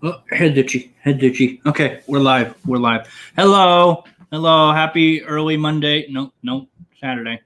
Oh, 0.00 0.22
head 0.30 0.56
itchy, 0.56 0.94
head 1.00 1.20
itchy. 1.24 1.60
Okay, 1.66 2.02
we're 2.06 2.20
live. 2.20 2.54
We're 2.64 2.78
live. 2.78 3.12
Hello, 3.34 4.04
hello. 4.30 4.72
Happy 4.72 5.24
early 5.24 5.56
Monday. 5.56 6.06
No, 6.08 6.32
no, 6.40 6.68
Saturday. 7.00 7.40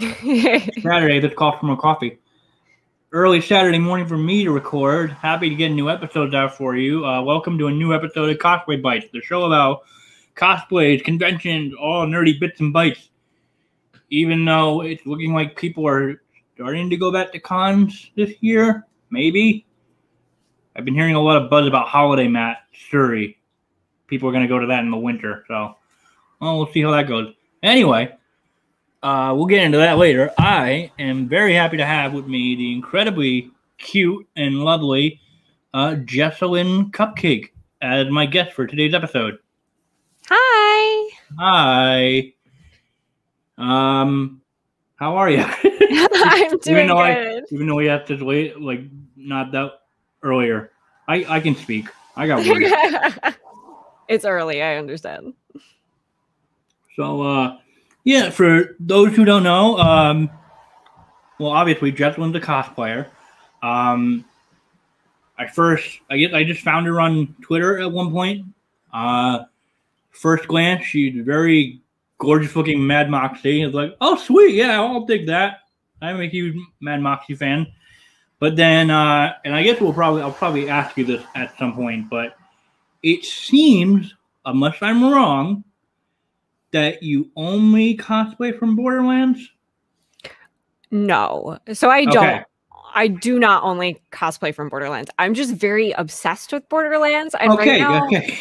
Saturday. 0.00 1.20
This 1.20 1.34
call 1.34 1.58
for 1.58 1.66
more 1.66 1.76
coffee. 1.76 2.18
Early 3.12 3.42
Saturday 3.42 3.78
morning 3.78 4.06
for 4.06 4.16
me 4.16 4.42
to 4.44 4.52
record. 4.52 5.10
Happy 5.10 5.50
to 5.50 5.54
get 5.54 5.70
a 5.70 5.74
new 5.74 5.90
episodes 5.90 6.34
out 6.34 6.56
for 6.56 6.76
you. 6.76 7.04
Uh, 7.04 7.20
welcome 7.22 7.58
to 7.58 7.66
a 7.66 7.72
new 7.72 7.92
episode 7.92 8.30
of 8.30 8.38
Cosplay 8.38 8.80
Bites, 8.80 9.08
the 9.12 9.20
show 9.20 9.44
about 9.44 9.82
cosplays, 10.34 11.04
conventions, 11.04 11.74
all 11.78 12.06
nerdy 12.06 12.40
bits 12.40 12.58
and 12.60 12.72
bites. 12.72 13.10
Even 14.08 14.46
though 14.46 14.80
it's 14.80 15.04
looking 15.04 15.34
like 15.34 15.56
people 15.56 15.86
are 15.86 16.22
starting 16.54 16.88
to 16.88 16.96
go 16.96 17.12
back 17.12 17.32
to 17.32 17.38
cons 17.38 18.12
this 18.16 18.32
year, 18.40 18.86
maybe 19.10 19.66
I've 20.76 20.84
been 20.84 20.94
hearing 20.94 21.14
a 21.14 21.22
lot 21.22 21.42
of 21.42 21.48
buzz 21.48 21.66
about 21.66 21.88
Holiday 21.88 22.28
Mat 22.28 22.58
Surrey. 22.90 23.38
People 24.08 24.28
are 24.28 24.32
going 24.32 24.44
to 24.44 24.48
go 24.48 24.58
to 24.58 24.66
that 24.66 24.80
in 24.80 24.90
the 24.90 24.96
winter, 24.98 25.42
so 25.48 25.74
well, 26.38 26.58
we'll 26.58 26.70
see 26.70 26.82
how 26.82 26.90
that 26.90 27.08
goes. 27.08 27.32
Anyway, 27.62 28.14
uh, 29.02 29.32
we'll 29.34 29.46
get 29.46 29.62
into 29.62 29.78
that 29.78 29.96
later. 29.96 30.30
I 30.38 30.92
am 30.98 31.28
very 31.28 31.54
happy 31.54 31.78
to 31.78 31.86
have 31.86 32.12
with 32.12 32.26
me 32.26 32.54
the 32.56 32.74
incredibly 32.74 33.50
cute 33.78 34.28
and 34.36 34.64
lovely 34.64 35.18
uh, 35.72 35.96
Jessalyn 36.04 36.90
Cupcake 36.90 37.52
as 37.80 38.10
my 38.10 38.26
guest 38.26 38.52
for 38.52 38.66
today's 38.66 38.92
episode. 38.92 39.38
Hi. 40.28 41.10
Hi. 41.38 42.32
Um, 43.56 44.42
how 44.96 45.16
are 45.16 45.30
you? 45.30 45.42
I'm 45.64 46.58
doing 46.58 46.76
even 46.76 46.88
though 46.88 46.96
good. 46.96 47.44
I, 47.44 47.46
even 47.50 47.66
though 47.66 47.76
we 47.76 47.86
have 47.86 48.04
to 48.08 48.22
wait, 48.22 48.60
like 48.60 48.80
not 49.16 49.52
that 49.52 49.72
earlier. 50.22 50.72
I 51.08 51.24
I 51.28 51.40
can 51.40 51.56
speak. 51.56 51.88
I 52.16 52.26
got 52.26 52.46
words. 52.46 53.36
it's 54.08 54.24
early, 54.24 54.62
I 54.62 54.76
understand. 54.76 55.34
so 56.96 57.22
uh, 57.22 57.58
yeah. 58.04 58.30
For 58.30 58.76
those 58.80 59.14
who 59.14 59.24
don't 59.24 59.42
know, 59.42 59.78
um, 59.78 60.30
well, 61.38 61.50
obviously 61.50 61.92
Jessalyn's 61.92 62.36
a 62.36 62.40
cosplayer. 62.40 63.06
Um, 63.62 64.24
I 65.38 65.46
first, 65.46 66.00
I 66.10 66.16
guess, 66.16 66.32
I 66.32 66.44
just 66.44 66.62
found 66.62 66.86
her 66.86 67.00
on 67.00 67.34
Twitter 67.42 67.78
at 67.78 67.92
one 67.92 68.10
point. 68.10 68.46
Uh, 68.92 69.44
first 70.10 70.48
glance, 70.48 70.84
she's 70.84 71.22
very 71.24 71.80
gorgeous 72.18 72.56
looking 72.56 72.86
Mad 72.86 73.10
Moxie. 73.10 73.62
It's 73.62 73.74
like, 73.74 73.94
oh 74.00 74.16
sweet, 74.16 74.54
yeah, 74.54 74.80
I'll 74.80 75.04
dig 75.04 75.26
that. 75.26 75.60
I'm 76.00 76.20
a 76.20 76.26
huge 76.26 76.56
Mad 76.80 77.00
Moxie 77.02 77.34
fan. 77.34 77.66
But 78.38 78.56
then, 78.56 78.90
uh, 78.90 79.34
and 79.44 79.54
I 79.54 79.62
guess 79.62 79.80
we'll 79.80 79.92
probably, 79.92 80.22
I'll 80.22 80.32
probably 80.32 80.68
ask 80.68 80.96
you 80.96 81.04
this 81.04 81.22
at 81.34 81.56
some 81.58 81.74
point, 81.74 82.10
but 82.10 82.36
it 83.02 83.24
seems, 83.24 84.14
unless 84.44 84.76
I'm 84.82 85.02
wrong, 85.02 85.64
that 86.72 87.02
you 87.02 87.30
only 87.36 87.96
cosplay 87.96 88.56
from 88.58 88.76
Borderlands. 88.76 89.50
No. 90.90 91.58
So 91.72 91.88
I 91.88 92.04
don't 92.04 92.26
Okay. 92.26 92.44
I 92.94 93.08
do 93.08 93.38
not 93.38 93.62
only 93.62 94.00
cosplay 94.10 94.54
from 94.54 94.70
Borderlands. 94.70 95.10
I'm 95.18 95.34
just 95.34 95.52
very 95.52 95.92
obsessed 95.92 96.52
with 96.52 96.66
Borderlands. 96.70 97.34
And 97.38 97.52
okay, 97.52 97.70
right 97.72 97.80
now 97.80 98.06
okay. 98.06 98.36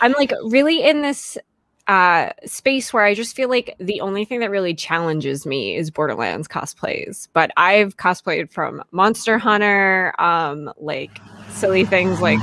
I'm 0.00 0.12
like 0.12 0.32
really 0.44 0.82
in 0.82 1.02
this 1.02 1.38
uh 1.88 2.30
space 2.46 2.92
where 2.92 3.04
I 3.04 3.14
just 3.14 3.34
feel 3.34 3.48
like 3.48 3.74
the 3.78 4.00
only 4.00 4.24
thing 4.24 4.40
that 4.40 4.50
really 4.50 4.74
challenges 4.74 5.44
me 5.46 5.76
is 5.76 5.90
Borderlands 5.90 6.46
cosplays. 6.48 7.28
But 7.32 7.50
I've 7.56 7.96
cosplayed 7.96 8.52
from 8.52 8.82
Monster 8.92 9.36
Hunter, 9.38 10.14
um, 10.20 10.72
like 10.78 11.20
silly 11.48 11.84
things 11.84 12.20
like 12.20 12.38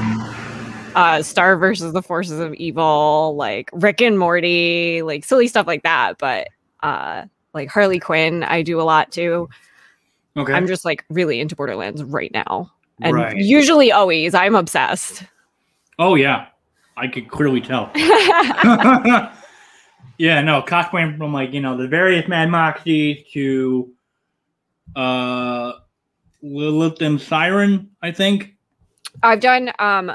uh 0.95 1.21
Star 1.21 1.55
versus 1.57 1.93
the 1.93 2.01
Forces 2.01 2.39
of 2.39 2.53
Evil, 2.55 3.35
like 3.37 3.69
Rick 3.73 4.01
and 4.01 4.19
Morty, 4.19 5.01
like 5.03 5.23
silly 5.23 5.47
stuff 5.47 5.67
like 5.67 5.83
that. 5.83 6.17
But 6.17 6.49
uh 6.81 7.25
like 7.53 7.69
Harley 7.69 7.99
Quinn, 7.99 8.43
I 8.43 8.61
do 8.61 8.79
a 8.79 8.83
lot 8.83 9.11
too. 9.11 9.49
Okay. 10.37 10.53
I'm 10.53 10.67
just 10.67 10.85
like 10.85 11.03
really 11.09 11.39
into 11.39 11.55
Borderlands 11.55 12.03
right 12.03 12.31
now. 12.33 12.71
And 13.01 13.15
Right. 13.15 13.35
usually 13.37 13.91
always 13.91 14.33
I'm 14.33 14.55
obsessed. 14.55 15.23
oh 15.97 16.15
yeah, 16.15 16.47
I 16.99 17.07
could 17.07 17.29
clearly 17.29 17.61
tell. 17.61 17.89
yeah, 17.95 19.31
no, 20.41 20.61
cosplaying 20.61 21.17
from 21.17 21.33
like 21.33 21.53
you 21.53 21.61
know 21.61 21.77
the 21.77 21.87
various 21.87 22.27
Mad 22.27 22.49
Moxies 22.49 23.25
to 23.31 23.91
uh 24.95 25.73
Lilith 26.41 27.01
and 27.01 27.21
Siren, 27.21 27.89
I 28.01 28.11
think. 28.11 28.55
I've 29.23 29.39
done 29.39 29.71
um 29.79 30.11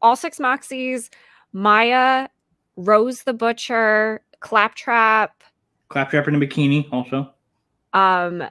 all 0.00 0.16
six 0.16 0.38
Moxies, 0.38 1.10
Maya, 1.52 2.28
Rose 2.76 3.24
the 3.24 3.32
Butcher, 3.32 4.20
Claptrap, 4.40 5.42
Claptrap 5.88 6.28
in 6.28 6.36
a 6.36 6.38
bikini, 6.38 6.86
also. 6.92 7.32
um, 7.94 8.44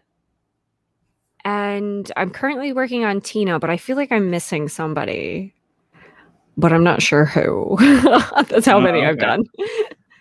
and 1.45 2.11
I'm 2.17 2.31
currently 2.31 2.73
working 2.73 3.05
on 3.05 3.21
Tina, 3.21 3.59
but 3.59 3.69
I 3.69 3.77
feel 3.77 3.95
like 3.95 4.11
I'm 4.11 4.29
missing 4.29 4.67
somebody. 4.67 5.53
But 6.57 6.73
I'm 6.73 6.83
not 6.83 7.01
sure 7.01 7.25
who. 7.25 7.77
That's 7.79 8.65
how 8.65 8.77
Oh, 8.77 8.81
many 8.81 9.05
I've 9.05 9.19
done. 9.19 9.43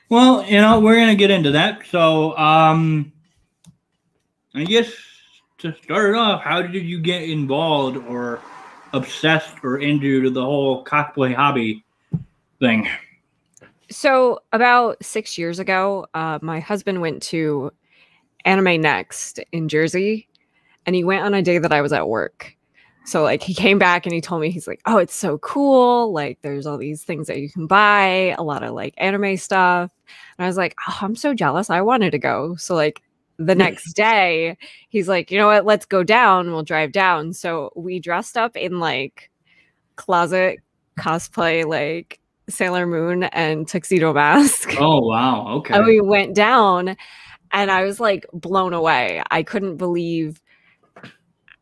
Well, 0.08 0.44
you 0.47 0.60
know, 0.60 0.78
we're 0.80 0.97
gonna 0.97 1.14
get 1.16 1.30
into 1.30 1.50
that. 1.52 1.80
So, 1.91 2.36
um, 2.36 3.12
I 4.54 4.64
guess 4.64 4.92
to 5.58 5.75
start 5.82 6.10
it 6.10 6.16
off, 6.16 6.42
how 6.42 6.62
did 6.62 6.84
you 6.84 7.00
get 7.00 7.22
involved 7.22 7.96
or 7.96 8.41
obsessed 8.92 9.56
or 9.64 9.78
into 9.78 10.30
the 10.30 10.42
whole 10.42 10.84
cosplay 10.84 11.34
hobby 11.34 11.84
thing? 12.60 12.88
So 13.91 14.41
about 14.52 15.02
six 15.04 15.38
years 15.38 15.58
ago, 15.58 16.06
uh, 16.14 16.38
my 16.42 16.60
husband 16.60 17.00
went 17.00 17.22
to 17.25 17.72
Anime 18.44 18.80
Next 18.80 19.41
in 19.52 19.69
Jersey, 19.69 20.28
and 20.86 20.94
he 20.94 21.04
went 21.04 21.25
on 21.25 21.34
a 21.34 21.42
day 21.42 21.58
that 21.58 21.72
I 21.72 21.80
was 21.80 21.92
at 21.92 22.08
work. 22.08 22.56
So 23.06 23.22
like 23.22 23.41
he 23.43 23.55
came 23.55 23.78
back 23.78 24.05
and 24.05 24.12
he 24.12 24.21
told 24.21 24.43
me 24.43 24.50
he's 24.50 24.67
like, 24.67 24.81
"Oh, 24.84 24.99
it's 24.99 25.15
so 25.15 25.39
cool! 25.39 26.12
Like 26.12 26.39
there's 26.43 26.67
all 26.67 26.77
these 26.77 27.05
things 27.05 27.28
that 27.28 27.39
you 27.39 27.49
can 27.49 27.67
buy, 27.69 28.34
a 28.37 28.43
lot 28.43 28.65
of 28.65 28.75
like 28.75 28.94
anime 28.99 29.37
stuff." 29.37 29.93
And 30.39 30.44
I 30.44 30.49
was 30.49 30.56
like, 30.56 30.75
"Oh, 30.89 30.99
I'm 31.03 31.15
so 31.15 31.33
jealous! 31.33 31.71
I 31.71 31.81
wanted 31.83 32.11
to 32.11 32.19
go." 32.19 32.56
So 32.56 32.75
like 32.75 33.03
the 33.39 33.55
next 33.65 33.93
day, 33.93 34.59
he's 34.89 35.09
like, 35.09 35.31
"You 35.31 35.39
know 35.39 35.47
what? 35.47 35.65
Let's 35.65 35.87
go 35.87 36.03
down. 36.03 36.50
We'll 36.50 36.65
drive 36.65 36.91
down." 36.93 37.33
So 37.33 37.72
we 37.77 38.00
dressed 38.00 38.37
up 38.37 38.56
in 38.56 38.81
like 38.81 39.31
closet 39.94 40.59
cosplay, 40.99 41.65
like 41.65 42.19
Sailor 42.49 42.87
Moon 42.87 43.25
and 43.25 43.69
tuxedo 43.69 44.12
mask. 44.12 44.75
Oh 44.81 45.00
wow, 45.00 45.47
okay. 45.59 45.75
And 45.75 45.87
we 45.87 46.00
went 46.00 46.34
down 46.34 46.97
and 47.53 47.71
I 47.71 47.84
was 47.84 48.00
like 48.00 48.27
blown 48.33 48.73
away. 48.73 49.23
I 49.31 49.43
couldn't 49.43 49.77
believe 49.77 50.43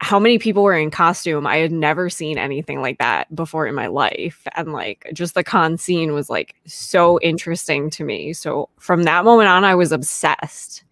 how 0.05 0.19
many 0.19 0.39
people 0.39 0.63
were 0.63 0.77
in 0.77 0.91
costume. 0.91 1.47
I 1.47 1.57
had 1.57 1.73
never 1.73 2.11
seen 2.11 2.37
anything 2.37 2.83
like 2.83 2.99
that 2.99 3.35
before 3.35 3.67
in 3.67 3.75
my 3.75 3.87
life. 3.87 4.47
And 4.55 4.71
like 4.71 5.11
just 5.15 5.35
the 5.35 5.43
con 5.43 5.79
scene 5.79 6.13
was 6.13 6.29
like 6.29 6.55
so 6.67 7.19
interesting 7.23 7.89
to 7.89 8.05
me. 8.05 8.35
So 8.35 8.69
from 8.79 9.05
that 9.05 9.25
moment 9.25 9.49
on, 9.49 9.65
I 9.65 9.75
was 9.75 9.93
obsessed. 9.93 10.85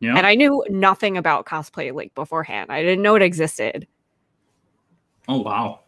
yeah. 0.00 0.16
And 0.16 0.26
I 0.26 0.34
knew 0.34 0.64
nothing 0.68 1.16
about 1.16 1.46
cosplay 1.46 1.94
like 1.94 2.12
beforehand. 2.16 2.72
I 2.72 2.82
didn't 2.82 3.02
know 3.02 3.14
it 3.14 3.22
existed. 3.22 3.86
oh 5.28 5.42
wow. 5.42 5.80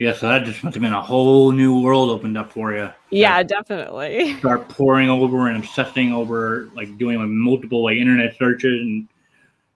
Yeah, 0.00 0.14
so 0.14 0.26
that 0.26 0.42
just 0.44 0.64
must 0.64 0.74
have 0.74 0.82
been 0.82 0.92
a 0.92 1.00
whole 1.00 1.52
new 1.52 1.80
world 1.80 2.10
opened 2.10 2.36
up 2.36 2.50
for 2.52 2.72
you. 2.74 2.90
Yeah, 3.10 3.44
definitely. 3.44 4.36
Start 4.38 4.68
pouring 4.68 5.08
over 5.08 5.46
and 5.46 5.58
obsessing 5.58 6.12
over, 6.12 6.68
like 6.74 6.98
doing 6.98 7.18
like 7.20 7.28
multiple 7.28 7.84
like 7.84 7.98
internet 7.98 8.36
searches 8.36 8.80
and 8.80 9.06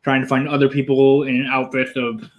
trying 0.07 0.23
to 0.23 0.29
find 0.29 0.49
other 0.49 0.69
people 0.69 1.25
in 1.25 1.49
outfits 1.51 1.91
of 1.97 2.31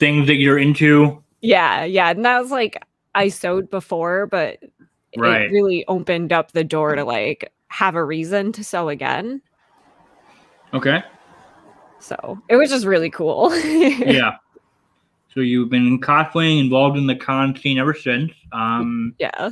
things 0.00 0.26
that 0.26 0.34
you're 0.38 0.58
into. 0.58 1.22
Yeah, 1.40 1.84
yeah. 1.84 2.10
And 2.10 2.24
that 2.24 2.40
was 2.40 2.50
like 2.50 2.82
I 3.14 3.28
sewed 3.28 3.70
before, 3.70 4.26
but 4.26 4.58
Right. 5.16 5.42
it 5.42 5.52
really 5.52 5.84
opened 5.86 6.32
up 6.32 6.50
the 6.50 6.64
door 6.64 6.96
to 6.96 7.04
like 7.04 7.52
have 7.68 7.94
a 7.94 8.04
reason 8.04 8.50
to 8.54 8.64
sew 8.64 8.88
again. 8.88 9.40
Okay. 10.74 11.04
So 12.00 12.42
it 12.48 12.56
was 12.56 12.70
just 12.70 12.86
really 12.86 13.10
cool. 13.10 13.54
yeah. 13.64 14.32
So 15.32 15.38
you've 15.38 15.70
been 15.70 16.00
cosplaying, 16.00 16.58
involved 16.58 16.98
in 16.98 17.06
the 17.06 17.14
con 17.14 17.54
scene 17.54 17.78
ever 17.78 17.94
since. 17.94 18.32
Um, 18.50 19.14
yeah. 19.20 19.50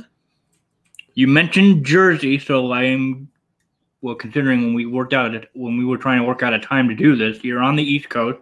you 1.13 1.25
mentioned 1.29 1.85
Jersey, 1.85 2.37
so 2.37 2.73
I'm 2.73 3.29
well 4.01 4.15
considering 4.15 4.61
when 4.61 4.73
we 4.73 4.85
worked 4.85 5.13
out 5.13 5.33
when 5.53 5.77
we 5.77 5.85
were 5.85 5.97
trying 5.97 6.19
to 6.19 6.25
work 6.25 6.43
out 6.43 6.53
a 6.53 6.59
time 6.59 6.87
to 6.89 6.95
do 6.95 7.15
this. 7.15 7.43
You're 7.43 7.61
on 7.61 7.75
the 7.75 7.83
East 7.83 8.09
Coast. 8.09 8.39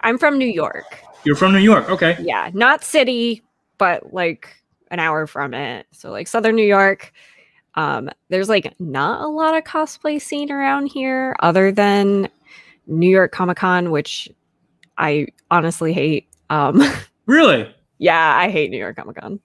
I'm 0.00 0.18
from 0.18 0.38
New 0.38 0.46
York. 0.46 1.00
You're 1.24 1.36
from 1.36 1.52
New 1.52 1.58
York, 1.58 1.88
okay? 1.88 2.16
Yeah. 2.20 2.50
Not 2.52 2.84
city, 2.84 3.42
but 3.78 4.12
like 4.12 4.62
an 4.90 5.00
hour 5.00 5.26
from 5.26 5.54
it. 5.54 5.86
So 5.92 6.10
like 6.10 6.28
southern 6.28 6.56
New 6.56 6.66
York. 6.66 7.12
Um, 7.76 8.10
there's 8.28 8.48
like 8.48 8.72
not 8.78 9.22
a 9.22 9.28
lot 9.28 9.56
of 9.56 9.64
cosplay 9.64 10.20
scene 10.20 10.52
around 10.52 10.86
here 10.86 11.34
other 11.40 11.72
than 11.72 12.28
New 12.86 13.08
York 13.08 13.32
Comic 13.32 13.56
Con, 13.56 13.90
which 13.90 14.28
I 14.98 15.28
honestly 15.50 15.92
hate. 15.92 16.28
Um, 16.50 16.82
Really? 17.26 17.74
Yeah, 17.98 18.36
I 18.36 18.50
hate 18.50 18.70
New 18.70 18.78
York 18.78 18.96
Comic 18.96 19.16
Con. 19.16 19.40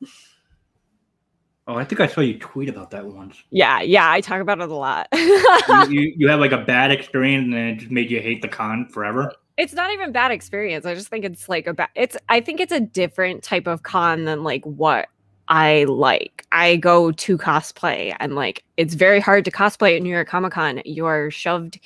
Oh, 1.69 1.75
I 1.75 1.83
think 1.85 2.01
I 2.01 2.07
saw 2.07 2.21
you 2.21 2.39
tweet 2.39 2.67
about 2.67 2.89
that 2.91 3.05
once. 3.05 3.43
Yeah, 3.51 3.79
yeah, 3.81 4.09
I 4.09 4.21
talk 4.21 4.41
about 4.41 4.59
it 4.59 4.69
a 4.69 4.73
lot. 4.75 5.07
you, 5.13 5.85
you, 6.01 6.13
you 6.17 6.27
had 6.27 6.39
like 6.39 6.51
a 6.51 6.57
bad 6.57 6.89
experience 6.89 7.45
and 7.45 7.53
it 7.53 7.75
just 7.77 7.91
made 7.91 8.09
you 8.09 8.19
hate 8.21 8.41
the 8.41 8.47
con 8.47 8.87
forever. 8.87 9.31
it's 9.55 9.73
not 9.73 9.91
even 9.91 10.11
bad 10.11 10.31
experience. 10.31 10.85
I 10.87 10.95
just 10.95 11.09
think 11.09 11.23
it's 11.25 11.47
like 11.47 11.67
a 11.67 11.73
bad. 11.75 11.89
It's 11.93 12.17
I 12.27 12.41
think 12.41 12.59
it's 12.59 12.71
a 12.73 12.79
different 12.79 13.43
type 13.43 13.67
of 13.67 13.83
con 13.83 14.25
than 14.25 14.43
like 14.43 14.65
what 14.65 15.09
I 15.47 15.83
like. 15.83 16.43
I 16.51 16.75
go 16.77 17.11
to 17.11 17.37
cosplay 17.37 18.15
and 18.19 18.33
like 18.33 18.63
it's 18.77 18.95
very 18.95 19.19
hard 19.19 19.45
to 19.45 19.51
cosplay 19.51 19.95
at 19.95 20.01
New 20.01 20.09
York 20.09 20.27
Comic 20.27 20.53
Con. 20.53 20.81
You 20.85 21.05
are 21.05 21.29
shoved 21.29 21.79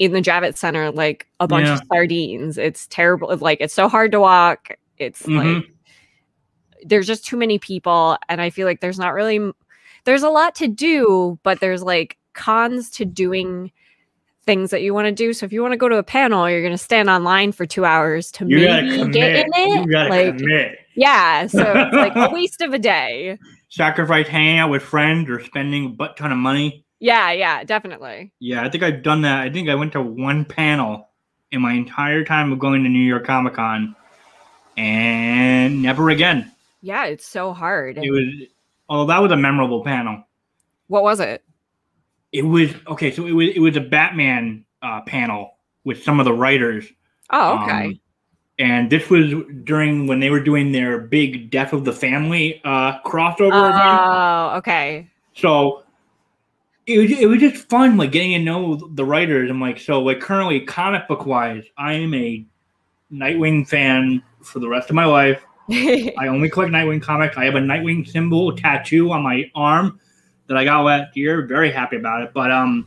in 0.00 0.10
the 0.12 0.20
Javits 0.22 0.56
Center 0.56 0.90
like 0.90 1.28
a 1.38 1.46
bunch 1.46 1.66
Yeah. 1.66 1.74
of 1.74 1.82
sardines. 1.86 2.58
It's 2.58 2.88
terrible. 2.88 3.36
Like 3.36 3.58
it's 3.60 3.74
so 3.74 3.88
hard 3.88 4.10
to 4.10 4.18
walk. 4.18 4.70
It's 4.98 5.22
Mhm. 5.22 5.54
like 5.56 5.70
there's 6.84 7.06
just 7.06 7.24
too 7.24 7.36
many 7.36 7.58
people, 7.58 8.16
and 8.28 8.40
I 8.40 8.50
feel 8.50 8.66
like 8.66 8.80
there's 8.80 8.98
not 8.98 9.14
really 9.14 9.52
there's 10.04 10.22
a 10.22 10.28
lot 10.28 10.54
to 10.56 10.68
do, 10.68 11.38
but 11.42 11.60
there's 11.60 11.82
like 11.82 12.18
cons 12.34 12.90
to 12.90 13.04
doing 13.04 13.72
things 14.44 14.70
that 14.70 14.82
you 14.82 14.92
want 14.92 15.06
to 15.06 15.12
do. 15.12 15.32
So 15.32 15.46
if 15.46 15.52
you 15.52 15.62
want 15.62 15.72
to 15.72 15.78
go 15.78 15.88
to 15.88 15.96
a 15.96 16.02
panel, 16.02 16.48
you're 16.48 16.60
going 16.60 16.72
to 16.72 16.78
stand 16.78 17.08
online 17.08 17.52
for 17.52 17.64
two 17.64 17.84
hours 17.84 18.30
to 18.32 18.46
You 18.46 18.58
maybe 18.58 19.10
get 19.12 19.46
in 19.46 19.52
it. 19.54 19.86
You 19.86 19.86
gotta 19.90 20.10
like, 20.10 20.38
commit. 20.38 20.78
yeah, 20.94 21.46
so 21.46 21.60
it's 21.60 21.96
like 21.96 22.14
a 22.14 22.30
waste 22.32 22.60
of 22.60 22.74
a 22.74 22.78
day. 22.78 23.38
Sacrifice 23.70 24.28
hanging 24.28 24.58
out 24.58 24.70
with 24.70 24.82
friends 24.82 25.28
or 25.30 25.42
spending 25.42 25.86
a 25.86 25.88
butt 25.88 26.16
ton 26.16 26.30
of 26.30 26.38
money. 26.38 26.84
Yeah, 27.00 27.32
yeah, 27.32 27.64
definitely. 27.64 28.32
Yeah, 28.38 28.62
I 28.62 28.70
think 28.70 28.82
I've 28.82 29.02
done 29.02 29.22
that. 29.22 29.40
I 29.40 29.50
think 29.50 29.68
I 29.68 29.74
went 29.74 29.92
to 29.92 30.02
one 30.02 30.44
panel 30.44 31.08
in 31.50 31.60
my 31.60 31.72
entire 31.72 32.24
time 32.24 32.52
of 32.52 32.58
going 32.58 32.84
to 32.84 32.88
New 32.88 32.98
York 33.00 33.26
Comic 33.26 33.54
Con 33.54 33.96
and 34.76 35.82
never 35.82 36.10
again. 36.10 36.50
Yeah, 36.84 37.06
it's 37.06 37.26
so 37.26 37.54
hard. 37.54 37.96
It 37.96 38.10
was, 38.10 38.46
oh, 38.90 39.06
that 39.06 39.18
was 39.18 39.32
a 39.32 39.38
memorable 39.38 39.82
panel. 39.82 40.22
what 40.88 41.02
was 41.02 41.18
it? 41.18 41.42
It 42.30 42.42
was, 42.42 42.74
okay, 42.86 43.10
so 43.10 43.26
it 43.26 43.32
was, 43.32 43.48
it 43.54 43.60
was 43.60 43.74
a 43.76 43.80
Batman 43.80 44.66
uh, 44.82 45.00
panel 45.00 45.56
with 45.84 46.02
some 46.02 46.20
of 46.20 46.26
the 46.26 46.34
writers. 46.34 46.84
Oh, 47.30 47.62
okay. 47.62 47.86
Um, 47.86 48.00
and 48.58 48.90
this 48.90 49.08
was 49.08 49.32
during 49.64 50.06
when 50.06 50.20
they 50.20 50.28
were 50.28 50.40
doing 50.40 50.72
their 50.72 50.98
big 50.98 51.50
Death 51.50 51.72
of 51.72 51.86
the 51.86 51.92
Family 51.92 52.60
uh, 52.64 53.00
crossover 53.00 53.70
event. 53.70 54.00
Oh, 54.02 54.56
okay. 54.58 55.08
So 55.34 55.84
it 56.86 56.98
was, 56.98 57.10
it 57.10 57.26
was 57.26 57.38
just 57.38 57.66
fun, 57.70 57.96
like 57.96 58.12
getting 58.12 58.32
to 58.32 58.38
know 58.40 58.76
the 58.92 59.06
writers. 59.06 59.48
I'm 59.48 59.58
like, 59.58 59.80
so 59.80 60.02
like 60.02 60.20
currently 60.20 60.60
comic 60.60 61.08
book 61.08 61.24
wise, 61.24 61.64
I 61.78 61.94
am 61.94 62.12
a 62.12 62.44
Nightwing 63.10 63.66
fan 63.66 64.22
for 64.42 64.58
the 64.58 64.68
rest 64.68 64.90
of 64.90 64.96
my 64.96 65.06
life. 65.06 65.42
I 65.70 66.26
only 66.28 66.50
collect 66.50 66.72
Nightwing 66.72 67.00
comics. 67.00 67.36
I 67.36 67.44
have 67.44 67.54
a 67.54 67.60
Nightwing 67.60 68.06
symbol 68.06 68.54
tattoo 68.54 69.10
on 69.12 69.22
my 69.22 69.50
arm 69.54 69.98
that 70.46 70.56
I 70.56 70.64
got 70.64 70.82
last 70.82 71.16
year. 71.16 71.46
Very 71.46 71.70
happy 71.70 71.96
about 71.96 72.22
it. 72.22 72.32
But 72.34 72.50
um, 72.50 72.86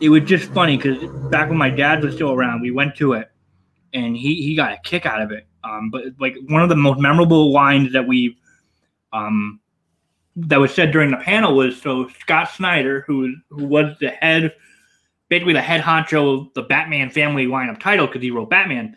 it 0.00 0.08
was 0.08 0.22
just 0.24 0.50
funny 0.52 0.76
because 0.76 0.98
back 1.30 1.48
when 1.48 1.58
my 1.58 1.70
dad 1.70 2.02
was 2.02 2.14
still 2.14 2.32
around, 2.32 2.60
we 2.60 2.70
went 2.70 2.96
to 2.96 3.14
it, 3.14 3.30
and 3.94 4.16
he 4.16 4.42
he 4.42 4.54
got 4.54 4.72
a 4.72 4.78
kick 4.84 5.06
out 5.06 5.22
of 5.22 5.30
it. 5.30 5.46
Um, 5.64 5.90
but 5.90 6.04
like 6.18 6.36
one 6.48 6.62
of 6.62 6.68
the 6.68 6.76
most 6.76 7.00
memorable 7.00 7.52
lines 7.52 7.92
that 7.92 8.06
we 8.06 8.36
um 9.12 9.60
that 10.36 10.60
was 10.60 10.72
said 10.72 10.92
during 10.92 11.10
the 11.10 11.16
panel 11.18 11.56
was 11.56 11.80
so 11.80 12.08
Scott 12.20 12.50
Snyder, 12.50 13.04
who 13.06 13.34
who 13.50 13.64
was 13.64 13.96
the 14.00 14.10
head, 14.10 14.54
basically 15.28 15.54
the 15.54 15.62
head 15.62 15.80
honcho 15.80 16.40
of 16.46 16.54
the 16.54 16.62
Batman 16.62 17.10
family 17.10 17.46
line 17.46 17.68
of 17.68 17.78
title 17.78 18.06
because 18.06 18.22
he 18.22 18.30
wrote 18.30 18.50
Batman. 18.50 18.96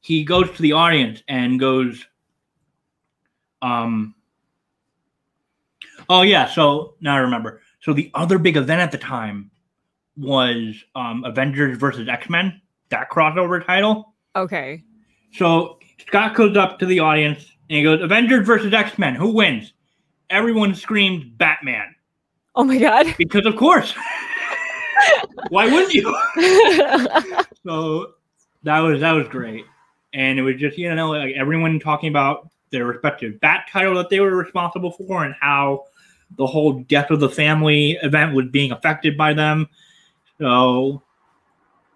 He 0.00 0.24
goes 0.24 0.50
to 0.52 0.62
the 0.62 0.72
audience 0.72 1.22
and 1.26 1.58
goes, 1.58 2.06
um, 3.62 4.14
oh 6.08 6.22
yeah. 6.22 6.46
So 6.46 6.94
now 7.00 7.16
I 7.16 7.18
remember. 7.18 7.60
So 7.80 7.92
the 7.92 8.10
other 8.14 8.38
big 8.38 8.56
event 8.56 8.80
at 8.80 8.92
the 8.92 8.98
time 8.98 9.50
was 10.16 10.82
um, 10.94 11.24
Avengers 11.24 11.76
versus 11.78 12.08
X 12.08 12.28
Men, 12.30 12.60
that 12.90 13.10
crossover 13.10 13.64
title. 13.64 14.14
okay. 14.34 14.82
So 15.32 15.78
Scott 16.06 16.34
goes 16.34 16.56
up 16.56 16.78
to 16.78 16.86
the 16.86 17.00
audience 17.00 17.44
and 17.68 17.76
he 17.78 17.82
goes, 17.82 18.00
Avengers 18.00 18.46
versus 18.46 18.72
X 18.72 18.98
Men, 18.98 19.14
who 19.14 19.32
wins? 19.32 19.72
Everyone 20.30 20.74
screams 20.74 21.24
Batman. 21.36 21.94
Oh 22.54 22.64
my 22.64 22.78
god. 22.78 23.06
Because 23.18 23.46
of 23.46 23.56
course. 23.56 23.94
Why 25.50 25.70
wouldn't 25.70 25.92
you? 25.94 26.04
so 27.64 28.14
that 28.62 28.80
was 28.80 29.00
that 29.00 29.12
was 29.12 29.28
great. 29.28 29.64
And 30.14 30.38
it 30.38 30.42
was 30.42 30.56
just, 30.56 30.78
you 30.78 30.92
know, 30.94 31.10
like 31.10 31.34
everyone 31.36 31.78
talking 31.78 32.08
about 32.08 32.48
their 32.70 32.84
respective 32.84 33.40
bat 33.40 33.66
title 33.70 33.94
that 33.94 34.10
they 34.10 34.20
were 34.20 34.34
responsible 34.34 34.90
for 34.90 35.24
and 35.24 35.34
how 35.40 35.84
the 36.36 36.46
whole 36.46 36.80
death 36.84 37.10
of 37.10 37.20
the 37.20 37.28
family 37.28 37.92
event 38.02 38.34
was 38.34 38.46
being 38.46 38.72
affected 38.72 39.16
by 39.16 39.32
them. 39.32 39.68
So 40.38 41.02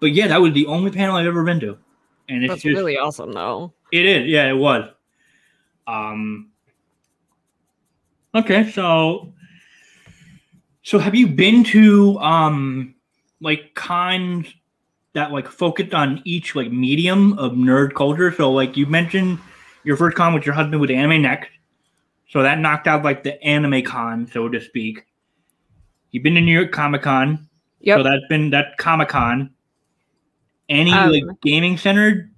but 0.00 0.12
yeah, 0.12 0.28
that 0.28 0.40
was 0.40 0.54
the 0.54 0.66
only 0.66 0.90
panel 0.90 1.16
I've 1.16 1.26
ever 1.26 1.44
been 1.44 1.60
to. 1.60 1.78
And 2.28 2.42
it's 2.42 2.52
That's 2.52 2.62
just 2.62 2.76
really 2.76 2.96
awesome 2.96 3.32
though. 3.32 3.72
it 3.92 4.06
is, 4.06 4.28
yeah, 4.28 4.48
it 4.48 4.56
was. 4.56 4.90
Um. 5.86 6.50
Okay, 8.34 8.70
so 8.70 9.32
so 10.82 10.98
have 10.98 11.14
you 11.14 11.26
been 11.26 11.64
to 11.64 12.18
um 12.20 12.94
like 13.40 13.74
cons 13.74 14.46
that 15.12 15.32
like 15.32 15.48
focused 15.48 15.92
on 15.92 16.22
each 16.24 16.54
like 16.54 16.70
medium 16.70 17.38
of 17.38 17.52
nerd 17.52 17.94
culture? 17.94 18.32
So 18.32 18.52
like 18.52 18.76
you 18.76 18.86
mentioned 18.86 19.38
your 19.84 19.96
first 19.96 20.16
con 20.16 20.34
with 20.34 20.44
your 20.46 20.54
husband 20.54 20.80
with 20.80 20.90
Anime 20.90 21.22
Next, 21.22 21.50
so 22.28 22.42
that 22.42 22.58
knocked 22.58 22.86
out 22.86 23.02
like 23.04 23.22
the 23.22 23.42
anime 23.42 23.82
con, 23.82 24.26
so 24.32 24.48
to 24.48 24.60
speak. 24.60 25.06
You've 26.10 26.22
been 26.22 26.34
to 26.34 26.40
New 26.40 26.52
York 26.52 26.72
Comic 26.72 27.02
Con, 27.02 27.48
Yep. 27.80 27.98
so 27.98 28.02
that's 28.02 28.24
been 28.28 28.50
that 28.50 28.76
Comic 28.78 29.08
Con. 29.08 29.50
Any 30.68 30.92
Um, 30.92 31.10
like 31.10 31.22
gaming 31.40 31.76
center 31.76 32.30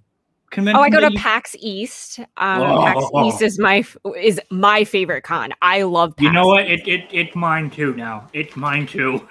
convention? 0.50 0.79
Oh, 0.79 0.83
I 0.83 0.91
go 0.91 1.00
to 1.00 1.11
you- 1.12 1.19
PAX 1.19 1.55
East. 1.61 2.19
Um, 2.39 2.62
Oh. 2.62 2.83
PAX 2.85 3.05
East 3.27 3.43
is 3.43 3.59
my 3.59 3.85
is 4.19 4.41
my 4.50 4.85
favorite 4.85 5.23
con. 5.23 5.53
I 5.62 5.83
love. 5.83 6.17
PAX 6.17 6.25
You 6.25 6.33
know 6.33 6.47
what? 6.47 6.67
It, 6.71 6.87
it 6.87 7.06
it's 7.11 7.35
mine 7.35 7.71
too 7.71 7.94
now. 7.94 8.29
It's 8.33 8.56
mine 8.56 8.87
too. 8.87 9.27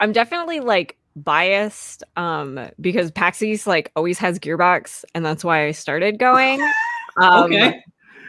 I'm 0.00 0.12
definitely 0.12 0.60
like 0.60 0.96
biased 1.16 2.02
um 2.16 2.68
because 2.80 3.10
PAX 3.10 3.40
East 3.42 3.66
like 3.66 3.92
always 3.94 4.18
has 4.18 4.38
Gearbox 4.38 5.04
and 5.14 5.24
that's 5.24 5.44
why 5.44 5.66
I 5.66 5.70
started 5.72 6.18
going. 6.18 6.60
Um, 7.16 7.44
okay. 7.44 7.80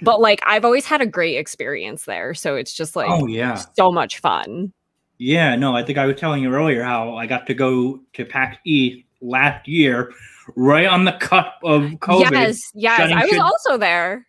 But 0.03 0.21
like 0.21 0.41
I've 0.45 0.63
always 0.63 0.85
had 0.85 1.01
a 1.01 1.07
great 1.07 1.37
experience 1.37 2.05
there, 2.05 2.35
so 2.35 2.55
it's 2.55 2.71
just 2.71 2.95
like 2.95 3.09
oh 3.09 3.25
yeah. 3.25 3.55
so 3.75 3.91
much 3.91 4.19
fun. 4.19 4.71
Yeah. 5.17 5.55
No, 5.55 5.75
I 5.75 5.83
think 5.83 5.97
I 5.97 6.05
was 6.05 6.17
telling 6.19 6.43
you 6.43 6.53
earlier 6.53 6.83
how 6.83 7.15
I 7.15 7.25
got 7.25 7.47
to 7.47 7.55
go 7.55 7.99
to 8.13 8.25
PAX 8.25 8.57
East 8.63 9.05
last 9.21 9.67
year, 9.67 10.11
right 10.55 10.85
on 10.85 11.05
the 11.05 11.13
cusp 11.13 11.49
of 11.63 11.81
COVID. 11.81 12.31
Yes, 12.31 12.71
yes. 12.75 13.11
I 13.11 13.21
was 13.21 13.29
shit- 13.31 13.39
also 13.39 13.77
there. 13.77 14.27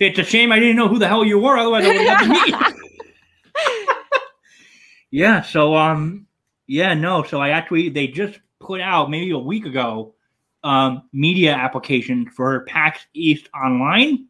It's 0.00 0.18
a 0.18 0.24
shame 0.24 0.50
I 0.50 0.58
didn't 0.58 0.76
know 0.76 0.88
who 0.88 0.98
the 0.98 1.06
hell 1.06 1.24
you 1.24 1.38
were. 1.38 1.58
Otherwise, 1.58 1.84
I 1.84 1.88
would 1.88 1.96
have 1.98 2.18
got 2.50 2.66
to 2.66 2.74
meet. 2.76 3.96
yeah. 5.10 5.42
So 5.42 5.76
um. 5.76 6.26
Yeah. 6.70 6.94
No. 6.94 7.24
So 7.24 7.40
I 7.40 7.48
actually 7.48 7.88
they 7.88 8.06
just 8.06 8.38
put 8.60 8.80
out 8.80 9.10
maybe 9.10 9.32
a 9.32 9.38
week 9.38 9.66
ago 9.66 10.14
um 10.62 11.02
media 11.12 11.52
application 11.52 12.30
for 12.30 12.60
PAX 12.60 13.00
East 13.12 13.48
online, 13.52 14.26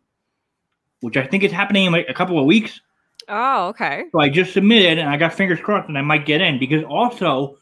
which 1.00 1.18
I 1.18 1.26
think 1.26 1.44
is 1.44 1.52
happening 1.52 1.84
in 1.84 1.92
like 1.92 2.08
a 2.08 2.14
couple 2.14 2.38
of 2.38 2.46
weeks. 2.46 2.80
Oh, 3.28 3.68
okay. 3.68 4.04
So 4.10 4.20
I 4.20 4.30
just 4.30 4.54
submitted 4.54 4.98
and 4.98 5.10
I 5.10 5.18
got 5.18 5.34
fingers 5.34 5.60
crossed 5.60 5.88
and 5.88 5.98
I 5.98 6.00
might 6.00 6.24
get 6.24 6.40
in 6.40 6.58
because 6.58 6.82
also, 6.84 7.58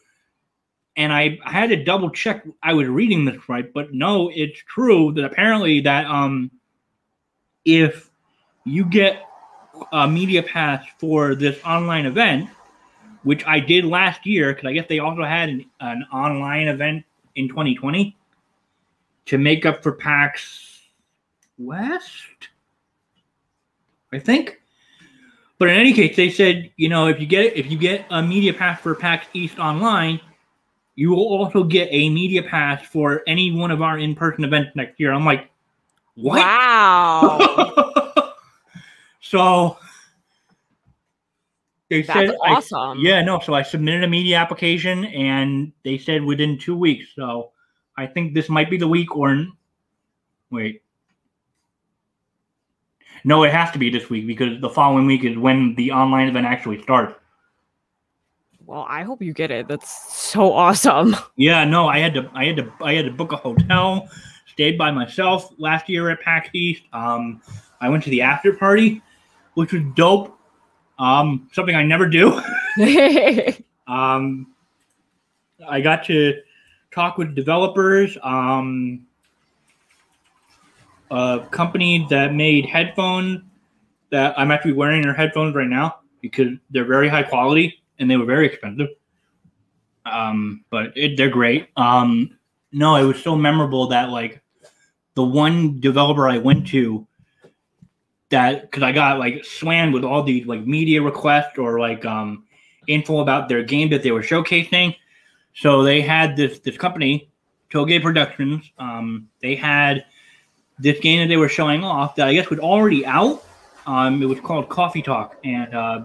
and 0.96 1.12
I, 1.12 1.38
I 1.44 1.50
had 1.50 1.70
to 1.70 1.82
double 1.82 2.10
check 2.10 2.46
I 2.62 2.72
was 2.72 2.86
reading 2.86 3.24
this 3.24 3.48
right, 3.48 3.70
but 3.74 3.92
no, 3.92 4.30
it's 4.32 4.62
true 4.68 5.12
that 5.14 5.24
apparently 5.24 5.80
that 5.80 6.06
um 6.06 6.52
if 7.64 8.08
you 8.64 8.84
get 8.84 9.24
a 9.90 10.06
media 10.06 10.44
pass 10.44 10.86
for 11.00 11.34
this 11.34 11.60
online 11.64 12.06
event, 12.06 12.48
which 13.22 13.44
I 13.46 13.60
did 13.60 13.84
last 13.84 14.26
year, 14.26 14.54
because 14.54 14.68
I 14.68 14.72
guess 14.72 14.86
they 14.88 14.98
also 14.98 15.24
had 15.24 15.48
an, 15.48 15.64
an 15.80 16.04
online 16.12 16.68
event 16.68 17.04
in 17.34 17.48
2020 17.48 18.16
to 19.26 19.38
make 19.38 19.66
up 19.66 19.82
for 19.82 19.92
PAX 19.92 20.80
West, 21.58 22.48
I 24.12 24.18
think. 24.18 24.60
But 25.58 25.68
in 25.68 25.76
any 25.76 25.92
case, 25.92 26.16
they 26.16 26.30
said, 26.30 26.70
you 26.76 26.88
know, 26.88 27.08
if 27.08 27.20
you 27.20 27.26
get 27.26 27.56
if 27.56 27.70
you 27.70 27.76
get 27.76 28.06
a 28.10 28.22
media 28.22 28.54
pass 28.54 28.80
for 28.80 28.94
PAX 28.94 29.26
East 29.32 29.58
online, 29.58 30.20
you 30.94 31.10
will 31.10 31.26
also 31.26 31.64
get 31.64 31.88
a 31.90 32.08
media 32.08 32.42
pass 32.42 32.82
for 32.86 33.22
any 33.26 33.52
one 33.52 33.70
of 33.70 33.82
our 33.82 33.98
in-person 33.98 34.44
events 34.44 34.70
next 34.76 34.98
year. 35.00 35.12
I'm 35.12 35.24
like, 35.24 35.50
what? 36.14 36.38
Wow. 36.38 38.32
so 39.20 39.76
they 41.90 42.02
That's 42.02 42.18
said, 42.30 42.36
I- 42.44 42.54
awesome. 42.54 42.98
yeah, 43.00 43.22
no. 43.22 43.40
So 43.40 43.54
I 43.54 43.62
submitted 43.62 44.04
a 44.04 44.08
media 44.08 44.36
application, 44.36 45.04
and 45.06 45.72
they 45.84 45.98
said 45.98 46.22
within 46.22 46.58
two 46.58 46.76
weeks. 46.76 47.06
So 47.16 47.52
I 47.96 48.06
think 48.06 48.34
this 48.34 48.48
might 48.48 48.70
be 48.70 48.76
the 48.76 48.88
week, 48.88 49.16
or 49.16 49.46
wait, 50.50 50.82
No, 53.24 53.42
it 53.42 53.52
has 53.52 53.70
to 53.72 53.78
be 53.78 53.90
this 53.90 54.08
week 54.08 54.26
because 54.26 54.60
the 54.60 54.68
following 54.70 55.06
week 55.06 55.24
is 55.24 55.36
when 55.36 55.74
the 55.74 55.90
online 55.92 56.28
event 56.28 56.46
actually 56.46 56.80
starts. 56.82 57.14
Well, 58.64 58.86
I 58.88 59.02
hope 59.02 59.22
you 59.22 59.32
get 59.32 59.50
it. 59.50 59.66
That's 59.66 59.90
so 60.14 60.52
awesome. 60.52 61.16
Yeah, 61.36 61.64
no, 61.64 61.88
I 61.88 61.98
had 61.98 62.14
to, 62.14 62.30
I 62.34 62.44
had 62.44 62.56
to, 62.58 62.72
I 62.82 62.94
had 62.94 63.06
to 63.06 63.10
book 63.10 63.32
a 63.32 63.36
hotel. 63.36 64.08
Stayed 64.46 64.76
by 64.76 64.90
myself 64.90 65.52
last 65.58 65.88
year 65.88 66.10
at 66.10 66.20
PAX 66.20 66.48
East. 66.52 66.82
Um, 66.92 67.40
I 67.80 67.88
went 67.88 68.02
to 68.04 68.10
the 68.10 68.22
after 68.22 68.52
party, 68.54 69.02
which 69.54 69.72
was 69.72 69.82
dope. 69.94 70.37
Um, 70.98 71.48
something 71.52 71.74
I 71.74 71.84
never 71.84 72.08
do. 72.08 72.40
um, 73.86 74.52
I 75.66 75.80
got 75.80 76.04
to 76.04 76.40
talk 76.90 77.18
with 77.18 77.34
developers. 77.34 78.16
Um, 78.22 79.06
a 81.10 81.46
company 81.50 82.06
that 82.10 82.34
made 82.34 82.66
headphones 82.66 83.42
that 84.10 84.38
I'm 84.38 84.50
actually 84.50 84.72
wearing 84.72 85.02
their 85.02 85.14
headphones 85.14 85.54
right 85.54 85.68
now 85.68 86.00
because 86.20 86.48
they're 86.70 86.84
very 86.84 87.08
high 87.08 87.22
quality 87.22 87.82
and 87.98 88.10
they 88.10 88.16
were 88.16 88.24
very 88.24 88.46
expensive. 88.46 88.88
Um, 90.04 90.64
but 90.70 90.96
it, 90.96 91.16
they're 91.16 91.28
great. 91.30 91.68
Um, 91.76 92.38
no, 92.72 92.96
it 92.96 93.04
was 93.04 93.22
so 93.22 93.36
memorable 93.36 93.88
that 93.88 94.10
like 94.10 94.42
the 95.14 95.24
one 95.24 95.80
developer 95.80 96.28
I 96.28 96.38
went 96.38 96.66
to 96.68 97.06
that 98.30 98.62
because 98.62 98.82
I 98.82 98.92
got 98.92 99.18
like 99.18 99.44
swam 99.44 99.92
with 99.92 100.04
all 100.04 100.22
these 100.22 100.46
like 100.46 100.66
media 100.66 101.02
requests 101.02 101.58
or 101.58 101.80
like 101.80 102.04
um 102.04 102.44
info 102.86 103.20
about 103.20 103.48
their 103.48 103.62
game 103.62 103.90
that 103.90 104.02
they 104.02 104.10
were 104.10 104.22
showcasing. 104.22 104.96
So 105.54 105.82
they 105.82 106.00
had 106.00 106.36
this 106.36 106.58
this 106.60 106.76
company, 106.76 107.30
Toge 107.70 108.02
Productions. 108.02 108.70
Um, 108.78 109.28
they 109.40 109.54
had 109.54 110.04
this 110.78 110.98
game 111.00 111.20
that 111.20 111.28
they 111.28 111.36
were 111.36 111.48
showing 111.48 111.84
off 111.84 112.16
that 112.16 112.28
I 112.28 112.34
guess 112.34 112.50
was 112.50 112.60
already 112.60 113.04
out. 113.06 113.44
Um, 113.86 114.22
it 114.22 114.26
was 114.26 114.40
called 114.40 114.68
Coffee 114.68 115.02
Talk, 115.02 115.36
and 115.44 115.74
uh, 115.74 116.02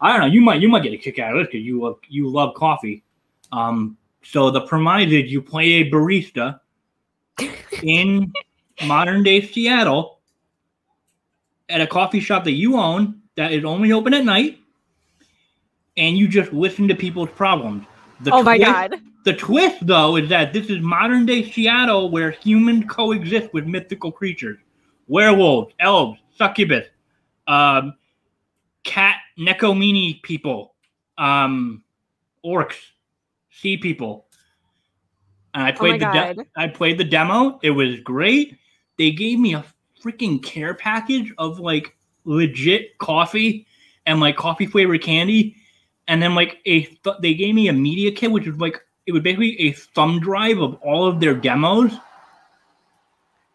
I 0.00 0.12
don't 0.12 0.20
know. 0.20 0.32
You 0.32 0.40
might 0.40 0.60
you 0.60 0.68
might 0.68 0.82
get 0.82 0.92
a 0.92 0.98
kick 0.98 1.18
out 1.18 1.32
of 1.32 1.38
this 1.38 1.48
because 1.52 1.64
you 1.64 1.80
love 1.80 1.98
you 2.08 2.28
love 2.28 2.54
coffee. 2.54 3.02
Um, 3.50 3.96
so 4.22 4.50
the 4.50 4.60
premise 4.62 5.10
is 5.10 5.32
you 5.32 5.40
play 5.40 5.74
a 5.74 5.90
barista 5.90 6.60
in 7.82 8.32
modern 8.84 9.22
day 9.22 9.40
Seattle 9.40 10.17
at 11.68 11.80
a 11.80 11.86
coffee 11.86 12.20
shop 12.20 12.44
that 12.44 12.52
you 12.52 12.76
own 12.76 13.20
that 13.36 13.52
is 13.52 13.64
only 13.64 13.92
open 13.92 14.14
at 14.14 14.24
night, 14.24 14.58
and 15.96 16.16
you 16.18 16.28
just 16.28 16.52
listen 16.52 16.88
to 16.88 16.94
people's 16.94 17.30
problems. 17.30 17.86
The 18.20 18.32
oh 18.32 18.42
my 18.42 18.58
god! 18.58 18.96
The 19.24 19.34
twist, 19.34 19.86
though, 19.86 20.16
is 20.16 20.28
that 20.30 20.52
this 20.52 20.70
is 20.70 20.80
modern 20.80 21.26
day 21.26 21.50
Seattle 21.50 22.10
where 22.10 22.30
humans 22.30 22.84
coexist 22.88 23.52
with 23.52 23.66
mythical 23.66 24.10
creatures, 24.10 24.58
werewolves, 25.06 25.74
elves, 25.80 26.18
succubus, 26.36 26.86
um, 27.46 27.94
cat 28.84 29.16
Nekomimi 29.38 30.22
people, 30.22 30.74
um, 31.18 31.82
orcs, 32.44 32.76
sea 33.50 33.76
people. 33.76 34.26
And 35.54 35.62
I 35.62 35.72
oh 35.72 35.74
played 35.74 36.02
oh 36.02 36.12
the 36.12 36.34
de- 36.34 36.46
I 36.56 36.68
played 36.68 36.98
the 36.98 37.04
demo. 37.04 37.58
It 37.62 37.70
was 37.70 38.00
great. 38.00 38.56
They 38.96 39.10
gave 39.10 39.38
me 39.38 39.54
a 39.54 39.64
freaking 40.02 40.42
care 40.42 40.74
package 40.74 41.32
of 41.38 41.58
like 41.58 41.96
legit 42.24 42.98
coffee 42.98 43.66
and 44.06 44.20
like 44.20 44.36
coffee 44.36 44.66
flavored 44.66 45.02
candy, 45.02 45.56
and 46.06 46.22
then 46.22 46.34
like 46.34 46.58
a 46.66 46.82
th- 46.82 47.16
they 47.20 47.34
gave 47.34 47.54
me 47.54 47.68
a 47.68 47.72
media 47.72 48.12
kit, 48.12 48.30
which 48.30 48.46
was 48.46 48.56
like 48.56 48.80
it 49.06 49.12
was 49.12 49.22
basically 49.22 49.58
a 49.60 49.72
thumb 49.72 50.20
drive 50.20 50.58
of 50.58 50.74
all 50.82 51.06
of 51.06 51.20
their 51.20 51.34
demos. 51.34 51.92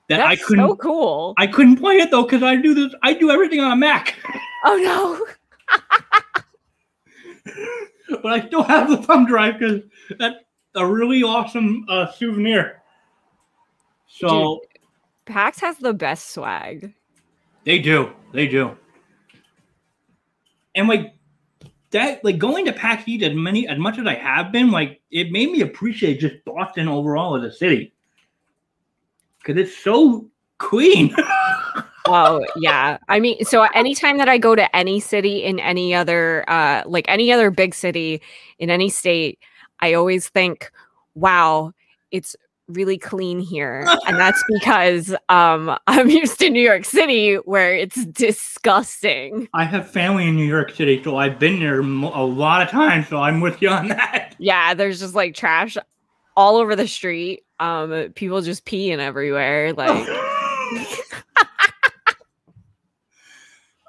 That 0.10 0.18
That's 0.18 0.42
I 0.42 0.44
couldn't. 0.44 0.68
So 0.68 0.76
cool. 0.76 1.34
I 1.38 1.48
couldn't 1.48 1.78
play 1.78 1.96
it 1.96 2.12
though 2.12 2.24
because 2.24 2.44
I 2.44 2.56
do 2.56 2.74
this. 2.74 2.94
I 3.04 3.14
do 3.14 3.32
everything 3.32 3.60
on 3.60 3.72
a 3.72 3.76
Mac. 3.76 4.16
Oh 4.66 4.78
no. 4.78 5.26
but 8.22 8.34
I 8.34 8.46
still 8.48 8.64
have 8.64 8.90
the 8.90 8.98
thumb 8.98 9.26
drive 9.26 9.60
because 9.60 9.82
that's 10.18 10.36
a 10.76 10.86
really 10.86 11.24
awesome 11.24 11.86
uh, 11.90 12.12
souvenir. 12.12 12.82
So, 14.08 14.62
Dude, 14.62 14.73
PAX 15.25 15.60
has 15.60 15.77
the 15.77 15.94
best 15.94 16.32
swag. 16.32 16.94
They 17.63 17.80
do. 17.80 18.12
They 18.34 18.48
do. 18.48 18.77
And 20.75 20.88
like 20.88 21.13
that, 21.92 22.24
like 22.24 22.38
going 22.38 22.65
to 22.65 22.74
PAX 22.74 23.08
East 23.08 23.24
as 23.24 23.36
many 23.36 23.68
as 23.68 23.77
much 23.77 24.00
as 24.00 24.08
I 24.08 24.15
have 24.15 24.51
been, 24.51 24.72
like 24.72 25.01
it 25.12 25.32
made 25.32 25.51
me 25.51 25.62
appreciate 25.62 26.20
just 26.20 26.44
Boston 26.46 26.88
overall 26.88 27.38
as 27.38 27.44
a 27.44 27.56
city 27.56 27.94
because 29.39 29.62
it's 29.62 29.77
so 29.77 30.30
clean. 30.58 31.15
oh 32.06 32.46
yeah 32.58 32.98
i 33.08 33.18
mean 33.20 33.44
so 33.46 33.63
anytime 33.74 34.18
that 34.18 34.27
i 34.27 34.38
go 34.38 34.56
to 34.56 34.75
any 34.75 35.00
city 35.00 35.44
in 35.44 35.58
any 35.60 35.94
other 35.94 36.44
uh 36.50 36.84
like 36.86 37.06
any 37.08 37.32
other 37.32 37.50
big 37.50 37.74
city 37.74 38.22
in 38.60 38.70
any 38.70 38.89
state 38.89 39.39
i 39.80 39.94
always 39.94 40.27
think 40.27 40.70
wow 41.15 41.72
it's 42.12 42.36
really 42.67 42.98
clean 42.98 43.39
here 43.39 43.86
and 44.08 44.17
that's 44.17 44.43
because 44.48 45.13
um 45.29 45.77
i'm 45.88 46.10
used 46.10 46.39
to 46.39 46.50
new 46.50 46.62
york 46.62 46.86
city 46.86 47.36
where 47.36 47.75
it's 47.75 48.05
disgusting. 48.05 49.48
I 49.53 49.65
have 49.65 49.89
family 49.89 50.27
in 50.27 50.36
new 50.36 50.46
york 50.46 50.72
city 50.74 51.01
so 51.03 51.17
i've 51.17 51.39
been 51.39 51.60
there 51.60 51.82
a 51.82 52.25
lot 52.25 52.62
of 52.62 52.70
times 52.70 53.08
so 53.10 53.17
i'm 53.17 53.41
with 53.41 53.62
you 53.62 53.70
on 53.70 53.89
that. 53.89 54.36
Yeah 54.39 54.74
there's 54.74 55.00
just 55.00 55.15
like 55.15 55.36
trash 55.36 55.77
all 56.36 56.58
over 56.58 56.75
the 56.75 56.88
street. 56.88 57.43
Um 57.60 58.12
people 58.15 58.41
just 58.41 58.65
peeing 58.65 58.98
everywhere 59.00 59.74
like 59.74 60.08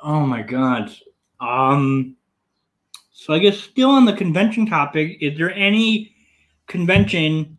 oh 0.03 0.21
my 0.21 0.43
god 0.43 0.95
um 1.41 2.15
so 3.11 3.33
i 3.33 3.39
guess 3.39 3.59
still 3.59 3.91
on 3.91 4.05
the 4.05 4.13
convention 4.13 4.67
topic 4.67 5.17
is 5.21 5.37
there 5.39 5.53
any 5.55 6.15
convention 6.67 7.57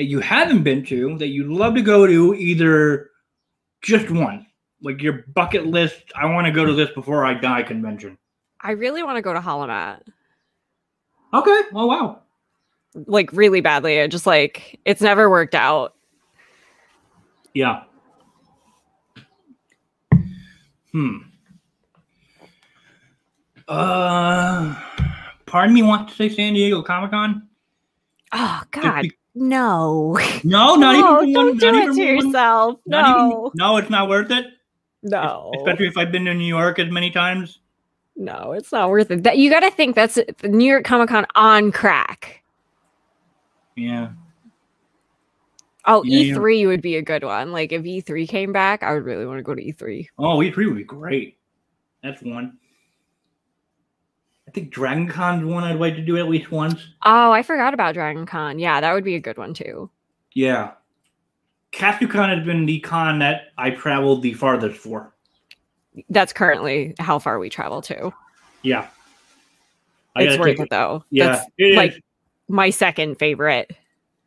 that 0.00 0.06
you 0.06 0.18
haven't 0.18 0.62
been 0.62 0.82
to 0.82 1.18
that 1.18 1.26
you'd 1.26 1.48
love 1.48 1.74
to 1.74 1.82
go 1.82 2.06
to, 2.06 2.34
either 2.34 3.10
just 3.82 4.10
one, 4.10 4.46
like 4.80 5.02
your 5.02 5.26
bucket 5.34 5.66
list. 5.66 6.04
I 6.16 6.24
want 6.24 6.46
to 6.46 6.50
go 6.50 6.64
to 6.64 6.72
this 6.72 6.88
before 6.92 7.26
I 7.26 7.34
die 7.34 7.62
convention. 7.62 8.16
I 8.62 8.70
really 8.70 9.02
want 9.02 9.16
to 9.16 9.22
go 9.22 9.34
to 9.34 9.40
Holomat. 9.40 10.00
Okay. 11.34 11.60
Oh 11.74 11.84
wow. 11.84 12.22
Like 12.94 13.30
really 13.34 13.60
badly. 13.60 13.96
It 13.96 14.08
just 14.10 14.26
like 14.26 14.80
it's 14.86 15.02
never 15.02 15.28
worked 15.28 15.54
out. 15.54 15.94
Yeah. 17.52 17.82
Hmm. 20.92 21.18
Uh, 23.68 24.80
pardon 25.44 25.74
me. 25.74 25.82
Want 25.82 26.08
to 26.08 26.14
say 26.14 26.30
San 26.30 26.54
Diego 26.54 26.80
Comic 26.80 27.10
Con? 27.10 27.48
Oh 28.32 28.62
God, 28.70 29.08
no. 29.34 30.18
No, 30.44 30.74
not 30.74 30.96
no, 30.96 31.22
even 31.22 31.34
don't 31.34 31.46
one, 31.46 31.58
do 31.58 31.90
it 31.90 31.94
to 31.94 32.02
yourself. 32.02 32.80
no. 32.86 33.46
Even, 33.46 33.50
no, 33.54 33.76
it's 33.76 33.90
not 33.90 34.08
worth 34.08 34.30
it. 34.30 34.46
No. 35.02 35.52
Especially 35.56 35.86
if 35.86 35.96
I've 35.96 36.12
been 36.12 36.24
to 36.26 36.34
New 36.34 36.46
York 36.46 36.78
as 36.78 36.90
many 36.90 37.10
times. 37.10 37.60
No, 38.16 38.52
it's 38.52 38.72
not 38.72 38.90
worth 38.90 39.10
it. 39.10 39.22
That 39.22 39.38
you 39.38 39.50
got 39.50 39.60
to 39.60 39.70
think 39.70 39.96
that's 39.96 40.16
the 40.38 40.48
New 40.48 40.66
York 40.70 40.84
Comic 40.84 41.08
Con 41.08 41.26
on 41.34 41.72
crack. 41.72 42.42
Yeah. 43.76 44.10
Oh, 45.86 46.02
yeah, 46.04 46.34
E3 46.34 46.60
yeah. 46.60 46.66
would 46.66 46.82
be 46.82 46.96
a 46.96 47.02
good 47.02 47.24
one. 47.24 47.52
Like 47.52 47.72
if 47.72 47.82
E3 47.82 48.28
came 48.28 48.52
back, 48.52 48.82
I 48.82 48.92
would 48.92 49.04
really 49.04 49.24
want 49.24 49.38
to 49.38 49.42
go 49.42 49.54
to 49.54 49.62
E3. 49.62 50.06
Oh, 50.18 50.38
E3 50.38 50.56
would 50.66 50.76
be 50.76 50.84
great. 50.84 51.38
That's 52.02 52.22
one. 52.22 52.58
I 54.50 54.52
think 54.52 54.72
Dragon 54.72 55.06
Con's 55.06 55.44
one 55.44 55.62
I'd 55.62 55.78
like 55.78 55.94
to 55.94 56.02
do 56.02 56.16
at 56.16 56.28
least 56.28 56.50
once. 56.50 56.88
Oh, 57.04 57.30
I 57.30 57.40
forgot 57.44 57.72
about 57.72 57.94
Dragon 57.94 58.26
Con. 58.26 58.58
Yeah, 58.58 58.80
that 58.80 58.92
would 58.92 59.04
be 59.04 59.14
a 59.14 59.20
good 59.20 59.38
one 59.38 59.54
too. 59.54 59.88
Yeah. 60.32 60.72
Katsucon 61.70 62.36
has 62.36 62.44
been 62.44 62.66
the 62.66 62.80
con 62.80 63.20
that 63.20 63.52
I 63.56 63.70
traveled 63.70 64.22
the 64.22 64.32
farthest 64.32 64.76
for. 64.76 65.14
That's 66.08 66.32
currently 66.32 66.96
how 66.98 67.20
far 67.20 67.38
we 67.38 67.48
travel 67.48 67.80
to. 67.82 68.12
Yeah. 68.62 68.88
I 70.16 70.24
it's 70.24 70.36
worth 70.36 70.58
it 70.58 70.68
though. 70.68 71.04
Yeah. 71.10 71.26
That's 71.26 71.76
like 71.76 71.92
is. 71.92 72.00
my 72.48 72.70
second 72.70 73.20
favorite. 73.20 73.70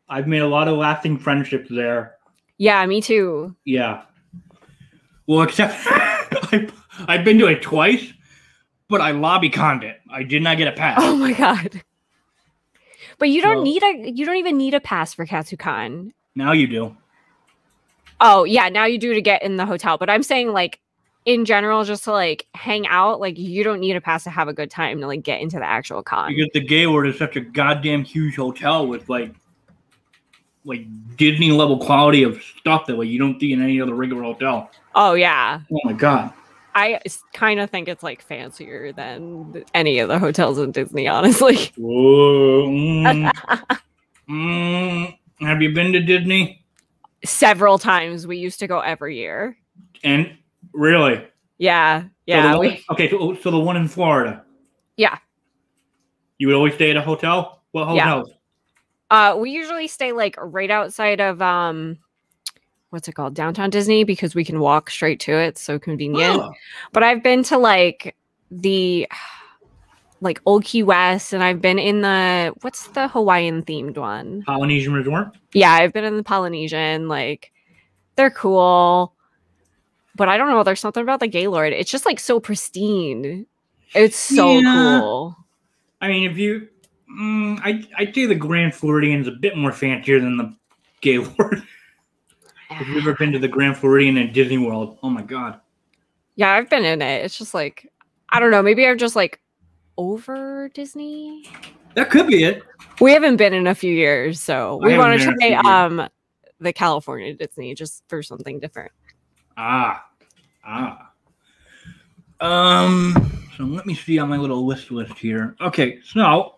I've 0.07 0.29
made 0.29 0.41
a 0.41 0.47
lot 0.47 0.69
of 0.69 0.77
lasting 0.77 1.17
friendships 1.17 1.67
there. 1.69 2.15
Yeah, 2.57 2.85
me 2.85 3.01
too. 3.01 3.53
Yeah. 3.65 4.03
Well, 5.27 5.41
except 5.41 5.75
I've, 6.53 6.71
I've 7.09 7.25
been 7.25 7.37
to 7.39 7.47
it 7.47 7.61
twice 7.61 8.13
but 8.93 9.01
I 9.01 9.09
lobby 9.09 9.49
conned 9.49 9.83
it. 9.83 9.99
I 10.07 10.21
did 10.21 10.43
not 10.43 10.57
get 10.57 10.67
a 10.67 10.71
pass. 10.71 10.99
Oh 11.01 11.15
my 11.15 11.33
god. 11.33 11.81
But 13.17 13.29
you 13.29 13.41
don't 13.41 13.55
well, 13.55 13.63
need 13.63 13.81
a 13.81 14.11
you 14.11 14.23
don't 14.23 14.35
even 14.35 14.55
need 14.55 14.75
a 14.75 14.79
pass 14.79 15.15
for 15.15 15.25
Katsucon. 15.25 16.11
Now 16.35 16.51
you 16.51 16.67
do. 16.67 16.95
Oh 18.21 18.43
yeah, 18.43 18.69
now 18.69 18.85
you 18.85 18.99
do 18.99 19.15
to 19.15 19.21
get 19.21 19.41
in 19.41 19.57
the 19.57 19.65
hotel. 19.65 19.97
But 19.97 20.11
I'm 20.11 20.21
saying 20.21 20.53
like 20.53 20.79
in 21.25 21.43
general, 21.43 21.83
just 21.85 22.03
to 22.03 22.11
like 22.11 22.45
hang 22.53 22.85
out, 22.85 23.19
like 23.19 23.39
you 23.39 23.63
don't 23.63 23.79
need 23.79 23.95
a 23.95 24.01
pass 24.01 24.25
to 24.25 24.29
have 24.29 24.47
a 24.47 24.53
good 24.53 24.69
time 24.69 24.99
to 25.01 25.07
like 25.07 25.23
get 25.23 25.41
into 25.41 25.57
the 25.57 25.65
actual 25.65 26.03
con. 26.03 26.31
Because 26.31 26.51
the 26.53 26.61
Gaylord 26.61 27.07
is 27.07 27.17
such 27.17 27.35
a 27.35 27.41
goddamn 27.41 28.03
huge 28.03 28.35
hotel 28.35 28.85
with 28.85 29.09
like 29.09 29.33
like 30.65 30.85
Disney 31.17 31.51
level 31.51 31.79
quality 31.79 32.21
of 32.21 32.39
stuff 32.59 32.85
that 32.85 32.99
like 32.99 33.07
you 33.07 33.17
don't 33.17 33.39
see 33.39 33.53
in 33.53 33.61
any 33.63 33.81
other 33.81 33.95
regular 33.95 34.21
hotel. 34.21 34.69
Oh 34.93 35.15
yeah. 35.15 35.61
Oh 35.71 35.79
my 35.83 35.93
god. 35.93 36.31
I 36.75 36.99
kind 37.33 37.59
of 37.59 37.69
think 37.69 37.87
it's 37.87 38.03
like 38.03 38.21
fancier 38.21 38.91
than 38.93 39.63
any 39.73 39.99
of 39.99 40.09
the 40.09 40.19
hotels 40.19 40.57
in 40.57 40.71
Disney, 40.71 41.07
honestly. 41.07 41.55
Whoa. 41.77 42.67
Mm. 42.67 43.31
Mm. 44.29 45.17
Have 45.41 45.61
you 45.61 45.73
been 45.73 45.91
to 45.93 45.99
Disney? 45.99 46.63
Several 47.25 47.77
times 47.77 48.25
we 48.27 48.37
used 48.37 48.59
to 48.59 48.67
go 48.67 48.79
every 48.79 49.17
year. 49.17 49.57
And 50.03 50.35
really? 50.73 51.25
Yeah. 51.57 52.01
So 52.03 52.07
Yeah. 52.25 52.51
one- 52.55 52.59
we, 52.59 52.83
okay, 52.91 53.09
so, 53.09 53.35
so 53.35 53.51
the 53.51 53.59
one 53.59 53.77
in 53.77 53.87
Florida. 53.87 54.43
Yeah. 54.97 55.17
You 56.37 56.47
would 56.47 56.55
always 56.55 56.73
stay 56.73 56.89
at 56.91 56.97
a 56.97 57.01
hotel? 57.01 57.63
What 57.71 57.93
Yeah. 57.95 58.09
hotels? 58.09 58.31
uh 59.11 59.35
we 59.37 59.51
usually 59.51 59.87
stay 59.87 60.11
like 60.11 60.35
right 60.39 60.71
outside 60.71 61.19
of 61.21 61.39
um 61.41 61.97
what's 62.93 63.07
it 63.07 63.13
called? 63.13 63.33
Downtown 63.33 63.71
Disney 63.71 64.03
because 64.03 64.35
we 64.35 64.45
can 64.45 64.59
walk 64.59 64.91
straight 64.91 65.19
to 65.21 65.31
it. 65.33 65.57
So 65.57 65.79
convenient. 65.79 66.39
Oh, 66.39 66.53
But 66.91 67.01
I've 67.01 67.23
been 67.23 67.41
to 67.43 67.57
like 67.57 68.15
the 68.51 69.07
like 70.21 70.39
Old 70.45 70.63
Key 70.63 70.83
West 70.83 71.33
and 71.33 71.43
I've 71.43 71.59
been 71.59 71.79
in 71.79 72.01
the 72.01 72.53
what's 72.61 72.87
the 72.89 73.07
Hawaiian 73.07 73.63
themed 73.63 73.97
one? 73.97 74.43
Polynesian 74.43 74.93
Resort? 74.93 75.35
Yeah, 75.53 75.71
I've 75.73 75.91
been 75.91 76.05
in 76.05 76.17
the 76.17 76.23
Polynesian. 76.23 77.07
Like 77.07 77.51
they're 78.15 78.29
cool. 78.29 79.15
But 80.15 80.29
I 80.29 80.37
don't 80.37 80.49
know, 80.51 80.61
there's 80.61 80.79
something 80.79 81.01
about 81.01 81.19
the 81.19 81.27
Gaylord. 81.27 81.73
It's 81.73 81.89
just 81.91 82.05
like 82.05 82.19
so 82.19 82.39
pristine. 82.39 83.47
It's 83.95 84.15
so 84.15 84.59
Yeah. 84.59 84.71
cool. 84.71 85.35
I 85.99 86.07
mean, 86.09 86.29
if 86.29 86.37
you, 86.37 86.67
mm, 87.11 87.59
I, 87.63 87.83
I'd 87.97 88.13
say 88.13 88.27
the 88.27 88.35
Grand 88.35 88.75
Floridian's 88.75 89.27
a 89.27 89.31
bit 89.31 89.57
more 89.57 89.71
fancier 89.71 90.19
than 90.19 90.37
the 90.37 90.55
Gaylord. 91.01 91.63
Have 92.73 92.87
you 92.87 92.97
ever 92.97 93.13
been 93.13 93.31
to 93.31 93.39
the 93.39 93.47
Grand 93.47 93.77
Floridian 93.77 94.17
at 94.17 94.33
Disney 94.33 94.57
World? 94.57 94.97
Oh 95.03 95.09
my 95.09 95.21
god. 95.21 95.59
Yeah, 96.35 96.51
I've 96.51 96.69
been 96.69 96.83
in 96.83 97.01
it. 97.01 97.23
It's 97.23 97.37
just 97.37 97.53
like 97.53 97.91
I 98.29 98.39
don't 98.39 98.51
know, 98.51 98.63
maybe 98.63 98.85
I'm 98.87 98.97
just 98.97 99.15
like 99.15 99.39
over 99.97 100.69
Disney. 100.73 101.45
That 101.93 102.09
could 102.09 102.27
be 102.27 102.43
it. 102.43 102.63
We 102.99 103.11
haven't 103.11 103.37
been 103.37 103.53
in 103.53 103.67
a 103.67 103.75
few 103.75 103.93
years, 103.93 104.41
so 104.41 104.79
we 104.83 104.97
want 104.97 105.19
to 105.19 105.27
been 105.27 105.37
in 105.41 105.53
a 105.53 105.61
try 105.61 105.85
um 105.85 106.09
the 106.59 106.73
California 106.73 107.33
Disney 107.35 107.75
just 107.75 108.03
for 108.07 108.23
something 108.23 108.59
different. 108.59 108.91
Ah, 109.55 110.05
ah. 110.65 111.11
Um. 112.41 113.43
So 113.55 113.63
let 113.63 113.85
me 113.85 113.93
see 113.93 114.17
on 114.17 114.29
my 114.29 114.37
little 114.37 114.65
list 114.65 114.89
list 114.89 115.13
here. 115.19 115.55
Okay, 115.61 115.99
so 116.03 116.55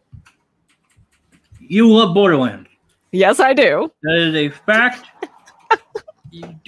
you 1.59 1.91
love 1.91 2.13
Borderlands. 2.13 2.69
Yes, 3.11 3.39
I 3.39 3.53
do. 3.53 3.91
That 4.03 4.15
is 4.15 4.35
a 4.35 4.49
fact. 4.49 5.05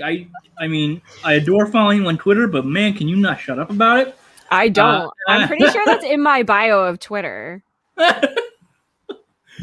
I 0.04 0.28
I 0.60 0.68
mean, 0.68 1.02
I 1.24 1.34
adore 1.34 1.66
following 1.68 2.02
you 2.02 2.08
on 2.08 2.18
Twitter, 2.18 2.48
but 2.48 2.66
man, 2.66 2.94
can 2.94 3.08
you 3.08 3.16
not 3.16 3.40
shut 3.40 3.60
up 3.60 3.70
about 3.70 4.00
it? 4.08 4.18
I 4.52 4.70
don't. 4.70 5.12
I'm 5.28 5.44
uh, 5.44 5.48
pretty 5.48 5.68
sure 5.68 5.84
that's 5.86 6.06
in 6.06 6.22
my 6.22 6.44
bio 6.44 6.80
of 6.86 7.00
Twitter. 7.00 7.64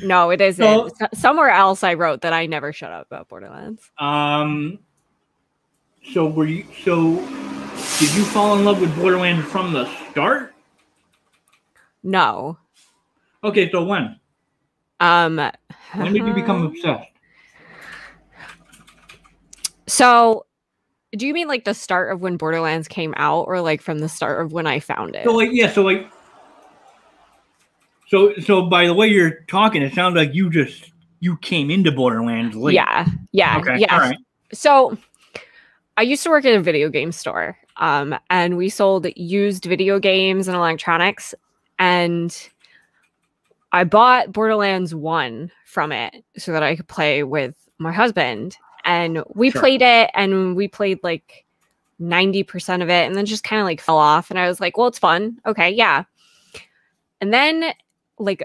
No, 0.03 0.31
it 0.31 0.41
isn't. 0.41 0.65
So- 0.99 1.07
Somewhere 1.15 1.51
else 1.51 1.85
I 1.85 1.95
wrote 1.95 2.23
that 2.23 2.33
I 2.33 2.47
never 2.47 2.73
shut 2.73 2.91
up 2.91 3.07
about 3.07 3.29
Borderlands. 3.29 3.91
um. 3.99 4.79
So 6.13 6.27
were 6.27 6.45
you? 6.45 6.67
So 6.85 7.15
did 7.99 8.15
you 8.15 8.25
fall 8.25 8.59
in 8.59 8.65
love 8.65 8.81
with 8.81 8.95
Borderlands 8.97 9.47
from 9.47 9.73
the 9.73 9.87
start? 10.11 10.53
No. 12.03 12.59
Okay, 13.43 13.71
so 13.71 13.85
when? 13.85 14.21
Um 15.01 15.37
When 15.95 16.13
did 16.13 16.27
you 16.27 16.35
become 16.35 16.67
obsessed? 16.67 17.09
So 19.87 20.47
do 21.17 21.27
you 21.27 21.35
mean 21.35 21.49
like 21.49 21.65
the 21.65 21.75
start 21.75 22.13
of 22.13 22.21
when 22.21 22.37
Borderlands 22.37 22.89
came 22.89 23.15
out 23.17 23.43
or 23.43 23.61
like 23.61 23.81
from 23.81 23.99
the 24.01 24.09
start 24.09 24.45
of 24.45 24.53
when 24.53 24.67
I 24.67 24.81
found 24.81 25.15
it? 25.15 25.25
So 25.25 25.33
like 25.33 25.51
yeah, 25.53 25.71
so 25.71 25.83
like 25.83 26.11
so 28.09 28.35
so 28.37 28.63
by 28.63 28.87
the 28.87 28.95
way 28.95 29.09
you're 29.09 29.41
talking, 29.49 29.83
it 29.83 29.95
sounds 29.95 30.17
like 30.17 30.35
you 30.35 30.51
just 30.51 30.91
you 31.21 31.37
came 31.39 31.71
into 31.71 31.91
Borderlands 31.91 32.57
late. 32.57 32.75
Yeah. 32.75 33.07
Yeah. 33.33 33.59
Okay. 33.59 33.79
Yeah. 33.79 33.95
All 33.95 34.01
right. 34.01 34.19
So 34.53 34.99
I 35.97 36.03
used 36.03 36.23
to 36.25 36.31
work 36.31 36.45
at 36.45 36.55
a 36.55 36.61
video 36.61 36.89
game 36.89 37.13
store. 37.13 37.57
Um, 37.77 38.17
and 38.31 38.57
we 38.57 38.69
sold 38.69 39.07
used 39.17 39.65
video 39.65 39.99
games 39.99 40.49
and 40.49 40.57
electronics. 40.57 41.35
And 41.79 42.37
I 43.73 43.85
bought 43.85 44.33
Borderlands 44.33 44.95
1 44.95 45.51
from 45.67 45.93
it 45.93 46.15
so 46.37 46.53
that 46.53 46.63
I 46.63 46.77
could 46.77 46.89
play 46.89 47.23
with 47.23 47.55
my 47.79 47.93
husband. 47.93 48.57
And 48.85 49.23
we 49.35 49.51
Sure. 49.51 49.61
played 49.61 49.83
it 49.83 50.11
and 50.15 50.57
we 50.57 50.69
played 50.69 51.01
like 51.03 51.45
90% 52.01 52.83
of 52.83 52.89
it 52.91 53.07
and 53.07 53.15
then 53.15 53.27
just 53.27 53.45
kind 53.45 53.61
of 53.61 53.67
like 53.67 53.81
fell 53.81 53.99
off. 53.99 54.31
And 54.31 54.39
I 54.39 54.49
was 54.49 54.61
like, 54.61 54.77
well, 54.77 54.89
it's 54.89 54.99
fun. 54.99 55.39
Okay, 55.47 55.71
yeah. 55.71 56.05
And 57.21 57.33
then 57.33 57.73
like 58.19 58.43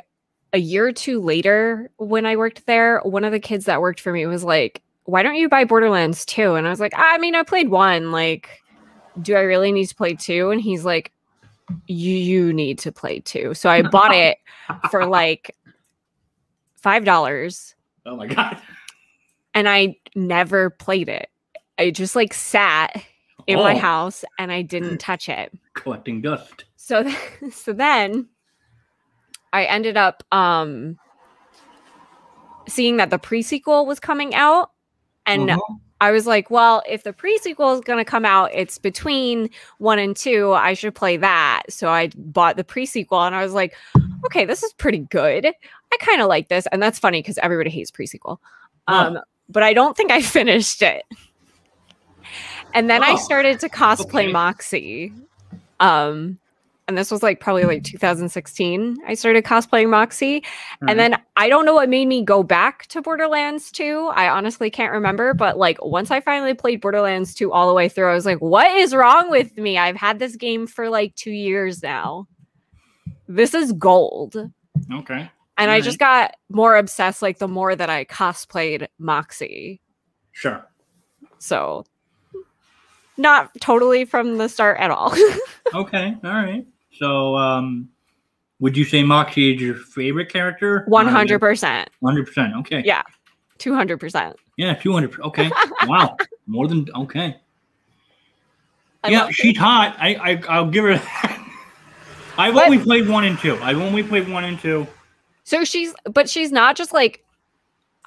a 0.53 0.57
year 0.59 0.87
or 0.87 0.93
two 0.93 1.19
later, 1.21 1.91
when 1.97 2.25
I 2.25 2.35
worked 2.35 2.65
there, 2.65 2.99
one 3.01 3.23
of 3.23 3.31
the 3.31 3.39
kids 3.39 3.65
that 3.65 3.81
worked 3.81 3.99
for 3.99 4.13
me 4.13 4.25
was 4.25 4.43
like, 4.43 4.81
why 5.03 5.23
don't 5.23 5.35
you 5.35 5.49
buy 5.49 5.65
Borderlands 5.65 6.25
2? 6.25 6.55
And 6.55 6.67
I 6.67 6.69
was 6.69 6.79
like, 6.79 6.93
I 6.95 7.17
mean, 7.17 7.35
I 7.35 7.43
played 7.43 7.69
one. 7.69 8.11
Like, 8.11 8.61
do 9.21 9.35
I 9.35 9.41
really 9.41 9.71
need 9.71 9.87
to 9.87 9.95
play 9.95 10.13
two? 10.13 10.51
And 10.51 10.61
he's 10.61 10.85
like, 10.85 11.11
you, 11.87 12.13
you 12.13 12.53
need 12.53 12.79
to 12.79 12.91
play 12.91 13.19
two. 13.19 13.53
So 13.53 13.69
I 13.69 13.81
bought 13.81 14.13
it 14.15 14.37
for 14.91 15.05
like 15.05 15.55
$5 16.83 17.73
Oh 18.05 18.15
my 18.15 18.27
god. 18.27 18.61
And 19.53 19.67
I 19.69 19.95
never 20.15 20.69
played 20.69 21.09
it. 21.09 21.29
I 21.77 21.91
just 21.91 22.15
like 22.15 22.33
sat 22.33 23.03
in 23.47 23.57
my 23.57 23.75
Oh, 23.75 23.79
house 23.79 24.25
and 24.37 24.51
I 24.51 24.61
didn't 24.61 24.97
touch 24.99 25.29
it. 25.29 25.51
collecting 25.73 26.21
dust. 26.21 26.65
So 26.75 27.03
th- 27.03 27.17
so 27.51 27.73
then 27.73 28.27
I 29.53 29.65
ended 29.65 29.97
up 29.97 30.23
um 30.31 30.97
seeing 32.67 32.97
that 32.97 33.09
the 33.09 33.17
pre-sequel 33.19 33.85
was 33.85 33.99
coming 33.99 34.35
out 34.35 34.71
and 35.25 35.49
Uh-huh. 35.49 35.75
I 36.01 36.11
was 36.11 36.25
like, 36.25 36.49
well, 36.49 36.81
if 36.87 37.03
the 37.03 37.11
pre-sequel 37.11 37.73
is 37.73 37.81
going 37.81 37.99
to 37.99 38.05
come 38.09 38.23
out, 38.23 38.51
it's 38.53 38.77
between 38.77 39.49
1 39.79 39.99
and 39.99 40.15
2, 40.15 40.53
I 40.53 40.73
should 40.73 40.95
play 40.95 41.17
that. 41.17 41.63
So 41.67 41.89
I 41.89 42.09
bought 42.15 42.55
the 42.55 42.63
pre-sequel 42.63 43.21
and 43.23 43.35
I 43.35 43.43
was 43.43 43.51
like, 43.53 43.75
okay, 44.25 44.45
this 44.45 44.63
is 44.63 44.71
pretty 44.73 44.99
good. 44.99 45.45
I 45.45 45.97
kind 45.99 46.21
of 46.21 46.27
like 46.27 46.47
this 46.47 46.67
and 46.71 46.81
that's 46.81 46.99
funny 46.99 47.21
cuz 47.23 47.37
everybody 47.39 47.69
hates 47.69 47.91
pre-sequel. 47.91 48.39
Huh. 48.87 49.07
Um 49.07 49.19
but 49.49 49.63
I 49.63 49.73
don't 49.73 49.97
think 49.97 50.11
I 50.11 50.21
finished 50.37 50.81
it. 50.81 51.03
And 52.73 52.89
then 52.89 53.03
I 53.03 53.13
Oh, 53.13 53.17
started 53.17 53.59
to 53.61 53.69
cosplay 53.69 54.23
okay. 54.25 54.31
Moxie. 54.31 55.13
Um 55.79 56.39
and 56.87 56.97
this 56.97 57.11
was 57.11 57.21
like 57.21 57.39
probably 57.39 57.65
like 57.65 57.83
2016. 57.83 58.97
I 59.05 59.13
started 59.13 59.43
cosplaying 59.45 59.89
Moxie. 59.91 60.37
Alright. 60.81 60.89
And 60.89 60.99
then 60.99 61.21
I 61.35 61.47
don't 61.47 61.63
know 61.65 61.75
what 61.75 61.87
made 61.87 62.07
me 62.07 62.23
go 62.23 62.41
back 62.41 62.87
to 62.87 62.99
Borderlands 62.99 63.71
2. 63.71 64.09
I 64.15 64.27
honestly 64.27 64.71
can't 64.71 64.91
remember, 64.91 65.35
but 65.35 65.55
like 65.59 65.77
once 65.85 66.09
I 66.09 66.19
finally 66.19 66.55
played 66.55 66.81
Borderlands 66.81 67.35
2 67.35 67.51
all 67.53 67.67
the 67.67 67.75
way 67.75 67.89
through, 67.89 68.09
I 68.09 68.15
was 68.15 68.25
like, 68.25 68.39
what 68.39 68.71
is 68.75 68.95
wrong 68.95 69.29
with 69.29 69.55
me? 69.55 69.77
I've 69.77 69.97
had 69.97 70.17
this 70.17 70.35
game 70.35 70.65
for 70.65 70.89
like 70.89 71.13
2 71.13 71.29
years 71.29 71.83
now. 71.83 72.27
This 73.27 73.53
is 73.53 73.71
gold. 73.73 74.49
Okay. 74.91 75.29
And 75.59 75.69
I 75.71 75.81
just 75.81 75.99
got 75.99 76.35
more 76.49 76.75
obsessed 76.77 77.21
like 77.21 77.37
the 77.37 77.47
more 77.47 77.75
that 77.75 77.89
I 77.89 78.05
cosplayed 78.05 78.87
Moxie. 78.97 79.81
Sure. 80.31 80.65
So 81.37 81.85
not 83.17 83.51
totally 83.59 84.05
from 84.05 84.37
the 84.37 84.47
start 84.49 84.79
at 84.79 84.91
all. 84.91 85.15
Okay. 85.75 86.15
All 86.23 86.31
right. 86.31 86.65
So 86.93 87.35
um 87.35 87.89
would 88.59 88.75
you 88.75 88.83
say 88.85 89.03
Moxie 89.03 89.53
is 89.53 89.61
your 89.61 89.75
favorite 89.75 90.29
character? 90.29 90.83
100%. 90.89 91.85
Hundred 92.03 92.25
percent. 92.25 92.55
Okay. 92.55 92.81
Yeah. 92.83 93.03
200%. 93.59 94.33
Yeah, 94.57 94.73
two 94.73 94.91
hundred. 94.93 95.19
Okay. 95.21 95.49
wow. 95.85 96.17
More 96.47 96.67
than 96.67 96.87
okay. 96.95 97.37
I 99.03 99.09
yeah, 99.09 99.29
she's 99.29 99.57
hot. 99.57 99.95
I, 99.99 100.15
I 100.15 100.43
I'll 100.49 100.69
give 100.69 100.83
her. 100.85 100.93
I've 102.37 102.53
But- 102.53 102.65
only 102.65 102.79
played 102.79 103.07
one 103.07 103.23
and 103.25 103.37
two. 103.37 103.55
I've 103.61 103.77
only 103.79 104.01
played 104.03 104.27
one 104.27 104.43
and 104.43 104.59
two. 104.59 104.87
So 105.49 105.63
she's, 105.63 105.95
but 106.03 106.29
she's 106.29 106.51
not 106.51 106.75
just 106.75 106.93
like 106.93 107.25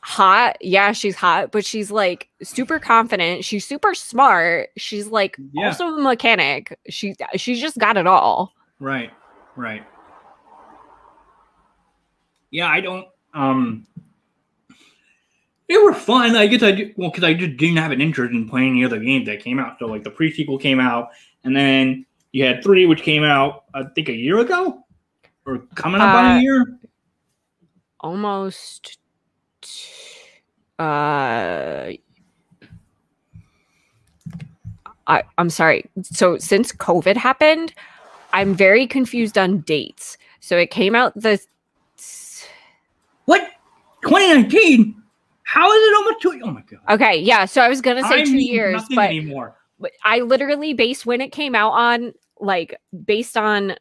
hot. 0.01 0.57
Yeah, 0.61 0.93
she's 0.93 1.17
hot, 1.17 1.51
but 1.51 1.67
she's 1.67 1.91
like 1.91 2.29
super 2.41 2.79
confident. 2.79 3.45
She's 3.45 3.67
super 3.67 3.97
smart. 3.97 4.69
She's 4.77 5.09
like 5.09 5.37
Yeah. 5.53 5.67
also 5.67 5.89
a 5.89 6.01
mechanic. 6.01 6.79
She 6.89 7.17
she's 7.35 7.61
just 7.61 7.79
got 7.79 7.97
it 7.97 8.07
all. 8.07 8.53
Right. 8.79 9.11
Right. 9.57 9.85
Yeah, 12.53 12.69
I 12.69 12.81
don't. 12.81 13.09
Um, 13.35 13.89
they 15.69 15.77
were 15.79 15.95
fun. 15.95 16.37
I 16.37 16.47
guess 16.47 16.63
I 16.63 16.71
did, 16.71 16.95
well 16.97 17.11
because 17.11 17.25
I 17.25 17.35
just 17.35 17.57
didn't 17.57 17.79
have 17.79 17.91
an 17.91 18.01
interest 18.01 18.33
in 18.33 18.49
playing 18.49 18.75
the 18.77 18.85
other 18.85 19.01
games 19.01 19.27
that 19.27 19.41
came 19.41 19.59
out. 19.59 19.81
So 19.81 19.87
like 19.87 20.05
the 20.05 20.11
pre 20.11 20.33
sequel 20.33 20.59
came 20.59 20.79
out, 20.79 21.09
and 21.43 21.57
then 21.57 22.07
you 22.31 22.45
had 22.45 22.63
three, 22.63 22.87
which 22.87 23.03
came 23.03 23.25
out 23.25 23.65
I 23.75 23.83
think 23.97 24.09
a 24.11 24.15
year 24.15 24.39
ago, 24.39 24.85
or 25.45 25.59
coming 25.75 26.01
up 26.01 26.15
on 26.15 26.25
Uh, 26.25 26.39
a 26.39 26.41
year. 26.41 26.79
Almost 28.03 28.99
uh 30.79 31.93
I, 35.07 35.23
I'm 35.39 35.51
sorry. 35.51 35.85
So 36.03 36.39
since 36.39 36.73
COVID 36.73 37.17
happened, 37.17 37.75
I'm 38.33 38.55
very 38.55 38.87
confused 38.87 39.37
on 39.37 39.61
dates. 39.61 40.17
So 40.41 40.57
it 40.57 40.71
came 40.71 40.95
out 40.95 41.13
the 41.15 41.41
What? 43.27 43.43
2019? 44.03 45.03
How 45.45 45.71
is 45.71 45.89
it 45.89 45.97
almost 45.97 46.23
two? 46.23 46.41
Oh 46.43 46.51
my 46.51 46.63
god! 46.63 46.81
okay, 46.95 47.19
yeah. 47.19 47.45
So 47.45 47.61
I 47.61 47.69
was 47.69 47.81
gonna 47.81 48.03
say 48.05 48.23
I 48.23 48.25
two 48.25 48.39
years, 48.43 48.83
but 48.95 49.11
anymore. 49.11 49.55
but 49.79 49.93
I 50.03 50.21
literally 50.21 50.73
based 50.73 51.05
when 51.05 51.21
it 51.21 51.31
came 51.31 51.55
out 51.55 51.73
on 51.73 52.15
like 52.41 52.75
based 53.05 53.37
on 53.37 53.77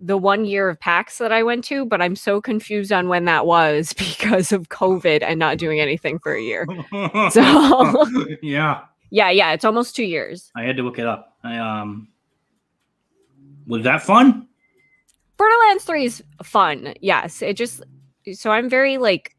the 0.00 0.18
one 0.18 0.44
year 0.44 0.68
of 0.68 0.78
PAX 0.78 1.18
that 1.18 1.32
I 1.32 1.42
went 1.42 1.64
to, 1.64 1.86
but 1.86 2.02
I'm 2.02 2.16
so 2.16 2.40
confused 2.40 2.92
on 2.92 3.08
when 3.08 3.24
that 3.24 3.46
was 3.46 3.92
because 3.98 4.52
of 4.52 4.68
COVID 4.68 5.22
and 5.22 5.38
not 5.38 5.58
doing 5.58 5.80
anything 5.80 6.18
for 6.18 6.34
a 6.34 6.42
year. 6.42 6.66
So- 7.30 8.06
yeah, 8.42 8.82
Yeah, 9.10 9.30
yeah, 9.30 9.52
it's 9.52 9.64
almost 9.64 9.96
two 9.96 10.04
years. 10.04 10.50
I 10.54 10.62
had 10.64 10.76
to 10.76 10.82
look 10.82 10.98
it 10.98 11.06
up. 11.06 11.36
I 11.42 11.58
um, 11.58 12.08
was 13.66 13.82
that 13.84 14.02
fun? 14.02 14.46
Borderlands 15.36 15.84
3 15.84 16.04
is 16.04 16.22
fun. 16.42 16.94
Yes. 17.00 17.42
It 17.42 17.56
just 17.56 17.82
so 18.32 18.50
I'm 18.50 18.68
very 18.68 18.98
like 18.98 19.36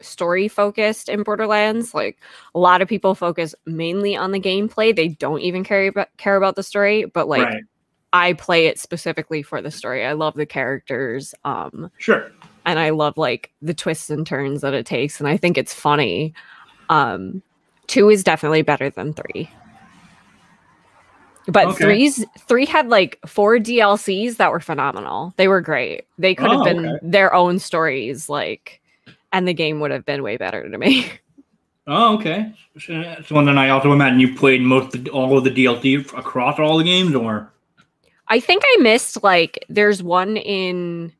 story 0.00 0.48
focused 0.48 1.08
in 1.08 1.22
Borderlands. 1.22 1.94
Like 1.94 2.18
a 2.54 2.58
lot 2.58 2.82
of 2.82 2.88
people 2.88 3.14
focus 3.14 3.54
mainly 3.66 4.16
on 4.16 4.32
the 4.32 4.40
gameplay. 4.40 4.94
They 4.94 5.08
don't 5.08 5.40
even 5.40 5.64
care 5.64 5.86
about 5.86 6.08
care 6.16 6.36
about 6.36 6.56
the 6.56 6.62
story, 6.62 7.04
but 7.04 7.28
like 7.28 7.44
right. 7.44 7.62
I 8.12 8.34
play 8.34 8.66
it 8.66 8.78
specifically 8.78 9.42
for 9.42 9.62
the 9.62 9.70
story. 9.70 10.04
I 10.04 10.12
love 10.12 10.34
the 10.34 10.46
characters. 10.46 11.34
Um 11.44 11.90
Sure. 11.98 12.30
and 12.66 12.78
I 12.78 12.90
love 12.90 13.16
like 13.16 13.50
the 13.62 13.74
twists 13.74 14.10
and 14.10 14.26
turns 14.26 14.60
that 14.60 14.74
it 14.74 14.86
takes 14.86 15.18
and 15.20 15.28
I 15.28 15.36
think 15.36 15.56
it's 15.58 15.74
funny. 15.74 16.34
Um 16.88 17.42
2 17.88 18.10
is 18.10 18.24
definitely 18.24 18.62
better 18.62 18.90
than 18.90 19.12
3. 19.14 19.50
But 21.48 21.68
Okay. 21.70 21.76
three's 21.84 22.24
three 22.46 22.66
had 22.66 22.88
like 22.88 23.18
four 23.26 23.58
DLCs 23.58 24.36
that 24.36 24.52
were 24.52 24.60
phenomenal. 24.60 25.34
They 25.36 25.48
were 25.48 25.60
great. 25.60 26.04
They 26.16 26.34
could 26.36 26.52
have 26.52 26.60
Oh, 26.60 26.64
been 26.64 26.86
okay. 26.86 26.98
their 27.02 27.34
own 27.34 27.58
stories, 27.58 28.28
like, 28.28 28.80
and 29.32 29.48
the 29.48 29.52
game 29.54 29.80
would 29.80 29.90
have 29.90 30.04
been 30.04 30.22
way 30.22 30.36
better 30.36 30.68
to 30.68 30.78
me. 30.78 31.04
Oh, 31.88 32.14
okay. 32.16 32.54
So, 32.78 33.16
so 33.26 33.34
then 33.44 33.58
I 33.58 33.70
also 33.70 33.92
imagine 33.92 34.20
you 34.20 34.36
played 34.36 34.62
most 34.62 34.94
of 34.94 35.02
the, 35.02 35.10
all 35.10 35.36
of 35.36 35.42
the 35.42 35.50
DLC 35.50 35.96
across 36.16 36.60
all 36.60 36.78
the 36.78 36.84
games, 36.84 37.12
or 37.12 37.52
I 38.32 38.40
think 38.40 38.62
I 38.64 38.76
missed 38.80 39.22
like 39.22 39.62
there's 39.68 40.02
one 40.02 40.36
in 40.38 41.12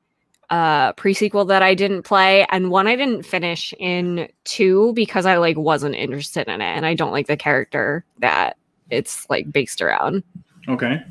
uh 0.50 0.92
pre-sequel 0.94 1.44
that 1.46 1.62
I 1.62 1.74
didn't 1.74 2.02
play 2.02 2.46
and 2.50 2.70
one 2.70 2.86
I 2.86 2.96
didn't 2.96 3.24
finish 3.24 3.72
in 3.78 4.28
2 4.44 4.92
because 4.94 5.24
I 5.26 5.36
like 5.36 5.56
wasn't 5.56 5.94
interested 5.94 6.48
in 6.48 6.60
it 6.60 6.64
and 6.76 6.84
I 6.86 6.94
don't 6.94 7.12
like 7.12 7.26
the 7.26 7.36
character 7.36 8.04
that 8.18 8.56
it's 8.90 9.28
like 9.30 9.50
based 9.52 9.80
around. 9.82 10.22
okay. 10.68 11.02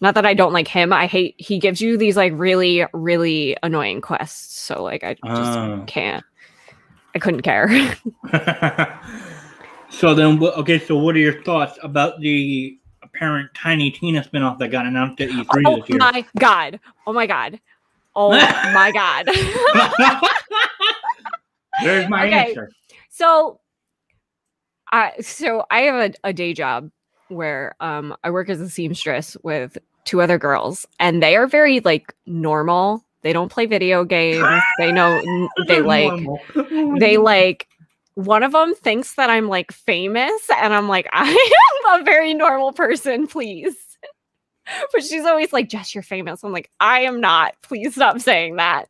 Not 0.00 0.14
that 0.14 0.26
I 0.26 0.34
don't 0.34 0.52
like 0.52 0.68
him. 0.68 0.92
I 0.92 1.06
hate 1.06 1.34
he 1.38 1.58
gives 1.58 1.80
you 1.80 1.96
these 1.96 2.16
like 2.16 2.32
really 2.36 2.84
really 2.92 3.56
annoying 3.62 4.00
quests. 4.02 4.60
So 4.60 4.82
like 4.82 5.02
I 5.04 5.14
just 5.14 5.58
Oh. 5.58 5.84
can't. 5.86 6.24
I 7.14 7.18
couldn't 7.18 7.42
care. 7.42 7.68
so 9.90 10.12
then, 10.14 10.42
okay. 10.42 10.78
So 10.78 10.98
what 10.98 11.16
are 11.16 11.20
your 11.20 11.42
thoughts 11.44 11.78
about 11.82 12.20
the 12.20 12.78
apparent 13.16 13.52
Tiny 13.54 13.90
Tina 13.90 14.22
spinoff 14.22 14.58
that 14.58 14.68
got 14.68 14.86
announced 14.86 15.20
at 15.20 15.28
E3 15.30 15.64
oh 15.66 15.76
this 15.80 15.88
year? 15.90 15.98
my 15.98 16.24
god. 16.38 16.80
Oh 17.06 17.12
my 17.12 17.26
god. 17.26 17.60
Oh 18.14 18.30
my 18.72 18.92
god. 18.92 19.26
There's 21.82 22.08
my 22.08 22.26
Okay. 22.26 22.48
answer. 22.48 22.70
so 23.10 23.60
I 24.92 25.12
so 25.20 25.64
I 25.70 25.80
have 25.80 26.10
a, 26.24 26.28
a 26.28 26.32
day 26.32 26.52
job 26.54 26.90
where 27.28 27.74
um 27.80 28.16
I 28.22 28.30
work 28.30 28.48
as 28.48 28.60
a 28.60 28.68
seamstress 28.68 29.36
with 29.42 29.76
two 30.04 30.22
other 30.22 30.38
girls 30.38 30.86
and 31.00 31.22
they 31.22 31.36
are 31.36 31.46
very 31.46 31.80
like 31.80 32.14
normal. 32.26 33.04
They 33.22 33.32
don't 33.32 33.50
play 33.50 33.66
video 33.66 34.04
games. 34.04 34.62
They 34.78 34.92
know 34.92 35.20
they 35.68 35.80
like 35.82 36.12
they 37.00 37.16
like 37.18 37.68
one 38.16 38.42
of 38.42 38.52
them 38.52 38.74
thinks 38.74 39.14
that 39.14 39.28
I'm 39.28 39.46
like 39.46 39.70
famous 39.70 40.48
and 40.58 40.74
I'm 40.74 40.88
like 40.88 41.06
I 41.12 41.28
am 41.84 42.00
a 42.00 42.04
very 42.04 42.34
normal 42.34 42.72
person, 42.72 43.26
please. 43.26 43.76
But 44.92 45.04
she's 45.04 45.24
always 45.24 45.52
like, 45.52 45.68
Jess, 45.68 45.94
you're 45.94 46.02
famous. 46.02 46.42
I'm 46.42 46.50
like, 46.50 46.72
I 46.80 47.02
am 47.02 47.20
not. 47.20 47.54
Please 47.62 47.94
stop 47.94 48.18
saying 48.18 48.56
that. 48.56 48.86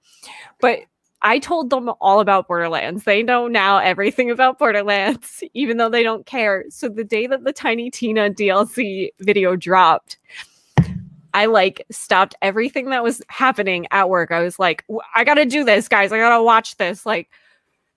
But 0.59 0.79
I 1.21 1.39
told 1.39 1.69
them 1.69 1.91
all 2.01 2.21
about 2.21 2.49
Borderlands. 2.49 3.05
They 3.05 3.23
know 3.23 3.47
now 3.47 3.77
everything 3.77 4.31
about 4.31 4.59
Borderlands, 4.59 5.45
even 5.55 5.77
though 5.77 5.91
they 5.91 6.03
don't 6.03 6.25
care. 6.25 6.65
So 6.71 6.89
the 6.89 7.05
day 7.05 7.27
that 7.27 7.45
the 7.45 7.53
Tiny 7.53 7.91
Tina 7.91 8.31
DLC 8.31 9.11
video 9.21 9.55
dropped, 9.55 10.17
I 11.35 11.45
like 11.45 11.85
stopped 11.91 12.35
everything 12.41 12.89
that 12.89 13.03
was 13.05 13.21
happening 13.29 13.87
at 13.91 14.09
work. 14.09 14.31
I 14.31 14.41
was 14.41 14.59
like, 14.59 14.83
I 15.15 15.25
gotta 15.25 15.45
do 15.45 15.63
this, 15.63 15.89
guys. 15.89 16.11
I 16.11 16.17
gotta 16.17 16.43
watch 16.43 16.79
this. 16.79 17.05
Like, 17.05 17.29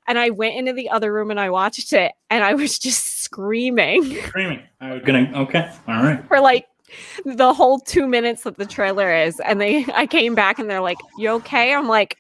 and 0.10 0.18
I 0.18 0.32
went 0.32 0.56
into 0.56 0.74
the 0.74 0.90
other 0.90 1.14
room 1.14 1.30
and 1.32 1.40
I 1.40 1.52
watched 1.52 1.94
it 1.94 2.12
and 2.32 2.44
I 2.44 2.56
was 2.56 2.80
just 2.80 3.20
screaming 3.22 4.04
Screaming. 4.28 4.62
I 4.82 4.94
was 4.94 5.04
gonna. 5.04 5.32
Okay. 5.44 5.72
All 5.88 6.04
right. 6.04 6.28
for 6.28 6.42
like 6.42 6.66
the 7.24 7.54
whole 7.54 7.80
two 7.80 8.08
minutes 8.08 8.44
that 8.44 8.58
the 8.58 8.66
trailer 8.66 9.14
is. 9.14 9.40
And 9.40 9.62
they, 9.62 9.86
I 9.94 10.08
came 10.08 10.34
back 10.34 10.58
and 10.58 10.68
they're 10.68 10.82
like, 10.82 10.98
You 11.18 11.30
okay? 11.34 11.74
I'm 11.74 11.88
like, 11.88 12.18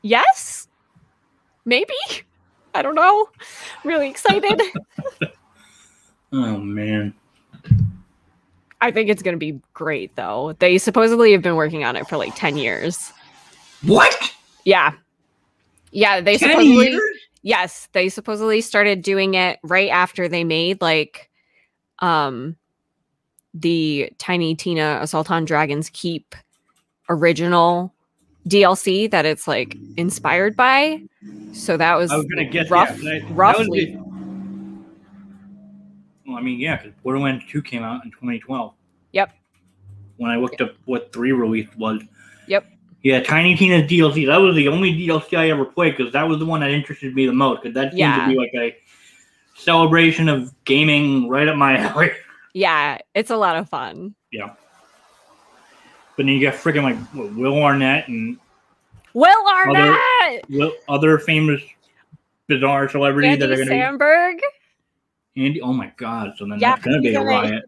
Yes, 0.00 0.66
maybe. 1.66 1.94
I 2.74 2.80
don't 2.82 2.94
know. 2.94 3.28
Really 3.84 4.08
excited. 4.08 4.60
Oh 6.32 6.58
man. 6.58 7.14
I 8.80 8.90
think 8.90 9.08
it's 9.08 9.22
going 9.22 9.34
to 9.34 9.38
be 9.38 9.60
great 9.74 10.14
though. 10.16 10.54
They 10.58 10.76
supposedly 10.76 11.32
have 11.32 11.40
been 11.40 11.54
working 11.54 11.84
on 11.84 11.96
it 11.96 12.08
for 12.08 12.16
like 12.16 12.34
10 12.34 12.56
years. 12.56 13.12
What? 13.82 14.34
Yeah. 14.64 14.92
Yeah, 15.92 16.20
they 16.20 16.36
Ten 16.36 16.50
supposedly 16.50 16.88
years? 16.90 17.02
Yes, 17.42 17.88
they 17.92 18.08
supposedly 18.08 18.60
started 18.60 19.02
doing 19.02 19.34
it 19.34 19.58
right 19.62 19.88
after 19.90 20.28
they 20.28 20.44
made 20.44 20.80
like 20.80 21.30
um 22.00 22.56
the 23.54 24.10
Tiny 24.18 24.54
Tina 24.54 24.98
Assault 25.00 25.30
on 25.30 25.44
Dragons 25.44 25.88
Keep 25.92 26.34
original 27.08 27.92
DLC 28.48 29.10
that 29.10 29.24
it's 29.24 29.48
like 29.48 29.76
inspired 29.96 30.56
by. 30.56 31.00
So 31.52 31.76
that 31.76 31.94
was, 31.96 32.10
I 32.10 32.16
was 32.16 32.26
gonna 32.26 32.44
guess. 32.50 32.68
rough, 32.70 32.90
yeah, 32.90 32.94
that- 32.96 33.20
that 33.20 33.22
was 33.28 33.30
roughly. 33.32 33.84
the- 33.94 34.02
well, 36.26 36.36
I 36.36 36.40
mean, 36.42 36.58
yeah, 36.58 36.76
because 36.76 36.92
Borderlands 37.02 37.44
2 37.50 37.62
came 37.62 37.82
out 37.82 38.04
in 38.04 38.10
2012. 38.10 38.72
Yep. 39.12 39.32
When 40.16 40.30
I 40.30 40.36
looked 40.36 40.60
up 40.60 40.72
what 40.84 41.12
3 41.12 41.32
release 41.32 41.68
was. 41.78 42.02
Yep. 42.48 42.66
Yeah, 43.02 43.20
Tiny 43.22 43.54
Tina's 43.56 43.88
DLC. 43.88 44.26
That 44.26 44.38
was 44.38 44.56
the 44.56 44.68
only 44.68 44.92
DLC 44.92 45.38
I 45.38 45.50
ever 45.50 45.64
played 45.64 45.96
because 45.96 46.12
that 46.12 46.26
was 46.28 46.38
the 46.38 46.44
one 46.46 46.60
that 46.60 46.70
interested 46.70 47.14
me 47.14 47.26
the 47.26 47.32
most. 47.32 47.62
Because 47.62 47.74
that 47.74 47.90
seemed 47.90 47.98
Yeah. 48.00 48.26
to 48.26 48.32
be 48.32 48.36
like 48.36 48.50
a 48.54 48.76
celebration 49.54 50.28
of 50.28 50.52
gaming 50.64 51.28
right 51.28 51.46
up 51.46 51.56
my 51.56 51.76
alley. 51.78 52.10
Yeah, 52.52 52.98
it's 53.14 53.30
a 53.30 53.36
lot 53.36 53.56
of 53.56 53.68
fun. 53.68 54.14
Yeah. 54.32 54.54
But 56.16 56.24
then 56.24 56.28
you 56.28 56.40
got 56.40 56.54
freaking 56.58 56.82
like 56.82 56.96
what, 57.12 57.32
Will 57.34 57.62
Arnett 57.62 58.08
and 58.08 58.38
Will 59.12 59.46
Arnett, 59.48 60.48
Will, 60.50 60.72
other 60.88 61.18
famous 61.18 61.60
bizarre 62.48 62.88
celebrities 62.88 63.38
that 63.38 63.50
are 63.50 63.52
Andy 63.52 63.66
going 63.66 63.98
to 63.98 63.98
be 63.98 64.42
Andy. 65.36 65.60
Oh 65.60 65.72
my 65.72 65.92
god! 65.96 66.32
So 66.36 66.46
then 66.46 66.58
Yeah, 66.58 66.76
that's 66.76 66.84
going 66.84 66.96
to 66.96 67.02
be 67.02 67.14
a 67.14 67.22
riot. 67.22 67.62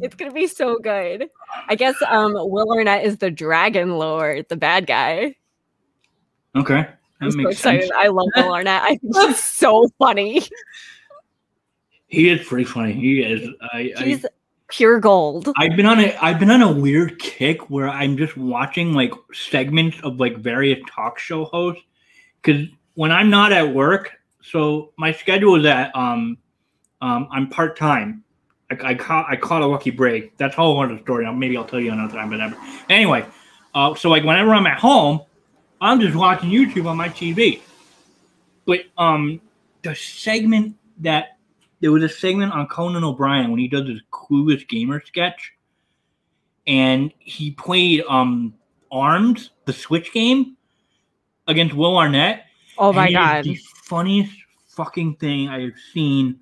It's 0.00 0.14
gonna 0.14 0.32
be 0.32 0.46
so 0.46 0.78
good. 0.78 1.28
I 1.68 1.74
guess 1.74 1.94
um 2.08 2.32
Will 2.34 2.72
Arnett 2.72 3.04
is 3.04 3.18
the 3.18 3.30
Dragon 3.30 3.96
Lord, 3.98 4.46
the 4.48 4.56
bad 4.56 4.86
guy. 4.86 5.36
Okay, 6.56 6.82
that 6.82 6.98
I'm 7.20 7.30
so 7.30 7.36
makes 7.38 7.52
excited. 7.52 7.82
sense. 7.82 7.92
I 7.96 8.08
love 8.08 8.28
Will 8.36 8.52
Arnett. 8.52 8.82
I 8.82 8.96
think 8.96 9.16
he's 9.16 9.42
so 9.42 9.88
funny. 9.98 10.42
He 12.08 12.28
is 12.28 12.46
pretty 12.46 12.64
funny. 12.64 12.92
He 12.92 13.22
is. 13.22 13.48
I, 13.72 13.92
I 13.98 14.02
He's 14.04 14.26
pure 14.68 15.00
gold. 15.00 15.48
I've 15.56 15.76
been 15.76 15.86
on 15.86 16.00
a 16.00 16.16
I've 16.20 16.38
been 16.38 16.50
on 16.50 16.62
a 16.62 16.72
weird 16.72 17.18
kick 17.18 17.70
where 17.70 17.88
I'm 17.88 18.16
just 18.16 18.36
watching 18.36 18.92
like 18.92 19.12
segments 19.32 19.96
of 20.02 20.20
like 20.20 20.36
various 20.38 20.78
talk 20.90 21.18
show 21.18 21.44
hosts 21.44 21.82
because 22.42 22.66
when 22.94 23.10
I'm 23.10 23.30
not 23.30 23.52
at 23.52 23.74
work, 23.74 24.12
so 24.42 24.92
my 24.96 25.12
schedule 25.12 25.56
is 25.56 25.62
that 25.64 25.94
um 25.96 26.38
um 27.04 27.28
I'm 27.30 27.48
part 27.48 27.76
time. 27.76 28.24
I, 28.70 28.90
I 28.90 28.94
caught 28.94 29.26
I 29.28 29.36
caught 29.36 29.62
a 29.62 29.66
lucky 29.66 29.90
break. 29.90 30.36
That's 30.38 30.56
all 30.56 30.82
another 30.82 31.00
story. 31.02 31.30
Maybe 31.32 31.56
I'll 31.56 31.66
tell 31.66 31.80
you 31.80 31.92
another 31.92 32.14
time, 32.14 32.30
but 32.30 32.36
never. 32.36 32.56
Anyway, 32.88 33.26
uh, 33.74 33.94
so 33.94 34.08
like 34.08 34.24
whenever 34.24 34.54
I'm 34.54 34.66
at 34.66 34.78
home, 34.78 35.20
I'm 35.80 36.00
just 36.00 36.16
watching 36.16 36.48
YouTube 36.50 36.86
on 36.86 36.96
my 36.96 37.08
TV. 37.10 37.60
But 38.64 38.80
um, 38.96 39.40
the 39.82 39.94
segment 39.94 40.76
that 41.00 41.36
there 41.80 41.92
was 41.92 42.02
a 42.02 42.08
segment 42.08 42.52
on 42.52 42.66
Conan 42.68 43.04
O'Brien 43.04 43.50
when 43.50 43.60
he 43.60 43.68
does 43.68 43.86
his 43.86 44.00
clueless 44.10 44.66
gamer 44.66 45.02
sketch, 45.04 45.52
and 46.66 47.12
he 47.18 47.50
played 47.50 48.02
um 48.08 48.54
Arms, 48.90 49.50
the 49.66 49.74
Switch 49.74 50.10
game, 50.14 50.56
against 51.48 51.74
Will 51.74 51.98
Arnett. 51.98 52.46
Oh 52.78 52.94
my 52.94 53.08
and 53.08 53.14
it 53.14 53.18
is 53.18 53.24
god. 53.24 53.44
the 53.44 53.56
funniest 53.84 54.32
fucking 54.68 55.16
thing 55.16 55.48
I 55.48 55.60
have 55.64 55.78
seen. 55.92 56.40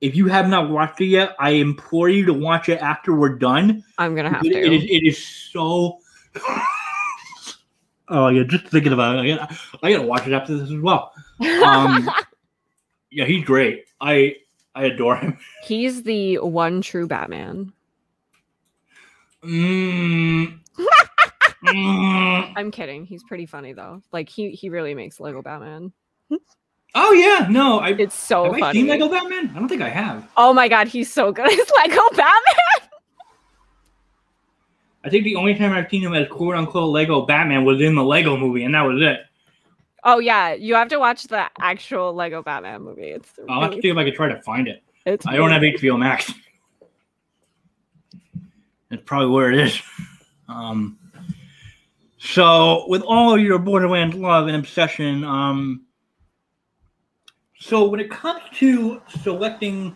If 0.00 0.16
you 0.16 0.26
have 0.28 0.48
not 0.48 0.70
watched 0.70 1.00
it 1.00 1.06
yet, 1.06 1.36
I 1.38 1.50
implore 1.50 2.08
you 2.08 2.24
to 2.26 2.32
watch 2.32 2.68
it 2.68 2.80
after 2.80 3.14
we're 3.14 3.36
done. 3.36 3.84
I'm 3.98 4.14
gonna 4.14 4.30
have 4.30 4.44
It- 4.44 4.52
to. 4.52 4.58
it 4.58 4.72
is 4.72 4.84
it 4.84 5.06
is 5.06 5.18
so. 5.52 5.98
oh 8.08 8.28
yeah, 8.28 8.42
just 8.44 8.66
thinking 8.68 8.92
about 8.92 9.16
it, 9.16 9.20
I 9.20 9.36
gotta, 9.36 9.58
I 9.82 9.92
gotta 9.92 10.06
watch 10.06 10.26
it 10.26 10.32
after 10.32 10.56
this 10.56 10.70
as 10.70 10.78
well. 10.80 11.12
Um, 11.64 12.08
yeah, 13.10 13.24
he's 13.24 13.44
great. 13.44 13.84
I 14.00 14.36
I 14.74 14.84
adore 14.84 15.16
him. 15.16 15.36
He's 15.64 16.04
the 16.04 16.38
one 16.38 16.80
true 16.80 17.06
Batman. 17.08 17.72
Mm. 19.42 20.60
Mm. 21.64 22.52
I'm 22.56 22.70
kidding. 22.70 23.04
He's 23.04 23.24
pretty 23.24 23.46
funny 23.46 23.72
though. 23.72 24.00
Like 24.12 24.28
he 24.28 24.50
he 24.50 24.68
really 24.68 24.94
makes 24.94 25.18
Lego 25.18 25.42
Batman. 25.42 25.92
Oh 26.94 27.12
yeah, 27.12 27.46
no, 27.48 27.78
I 27.78 27.90
It's 27.90 28.14
so 28.14 28.44
have 28.44 28.54
I 28.54 28.60
funny. 28.60 28.80
seen 28.80 28.88
Lego 28.88 29.08
Batman? 29.08 29.50
I 29.54 29.58
don't 29.58 29.68
think 29.68 29.82
I 29.82 29.88
have. 29.88 30.28
Oh 30.36 30.52
my 30.52 30.68
god, 30.68 30.88
he's 30.88 31.12
so 31.12 31.30
good 31.32 31.48
as 31.50 31.70
Lego 31.76 32.02
Batman. 32.10 32.88
I 35.02 35.08
think 35.08 35.24
the 35.24 35.36
only 35.36 35.54
time 35.54 35.72
I've 35.72 35.88
seen 35.88 36.02
him 36.02 36.14
as 36.14 36.28
quote 36.28 36.56
unquote 36.56 36.90
Lego 36.90 37.24
Batman 37.24 37.64
was 37.64 37.80
in 37.80 37.94
the 37.94 38.02
Lego 38.04 38.36
movie, 38.36 38.64
and 38.64 38.74
that 38.74 38.82
was 38.82 39.00
it. 39.00 39.20
Oh 40.04 40.18
yeah, 40.18 40.52
you 40.54 40.74
have 40.74 40.88
to 40.88 40.98
watch 40.98 41.24
the 41.24 41.48
actual 41.60 42.12
Lego 42.12 42.42
Batman 42.42 42.82
movie. 42.82 43.02
It's 43.10 43.30
I'll 43.48 43.62
have 43.62 43.72
to 43.72 43.80
see 43.80 43.88
if 43.88 43.96
I 43.96 44.04
can 44.04 44.14
try 44.14 44.28
to 44.28 44.40
find 44.42 44.66
it. 44.68 44.82
it's 45.06 45.26
I 45.26 45.36
don't 45.36 45.50
have 45.50 45.62
HBO 45.62 45.98
Max. 45.98 46.32
That's 48.88 49.02
probably 49.04 49.28
where 49.28 49.52
it 49.52 49.58
is. 49.60 49.80
Um, 50.48 50.98
so, 52.18 52.86
with 52.88 53.02
all 53.02 53.34
of 53.34 53.40
your 53.40 53.58
Borderlands 53.58 54.16
love 54.16 54.48
and 54.48 54.56
obsession, 54.56 55.22
um, 55.24 55.84
so 57.60 57.86
when 57.86 58.00
it 58.00 58.10
comes 58.10 58.42
to 58.54 59.02
selecting, 59.22 59.94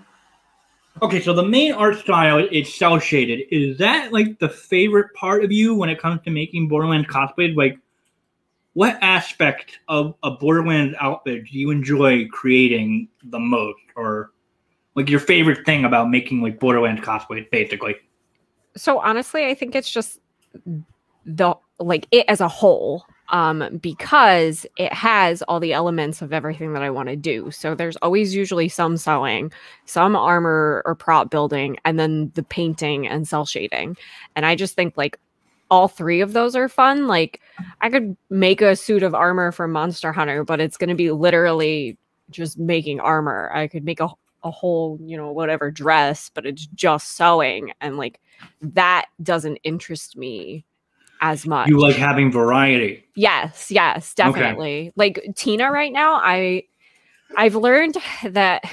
okay, 1.00 1.20
so 1.20 1.33
the 1.33 1.42
main 1.42 1.72
art 1.72 1.96
style 1.96 2.38
is 2.38 2.72
cell 2.72 2.98
shaded. 2.98 3.40
Is 3.50 3.79
that 3.79 4.12
like 4.12 4.38
the 4.38 4.50
favorite 4.50 5.12
part 5.14 5.42
of 5.42 5.50
you 5.50 5.74
when 5.74 5.88
it 5.88 5.98
comes 5.98 6.20
to 6.24 6.31
making 6.31 6.68
Borderlands 6.68 7.09
cosplay? 7.09 7.57
Like, 7.57 7.79
what 8.74 8.98
aspect 9.00 9.79
of 9.88 10.14
a 10.22 10.33
Borderlands 10.33 10.94
outfit 11.00 11.46
do 11.46 11.59
you 11.59 11.70
enjoy 11.70 12.29
creating 12.29 13.09
the 13.24 13.38
most, 13.38 13.81
or 13.96 14.33
like 14.94 15.09
your 15.09 15.20
favorite 15.20 15.64
thing 15.64 15.87
about 15.87 16.11
making 16.11 16.42
like 16.42 16.61
Borderlands 16.61 17.00
cosplay, 17.00 17.50
basically? 17.50 17.96
So 18.77 19.00
honestly, 19.00 19.46
I 19.46 19.55
think 19.55 19.74
it's 19.74 19.90
just 19.90 20.20
the 21.24 21.55
like 21.79 22.07
it 22.11 22.27
as 22.29 22.42
a 22.42 22.48
whole 22.48 23.07
um 23.31 23.79
because 23.81 24.67
it 24.77 24.93
has 24.93 25.43
all 25.43 25.61
the 25.61 25.73
elements 25.73 26.23
of 26.23 26.33
everything 26.33 26.73
that 26.75 26.83
I 26.83 26.91
want 26.91 27.09
to 27.09 27.17
do. 27.17 27.51
So 27.51 27.75
there's 27.75 27.97
always 27.97 28.35
usually 28.35 28.69
some 28.69 28.97
sewing, 28.97 29.53
some 29.87 30.17
armor 30.17 30.83
or 30.85 30.95
prop 30.95 31.31
building 31.31 31.79
and 31.85 31.99
then 31.99 32.31
the 32.35 32.43
painting 32.43 33.07
and 33.09 33.27
cell 33.27 33.47
shading. 33.47 33.97
And 34.37 34.45
I 34.45 34.55
just 34.55 34.75
think 34.75 34.97
like 34.97 35.19
all 35.71 35.89
three 35.89 36.21
of 36.21 36.35
those 36.35 36.55
are 36.55 36.69
fun. 36.69 37.07
Like 37.07 37.41
I 37.81 37.91
could 37.91 38.17
make 38.31 38.61
a 38.61 38.77
suit 38.77 39.03
of 39.03 39.15
armor 39.15 39.53
from 39.53 39.73
Monster 39.73 40.13
Hunter, 40.13 40.45
but 40.45 40.61
it's 40.61 40.77
going 40.77 40.91
to 40.91 40.95
be 40.95 41.11
literally 41.11 41.97
just 42.31 42.59
making 42.59 43.01
armor. 43.01 43.51
I 43.55 43.69
could 43.69 43.85
make 43.85 44.01
a 44.01 44.09
a 44.45 44.51
whole, 44.51 44.99
you 45.03 45.17
know, 45.17 45.33
whatever 45.33 45.71
dress, 45.71 46.31
but 46.35 46.45
it's 46.45 46.67
just 46.75 47.17
sewing 47.17 47.73
and 47.81 47.97
like 47.97 48.21
that 48.61 49.07
doesn't 49.23 49.57
interest 49.65 50.17
me 50.17 50.65
as 51.20 51.46
much. 51.46 51.68
You 51.68 51.81
like 51.81 51.96
having 51.96 52.31
variety. 52.31 53.05
Yes, 53.14 53.70
yes, 53.70 54.14
definitely. 54.14 54.92
Like 54.96 55.20
Tina 55.37 55.70
right 55.70 55.92
now, 55.92 56.14
I 56.16 56.64
I've 57.37 57.55
learned 57.55 57.96
that 58.24 58.64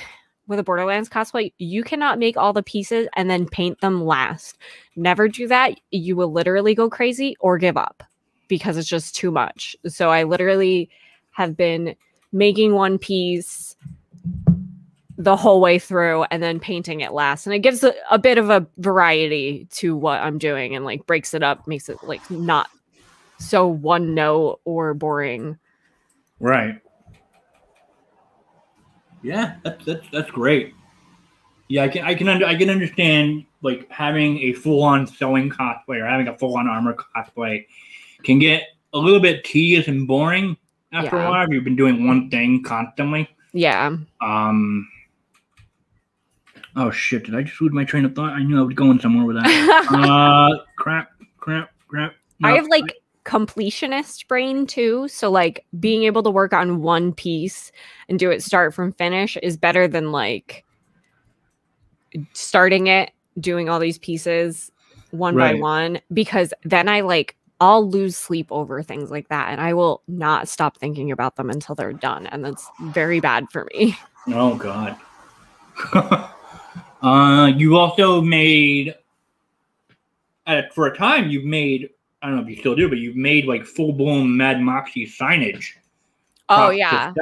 with 0.48 0.60
a 0.60 0.64
Borderlands 0.64 1.10
cosplay, 1.10 1.54
you 1.60 1.84
cannot 1.84 2.20
make 2.20 2.36
all 2.36 2.52
the 2.52 2.64
pieces 2.64 3.08
and 3.16 3.30
then 3.30 3.48
paint 3.48 3.80
them 3.80 4.04
last. 4.04 4.58
Never 4.96 5.28
do 5.28 5.48
that. 5.48 5.80
You 5.92 6.16
will 6.16 6.32
literally 6.32 6.76
go 6.76 6.90
crazy 6.90 7.38
or 7.40 7.58
give 7.58 7.78
up 7.78 8.04
because 8.48 8.76
it's 8.76 8.88
just 8.88 9.16
too 9.16 9.32
much. 9.32 9.78
So 9.88 10.10
I 10.10 10.24
literally 10.24 10.90
have 11.32 11.56
been 11.56 11.96
making 12.34 12.74
one 12.74 12.98
piece 12.98 13.76
the 15.24 15.36
whole 15.36 15.62
way 15.62 15.78
through 15.80 16.24
and 16.32 16.42
then 16.42 16.60
painting 16.60 17.02
it 17.02 17.12
last 17.14 17.46
and 17.46 17.54
it 17.54 17.60
gives 17.60 17.84
a, 17.84 17.94
a 18.10 18.18
bit 18.18 18.38
of 18.38 18.50
a 18.50 18.66
variety 18.78 19.68
to 19.72 19.96
what 19.96 20.20
i'm 20.22 20.38
doing 20.38 20.76
and 20.76 20.84
like 20.86 21.06
breaks 21.06 21.34
it 21.34 21.44
up 21.44 21.68
makes 21.68 21.90
it 21.90 21.98
like 22.04 22.22
not 22.32 22.70
so 23.40 23.68
one 23.68 24.14
note 24.14 24.60
or 24.66 24.94
boring 24.94 25.58
Right. 26.40 26.82
Yeah, 29.22 29.58
that's 29.64 29.86
that's 29.86 30.08
that's 30.12 30.32
great. 30.32 30.74
Yeah, 31.68 31.84
I 31.84 31.88
can 31.90 32.04
I 32.04 32.16
can 32.16 32.28
under, 32.28 32.46
I 32.46 32.56
can 32.56 32.70
understand 32.72 33.46
like 33.62 33.88
having 33.92 34.40
a 34.40 34.54
full 34.54 34.82
on 34.82 35.06
sewing 35.06 35.50
cosplay 35.52 36.02
or 36.02 36.06
having 36.08 36.28
a 36.28 36.36
full 36.38 36.58
on 36.58 36.68
armor 36.68 36.96
cosplay 37.16 37.66
can 38.24 38.40
get 38.40 38.64
a 38.94 38.98
little 38.98 39.20
bit 39.20 39.44
tedious 39.44 39.88
and 39.88 40.08
boring 40.08 40.58
after 40.92 41.16
Yeah. 41.18 41.28
a 41.28 41.30
while 41.30 41.44
if 41.46 41.52
you've 41.52 41.64
been 41.64 41.76
doing 41.76 42.08
one 42.08 42.30
thing 42.32 42.64
constantly. 42.64 43.30
yeah 43.54 43.96
Um. 44.22 44.88
Oh 46.76 46.92
shit! 46.92 47.26
Did 47.26 47.36
I 47.36 47.44
just 47.44 47.60
lose 47.62 47.74
my 47.74 47.84
train 47.84 48.06
of 48.06 48.16
thought? 48.16 48.32
I 48.32 48.44
knew 48.44 48.60
I 48.60 48.64
was 48.64 48.76
going 48.76 49.00
somewhere 49.00 49.26
with 49.26 49.36
that. 49.38 49.88
uh, 49.92 50.64
crap, 50.78 51.12
crap, 51.38 51.72
crap. 51.88 52.16
i 52.44 52.54
have 52.54 52.68
like 52.68 52.96
completionist 53.26 54.28
brain 54.28 54.66
too 54.66 55.08
so 55.08 55.30
like 55.30 55.64
being 55.80 56.04
able 56.04 56.24
to 56.24 56.32
work 56.32 56.54
on 56.54 56.82
one 56.82 57.14
piece 57.14 57.72
and 58.10 58.18
do 58.18 58.32
it 58.32 58.42
start 58.42 58.74
from 58.74 58.92
finish 58.94 59.38
is 59.44 59.58
better 59.58 59.88
than 59.88 60.12
like 60.12 60.66
starting 62.34 62.88
it 62.88 63.12
doing 63.40 63.70
all 63.70 63.80
these 63.80 64.00
pieces 64.00 64.72
one 65.12 65.36
by 65.36 65.54
one 65.54 66.00
because 66.12 66.52
then 66.64 66.90
i 66.90 67.02
like 67.02 67.36
I'll 67.60 67.88
lose 67.88 68.18
sleep 68.18 68.48
over 68.50 68.82
things 68.82 69.12
like 69.12 69.30
that 69.30 69.50
and 69.50 69.62
I 69.62 69.76
will 69.76 70.02
not 70.08 70.48
stop 70.48 70.78
thinking 70.78 71.12
about 71.12 71.36
them 71.36 71.52
until 71.52 71.76
they're 71.76 71.94
done. 71.94 72.26
And 72.26 72.44
that's 72.44 72.68
very 72.86 73.20
bad 73.20 73.52
for 73.52 73.68
me. 73.72 73.96
Oh 74.30 74.56
God. 74.56 74.98
uh, 77.02 77.52
you 77.56 77.78
also 77.78 78.22
made, 78.22 78.96
at, 80.48 80.74
for 80.74 80.88
a 80.88 80.98
time, 80.98 81.30
you've 81.30 81.46
made. 81.46 81.90
I 82.22 82.28
don't 82.28 82.36
know 82.36 82.44
if 82.44 82.50
you 82.50 82.58
still 82.58 82.76
do, 82.76 82.88
but 82.88 83.00
you've 83.00 83.16
made 83.16 83.46
like 83.46 83.66
full 83.66 83.94
blown 83.94 84.38
Mad 84.38 84.62
Moxie 84.62 85.08
signage. 85.08 85.74
Oh 86.50 86.70
yeah. 86.70 87.14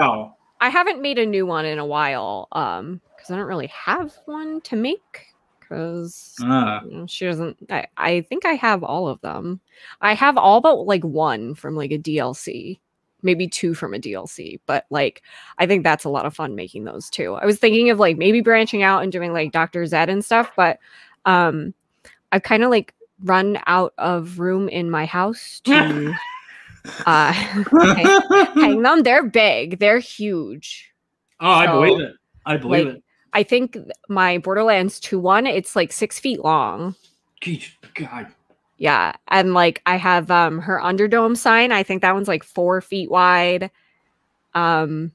I 0.62 0.68
haven't 0.68 1.02
made 1.02 1.18
a 1.18 1.26
new 1.26 1.46
one 1.46 1.66
in 1.66 1.80
a 1.80 1.86
while. 1.86 2.50
Um, 2.52 3.00
because 3.20 3.32
I 3.32 3.38
don't 3.38 3.48
really 3.48 3.68
have 3.68 4.14
one 4.26 4.62
to 4.62 4.76
make 4.76 5.28
because 5.60 6.36
Ah, 6.42 6.82
you 6.84 6.98
know, 6.98 7.08
she 7.08 7.26
doesn't 7.26 7.58
I, 7.70 7.86
I 7.98 8.22
think 8.22 8.46
I 8.46 8.54
have 8.54 8.84
all 8.84 9.08
of 9.08 9.20
them. 9.22 9.60
I 10.02 10.14
have 10.14 10.38
all 10.38 10.62
but 10.62 10.86
like 10.86 11.04
one 11.04 11.54
from 11.54 11.76
like 11.76 11.92
a 11.92 11.98
DLC. 11.98 12.80
Maybe 13.22 13.48
two 13.48 13.74
from 13.74 13.94
a 13.94 14.00
DLC, 14.00 14.60
but 14.66 14.86
like 14.90 15.22
I 15.58 15.66
think 15.66 15.84
that's 15.84 16.06
a 16.06 16.10
lot 16.10 16.26
of 16.26 16.36
fun 16.36 16.56
making 16.56 16.86
those 16.86 17.10
too. 17.10 17.36
I 17.36 17.46
was 17.46 17.60
thinking 17.60 17.90
of 17.90 18.00
like 18.00 18.18
maybe 18.18 18.42
branching 18.42 18.82
out 18.84 19.04
and 19.04 19.12
doing 19.12 19.34
like 19.34 19.52
Dr. 19.52 19.86
Zed 19.86 20.10
and 20.10 20.24
stuff, 20.24 20.52
but 20.56 20.80
um 21.26 21.74
I've 22.32 22.44
kind 22.44 22.64
of 22.64 22.70
like 22.70 22.94
run 23.24 23.60
out 23.68 23.94
of 23.98 24.40
room 24.40 24.70
in 24.70 24.90
my 24.90 25.06
house 25.06 25.62
to 25.66 26.14
uh 27.06 27.32
hang, 27.34 28.22
hang 28.54 28.82
them. 28.82 29.04
They're 29.04 29.28
big, 29.28 29.80
they're 29.80 30.00
huge. 30.00 30.94
oh, 31.40 31.50
I 31.50 31.68
believe 31.68 32.00
it. 32.00 32.16
I 32.46 32.58
believe 32.58 32.86
like, 32.86 32.96
it. 32.96 33.04
I 33.34 33.44
think 33.44 33.78
my 34.08 34.40
Borderlands 34.40 35.00
2 35.00 35.20
one, 35.20 35.46
it's 35.46 35.76
like 35.76 35.92
six 35.92 36.20
feet 36.20 36.44
long. 36.44 36.96
Jeez, 37.42 37.70
God. 37.94 38.28
Yeah. 38.80 39.12
And 39.28 39.54
like 39.54 39.82
I 39.86 39.98
have 39.98 40.32
um 40.32 40.60
her 40.60 40.80
underdome 40.80 41.38
sign. 41.38 41.72
I 41.72 41.84
think 41.84 42.02
that 42.02 42.16
one's 42.16 42.30
like 42.30 42.44
four 42.44 42.82
feet 42.82 43.12
wide. 43.12 43.70
Um 44.56 45.12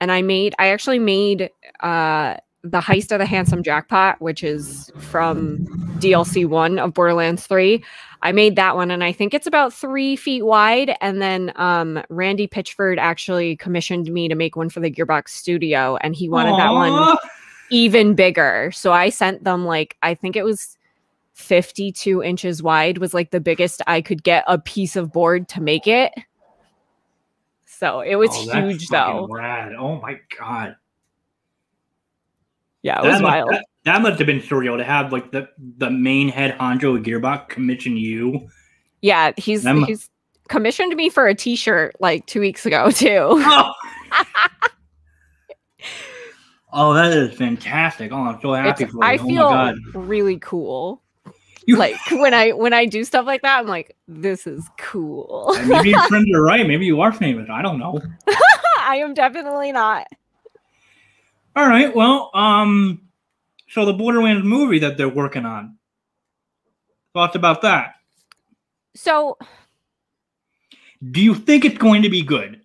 and 0.00 0.10
I 0.10 0.22
made 0.22 0.54
I 0.58 0.68
actually 0.68 1.00
made 1.00 1.50
uh 1.80 2.36
the 2.62 2.80
heist 2.80 3.12
of 3.12 3.18
the 3.18 3.26
handsome 3.26 3.62
jackpot, 3.62 4.22
which 4.22 4.42
is 4.42 4.90
from 4.98 5.66
DLC 5.98 6.46
one 6.46 6.78
of 6.78 6.94
Borderlands 6.94 7.46
3. 7.46 7.84
I 8.22 8.32
made 8.32 8.56
that 8.56 8.74
one 8.74 8.90
and 8.90 9.04
I 9.04 9.12
think 9.12 9.34
it's 9.34 9.46
about 9.46 9.74
three 9.74 10.14
feet 10.14 10.42
wide. 10.42 10.96
And 11.00 11.20
then 11.20 11.52
um 11.56 12.04
Randy 12.08 12.46
Pitchford 12.46 12.98
actually 12.98 13.56
commissioned 13.56 14.12
me 14.12 14.28
to 14.28 14.36
make 14.36 14.54
one 14.54 14.70
for 14.70 14.78
the 14.78 14.92
Gearbox 14.92 15.30
studio 15.30 15.96
and 16.02 16.14
he 16.14 16.28
wanted 16.28 16.56
that 16.56 16.72
one 16.72 17.18
even 17.70 18.14
bigger. 18.14 18.70
So 18.72 18.92
I 18.92 19.08
sent 19.08 19.42
them 19.42 19.64
like 19.64 19.96
I 20.04 20.14
think 20.14 20.36
it 20.36 20.44
was 20.44 20.78
52 21.34 22.22
inches 22.22 22.62
wide 22.62 22.98
was 22.98 23.12
like 23.12 23.30
the 23.30 23.40
biggest 23.40 23.82
I 23.86 24.00
could 24.00 24.22
get 24.22 24.44
a 24.46 24.58
piece 24.58 24.96
of 24.96 25.12
board 25.12 25.48
to 25.50 25.60
make 25.60 25.86
it. 25.86 26.12
So 27.66 28.00
it 28.00 28.14
was 28.16 28.30
Oh, 28.32 28.60
huge 28.68 28.88
though. 28.88 29.26
Rad. 29.28 29.72
Oh 29.74 30.00
my 30.00 30.18
God. 30.38 30.76
Yeah, 32.82 33.00
it 33.00 33.06
was 33.06 33.14
that, 33.16 33.22
must, 33.22 33.32
wild. 33.32 33.50
that, 33.50 33.64
that 33.84 34.02
must 34.02 34.18
have 34.18 34.26
been 34.26 34.40
surreal 34.40 34.76
to 34.76 34.84
have 34.84 35.10
like 35.12 35.32
the 35.32 35.48
the 35.78 35.90
main 35.90 36.28
head 36.28 36.56
honcho 36.58 37.02
Gearbox 37.04 37.48
commission 37.48 37.96
you. 37.96 38.48
yeah, 39.02 39.32
he's 39.36 39.62
that 39.64 39.74
mu- 39.74 39.86
he's 39.86 40.08
commissioned 40.48 40.94
me 40.94 41.08
for 41.08 41.26
a 41.26 41.34
t-shirt 41.34 41.96
like 42.00 42.26
2 42.26 42.40
weeks 42.40 42.66
ago 42.66 42.90
too. 42.92 43.08
Oh, 43.30 43.72
oh, 46.72 46.92
that 46.94 47.12
is 47.12 47.36
fantastic! 47.36 48.12
Oh, 48.12 48.16
I'm 48.16 48.40
so 48.40 48.52
happy 48.52 48.84
It's- 48.84 48.90
for 48.92 48.98
you. 48.98 49.02
I 49.02 49.16
oh 49.16 49.74
feel 49.94 50.02
really 50.02 50.38
cool. 50.38 51.02
You- 51.66 51.76
Like 51.76 51.96
when 52.10 52.34
I 52.34 52.50
when 52.50 52.72
I 52.72 52.84
do 52.84 53.04
stuff 53.04 53.26
like 53.26 53.42
that, 53.42 53.58
I'm 53.60 53.66
like, 53.66 53.96
this 54.06 54.46
is 54.46 54.68
cool. 54.78 55.56
Maybe 55.66 55.90
your 55.90 56.02
friends 56.08 56.26
are 56.34 56.42
right. 56.42 56.66
Maybe 56.66 56.84
you 56.86 57.00
are 57.00 57.12
famous. 57.12 57.48
I 57.50 57.62
don't 57.62 57.78
know. 57.78 58.00
I 58.78 58.96
am 58.96 59.14
definitely 59.14 59.72
not. 59.72 60.06
All 61.56 61.66
right. 61.66 61.94
Well, 61.94 62.30
um, 62.34 63.00
so 63.68 63.84
the 63.86 63.92
Borderlands 63.94 64.44
movie 64.44 64.80
that 64.80 64.96
they're 64.98 65.08
working 65.08 65.46
on. 65.46 65.78
Thoughts 67.14 67.36
about 67.36 67.62
that? 67.62 67.94
So 68.96 69.38
Do 71.10 71.22
you 71.22 71.34
think 71.34 71.64
it's 71.64 71.78
going 71.78 72.02
to 72.02 72.10
be 72.10 72.22
good? 72.22 72.60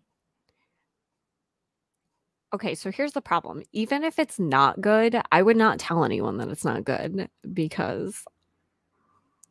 okay, 2.54 2.74
so 2.74 2.90
here's 2.92 3.12
the 3.14 3.22
problem. 3.22 3.62
Even 3.74 4.04
if 4.04 4.18
it's 4.18 4.40
not 4.40 4.82
good, 4.82 5.22
I 5.32 5.42
would 5.44 5.56
not 5.58 5.78
tell 5.78 6.04
anyone 6.04 6.38
that 6.38 6.48
it's 6.50 6.66
not 6.66 6.84
good 6.84 7.30
because 7.54 8.24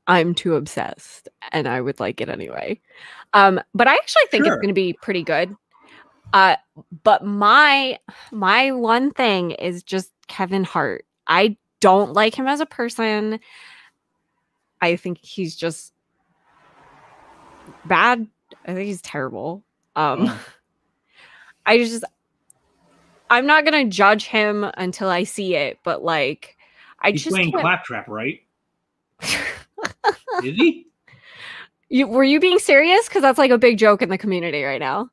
I'm 0.09 0.35
too 0.35 0.55
obsessed 0.57 1.29
and 1.53 1.69
I 1.69 1.81
would 1.81 2.01
like 2.01 2.21
it 2.21 2.29
anyway. 2.29 2.81
Um, 3.35 3.61
but 3.75 3.87
I 3.87 3.95
actually 3.95 4.23
think 4.31 4.45
Sure. 4.45 4.55
it's 4.55 4.61
going 4.61 4.69
to 4.69 4.75
be 4.75 4.95
pretty 4.95 5.23
good. 5.23 5.55
Uh, 6.33 6.57
but 7.05 7.25
my 7.25 7.99
my 8.33 8.73
one 8.73 9.11
thing 9.13 9.53
is 9.53 9.83
just 9.83 10.11
Kevin 10.27 10.65
Hart. 10.65 11.05
I 11.27 11.57
don't 11.81 12.13
like 12.13 12.35
him 12.35 12.47
as 12.49 12.61
a 12.61 12.67
person. 12.67 13.39
I 14.81 14.97
think 14.97 15.19
he's 15.23 15.55
just 15.57 15.93
bad. 17.85 18.27
I 18.67 18.75
think 18.75 18.87
he's 18.87 19.03
terrible. 19.03 19.63
Um. 19.95 20.31
I 21.67 21.77
just 21.79 22.03
I'm 23.29 23.47
not 23.47 23.65
gonna 23.67 23.85
judge 23.85 24.25
him 24.25 24.65
until 24.79 25.11
I 25.11 25.25
see 25.25 25.55
it, 25.55 25.79
but 25.85 26.03
like 26.03 26.57
I 27.01 27.11
He's 27.11 27.25
just 27.25 27.35
playing 27.35 27.53
Claptrap, 27.53 28.09
right? 28.09 28.41
Is 30.45 30.57
he? 30.57 30.87
you 31.89 32.07
were 32.07 32.25
you 32.25 32.41
being 32.41 32.59
serious? 32.59 33.09
Because 33.09 33.23
that's 33.23 33.39
like 33.39 33.51
a 33.51 33.59
big 33.59 33.79
joke 33.79 34.03
in 34.03 34.09
the 34.09 34.19
community 34.19 34.63
right 34.63 34.81
now. 34.81 35.11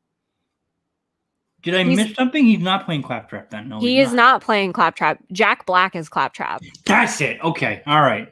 Did 1.63 1.75
I 1.75 1.83
He's- 1.83 1.97
miss 1.97 2.15
something? 2.15 2.45
He's 2.45 2.59
not 2.59 2.85
playing 2.85 3.01
Claptrap 3.01 3.49
then. 3.49 3.69
No, 3.69 3.79
he 3.79 3.99
is 3.99 4.13
not 4.13 4.41
playing 4.43 4.71
Claptrap. 4.73 5.19
Jack 5.31 5.65
Black 5.65 5.95
is 5.95 6.09
Claptrap. 6.09 6.61
That's 6.85 7.19
it. 7.21 7.43
Okay. 7.43 7.81
All 7.87 8.01
right. 8.01 8.31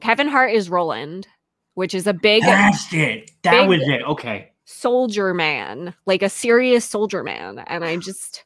Kevin 0.00 0.28
Hart 0.28 0.52
is 0.52 0.70
Roland, 0.70 1.26
which 1.74 1.92
is 1.92 2.06
a 2.06 2.14
big 2.14 2.42
That's 2.44 2.92
it. 2.94 3.32
That 3.42 3.66
was 3.66 3.80
it. 3.82 4.02
Okay. 4.02 4.52
soldier 4.64 5.34
man, 5.34 5.92
like 6.06 6.22
a 6.22 6.28
serious 6.28 6.84
soldier 6.84 7.24
man. 7.24 7.58
And 7.66 7.84
I 7.84 7.96
just 7.96 8.44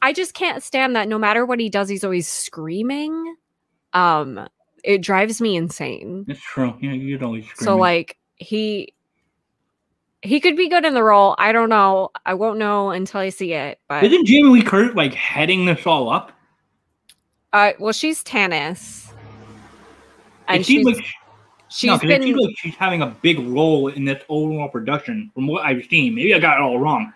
I 0.00 0.14
just 0.14 0.32
can't 0.32 0.62
stand 0.62 0.96
that 0.96 1.06
no 1.08 1.18
matter 1.18 1.44
what 1.44 1.60
he 1.60 1.68
does, 1.68 1.88
he's 1.90 2.04
always 2.04 2.26
screaming. 2.28 3.34
Um 3.92 4.48
it 4.84 4.98
drives 5.02 5.40
me 5.40 5.56
insane. 5.56 6.24
That's 6.26 6.40
true. 6.40 6.74
Yeah, 6.80 6.92
you'd 6.92 7.22
always 7.22 7.46
scream. 7.46 7.64
So 7.66 7.76
like 7.76 8.16
he 8.36 8.94
he 10.22 10.40
could 10.40 10.56
be 10.56 10.68
good 10.68 10.84
in 10.84 10.94
the 10.94 11.02
role. 11.02 11.34
I 11.38 11.52
don't 11.52 11.68
know. 11.70 12.10
I 12.26 12.34
won't 12.34 12.58
know 12.58 12.90
until 12.90 13.20
I 13.20 13.30
see 13.30 13.52
it. 13.54 13.78
But 13.88 14.04
Isn't 14.04 14.26
Jamie 14.26 14.48
Lee 14.50 14.62
Curtis 14.62 14.94
like 14.94 15.14
heading 15.14 15.64
this 15.64 15.86
all 15.86 16.08
up? 16.10 16.32
uh 17.52 17.72
well 17.78 17.92
she's 17.92 18.22
Tannis. 18.22 19.12
And 20.48 20.64
she's, 20.66 20.84
like 20.84 21.04
she's 21.68 21.88
no, 21.88 21.94
it 21.94 22.00
been 22.02 22.32
like 22.36 22.54
she's 22.58 22.74
having 22.74 23.02
a 23.02 23.06
big 23.22 23.38
role 23.38 23.88
in 23.88 24.04
this 24.04 24.22
overall 24.28 24.68
production. 24.68 25.30
From 25.34 25.46
what 25.46 25.64
I've 25.64 25.84
seen, 25.86 26.14
maybe 26.14 26.34
I 26.34 26.38
got 26.38 26.58
it 26.58 26.62
all 26.62 26.78
wrong. 26.78 27.12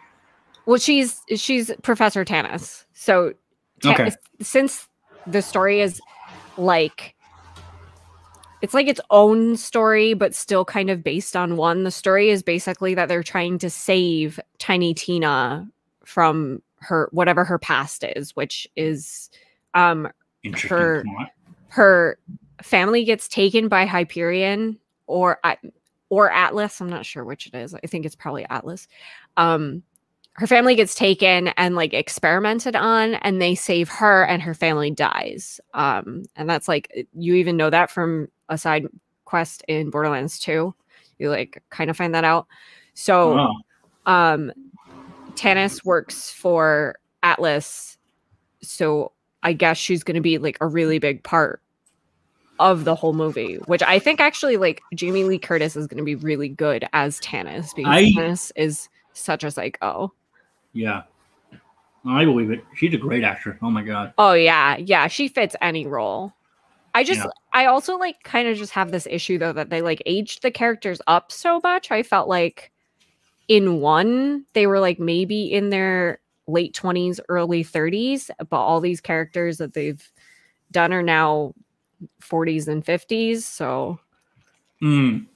well 0.67 0.79
she's 0.79 1.21
she's 1.37 1.71
Professor 1.83 2.25
Tannis. 2.25 2.87
So 2.95 3.35
Okay. 3.85 4.11
since 4.41 4.89
the 5.27 5.43
story 5.43 5.81
is 5.81 6.01
like 6.57 7.14
it's 8.65 8.73
like 8.75 8.89
its 8.89 9.01
own 9.11 9.57
story 9.59 10.15
but 10.15 10.35
still 10.35 10.65
kind 10.65 10.89
of 10.89 11.05
based 11.05 11.37
on 11.37 11.57
one. 11.57 11.85
The 11.85 11.91
story 11.91 12.31
is 12.31 12.43
basically 12.43 12.95
that 12.95 13.09
they're 13.09 13.23
trying 13.23 13.59
to 13.59 13.69
save 13.69 14.41
tiny 14.59 14.95
tina 14.95 15.69
from 16.07 16.63
her 16.81 17.09
whatever 17.13 17.45
her 17.45 17.59
past 17.59 18.05
is 18.05 18.35
which 18.37 18.67
is 18.77 19.31
um 19.75 20.09
Her- 20.69 21.03
plot. 21.05 21.31
her 21.69 22.19
family 22.63 23.05
gets 23.05 23.29
taken 23.29 23.69
by 23.69 23.85
hyperion 23.87 24.79
or 25.07 25.39
I 25.45 25.59
or 26.11 26.31
atlas. 26.31 26.81
I'm 26.81 26.89
not 26.89 27.05
sure 27.07 27.25
which 27.25 27.47
it 27.47 27.55
is. 27.55 27.75
I 27.75 27.81
think 27.87 28.07
it's 28.07 28.17
probably 28.17 28.47
atlas. 28.49 28.89
Um 29.37 29.83
her 30.37 30.47
family 30.47 30.75
gets 30.75 30.95
taken 30.95 31.49
and 31.57 31.77
like 31.77 31.95
experimented 31.95 32.75
on 32.77 33.15
and 33.15 33.41
they 33.41 33.55
save 33.55 33.89
her 33.89 34.25
and 34.25 34.43
her 34.43 34.55
family 34.55 34.91
dies. 34.91 35.61
Um 35.75 36.25
and 36.37 36.49
that's 36.49 36.67
like 36.69 37.07
you 37.15 37.35
even 37.35 37.57
know 37.59 37.71
that 37.71 37.91
from 37.91 38.29
a 38.49 38.59
side 38.59 38.87
quest 39.25 39.65
in 39.69 39.91
borderlands 39.91 40.39
2 40.39 40.75
you 41.19 41.31
like 41.31 41.63
kind 41.71 41.91
of 41.91 41.97
find 41.97 42.15
that 42.15 42.25
out 42.25 42.47
so 42.95 43.39
Oh, 44.07 44.11
um 44.11 44.53
Tannis 45.35 45.85
works 45.85 46.31
for 46.31 46.97
Atlas 47.23 47.97
so 48.61 49.13
I 49.43 49.53
guess 49.53 49.77
she's 49.77 50.03
going 50.05 50.15
to 50.15 50.21
be 50.21 50.39
like 50.39 50.57
a 50.61 50.67
really 50.67 50.99
big 50.99 51.23
part 51.23 51.61
of 52.61 52.85
the 52.85 52.95
whole 52.95 53.13
movie 53.13 53.57
which 53.67 53.83
I 53.83 53.99
think 53.99 54.21
actually 54.21 54.57
like 54.57 54.81
Jamie 54.95 55.25
Lee 55.25 55.39
Curtis 55.39 55.75
is 55.77 55.87
going 55.87 55.99
to 55.99 56.05
be 56.05 56.15
really 56.15 56.49
good 56.49 56.87
as 56.93 57.19
Tannis 57.21 57.75
because 57.75 57.93
I- 57.93 58.13
Tannis 58.13 58.53
is 58.57 58.89
such 59.13 59.45
a 59.45 59.51
psycho. 59.51 60.13
yeah. 60.73 61.03
I 62.07 62.27
believe 62.27 62.51
it. 62.51 62.63
She's 62.77 62.93
a 62.93 62.99
great 62.99 63.25
actress. 63.25 63.57
Oh 63.63 63.71
my 63.71 63.83
god. 63.83 64.13
Oh 64.19 64.35
yeah, 64.35 64.77
yeah, 64.77 65.07
she 65.07 65.27
fits 65.27 65.57
any 65.63 65.87
role. 65.87 66.35
I 66.95 67.03
just 67.03 67.21
Yeah. 67.21 67.31
I 67.55 67.67
also 67.67 67.97
like 67.97 68.23
kind 68.25 68.49
of 68.49 68.57
just 68.59 68.73
have 68.73 68.91
this 68.91 69.07
issue 69.09 69.39
though 69.39 69.53
that 69.53 69.71
they 69.71 69.81
like 69.81 70.03
aged 70.07 70.43
the 70.43 70.51
characters 70.51 71.01
up 71.07 71.33
so 71.33 71.61
much. 71.63 71.91
I 71.91 72.03
felt 72.03 72.29
like 72.29 72.73
in 73.49 73.81
one 73.81 74.45
they 74.55 74.67
were 74.67 74.81
like 74.81 74.99
maybe 74.99 75.53
in 75.53 75.71
their 75.71 76.19
late 76.47 76.75
20s, 76.75 77.21
early 77.29 77.65
30s, 77.65 78.31
but 78.51 78.59
all 78.59 78.81
these 78.81 79.01
characters 79.01 79.59
that 79.59 79.73
they've 79.73 80.13
done 80.73 80.93
are 80.93 81.03
now 81.03 81.55
40s 82.21 82.69
and 82.69 82.85
50s, 82.85 83.45
so 83.45 83.99
Mm, 84.83 85.27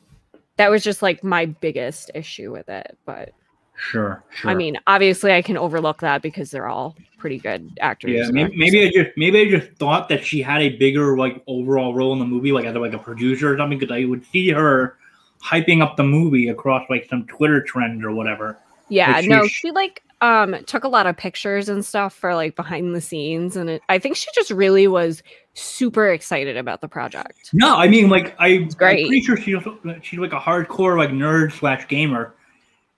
that 0.56 0.70
was 0.70 0.82
just 0.84 1.00
like 1.00 1.24
my 1.24 1.46
biggest 1.46 2.10
issue 2.14 2.52
with 2.52 2.68
it, 2.68 2.98
but 3.06 3.30
sure. 3.78 4.22
Sure. 4.30 4.50
I 4.50 4.54
mean, 4.54 4.78
obviously 4.86 5.32
I 5.32 5.42
can 5.42 5.56
overlook 5.56 6.00
that 6.00 6.22
because 6.22 6.50
they're 6.50 6.68
all 6.68 6.96
pretty 7.18 7.38
good 7.38 7.78
actors. 7.80 8.12
Yeah, 8.12 8.28
maybe, 8.30 8.56
maybe 8.56 8.86
I 8.86 8.90
just 8.90 9.16
maybe 9.16 9.40
I 9.40 9.50
just 9.50 9.72
thought 9.78 10.08
that 10.08 10.24
she 10.24 10.40
had 10.40 10.62
a 10.62 10.70
bigger 10.76 11.16
like 11.16 11.42
overall 11.46 11.94
role 11.94 12.12
in 12.12 12.18
the 12.18 12.24
movie, 12.24 12.52
like 12.52 12.64
as 12.64 12.74
like 12.74 12.94
a 12.94 12.98
producer 12.98 13.52
or 13.52 13.58
something, 13.58 13.78
because 13.78 13.94
I 13.94 14.04
would 14.04 14.24
see 14.26 14.50
her 14.50 14.96
hyping 15.44 15.82
up 15.82 15.96
the 15.96 16.04
movie 16.04 16.48
across 16.48 16.88
like 16.88 17.06
some 17.08 17.26
Twitter 17.26 17.62
trend 17.62 18.04
or 18.04 18.12
whatever. 18.12 18.58
Yeah, 18.88 19.12
Like, 19.12 19.24
she 19.24 19.28
no, 19.28 19.46
she 19.46 19.70
like 19.70 20.02
um 20.20 20.56
took 20.66 20.84
a 20.84 20.88
lot 20.88 21.06
of 21.06 21.16
pictures 21.16 21.68
and 21.68 21.84
stuff 21.84 22.14
for 22.14 22.34
like 22.34 22.56
behind 22.56 22.94
the 22.94 23.00
scenes 23.00 23.56
and 23.56 23.70
it, 23.70 23.82
I 23.88 23.98
think 23.98 24.16
she 24.16 24.28
just 24.34 24.50
really 24.50 24.88
was 24.88 25.22
super 25.54 26.08
excited 26.08 26.56
about 26.56 26.80
the 26.80 26.88
project. 26.88 27.50
No, 27.52 27.76
I 27.76 27.88
mean 27.88 28.08
like 28.08 28.34
I. 28.38 28.48
I'm 28.48 28.68
pretty 28.68 29.20
sure 29.20 29.36
she's 29.36 29.62
she's 30.02 30.18
like 30.18 30.32
a 30.32 30.40
hardcore 30.40 30.96
like 30.96 31.10
nerd 31.10 31.52
slash 31.52 31.86
gamer 31.88 32.34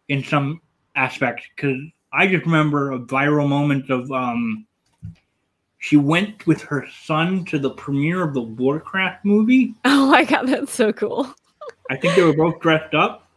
in 0.09 0.25
some 0.25 0.61
aspects 0.97 1.45
because 1.55 1.79
I 2.13 2.27
just 2.27 2.45
remember 2.45 2.93
a 2.93 2.99
viral 2.99 3.49
moment 3.49 3.91
of 3.91 4.11
um 4.11 4.67
she 5.79 5.97
went 5.97 6.47
with 6.47 6.61
her 6.63 6.87
son 7.03 7.45
to 7.47 7.59
the 7.59 7.71
premiere 7.71 8.23
of 8.23 8.35
the 8.35 8.43
Warcraft 8.43 9.25
movie. 9.25 9.75
Oh 9.85 10.07
my 10.11 10.25
god, 10.25 10.49
that's 10.49 10.73
so 10.73 10.93
cool. 10.93 11.33
I 11.89 11.97
think 11.97 12.17
they 12.17 12.23
were 12.23 12.35
both 12.35 12.61
dressed 12.61 12.95
up. 12.95 13.29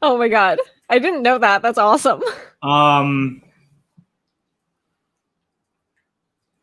Oh 0.00 0.16
my 0.16 0.28
god. 0.28 0.58
I 0.88 0.98
didn't 0.98 1.22
know 1.22 1.38
that. 1.38 1.62
That's 1.62 1.78
awesome. 1.78 2.22
Um, 2.62 3.42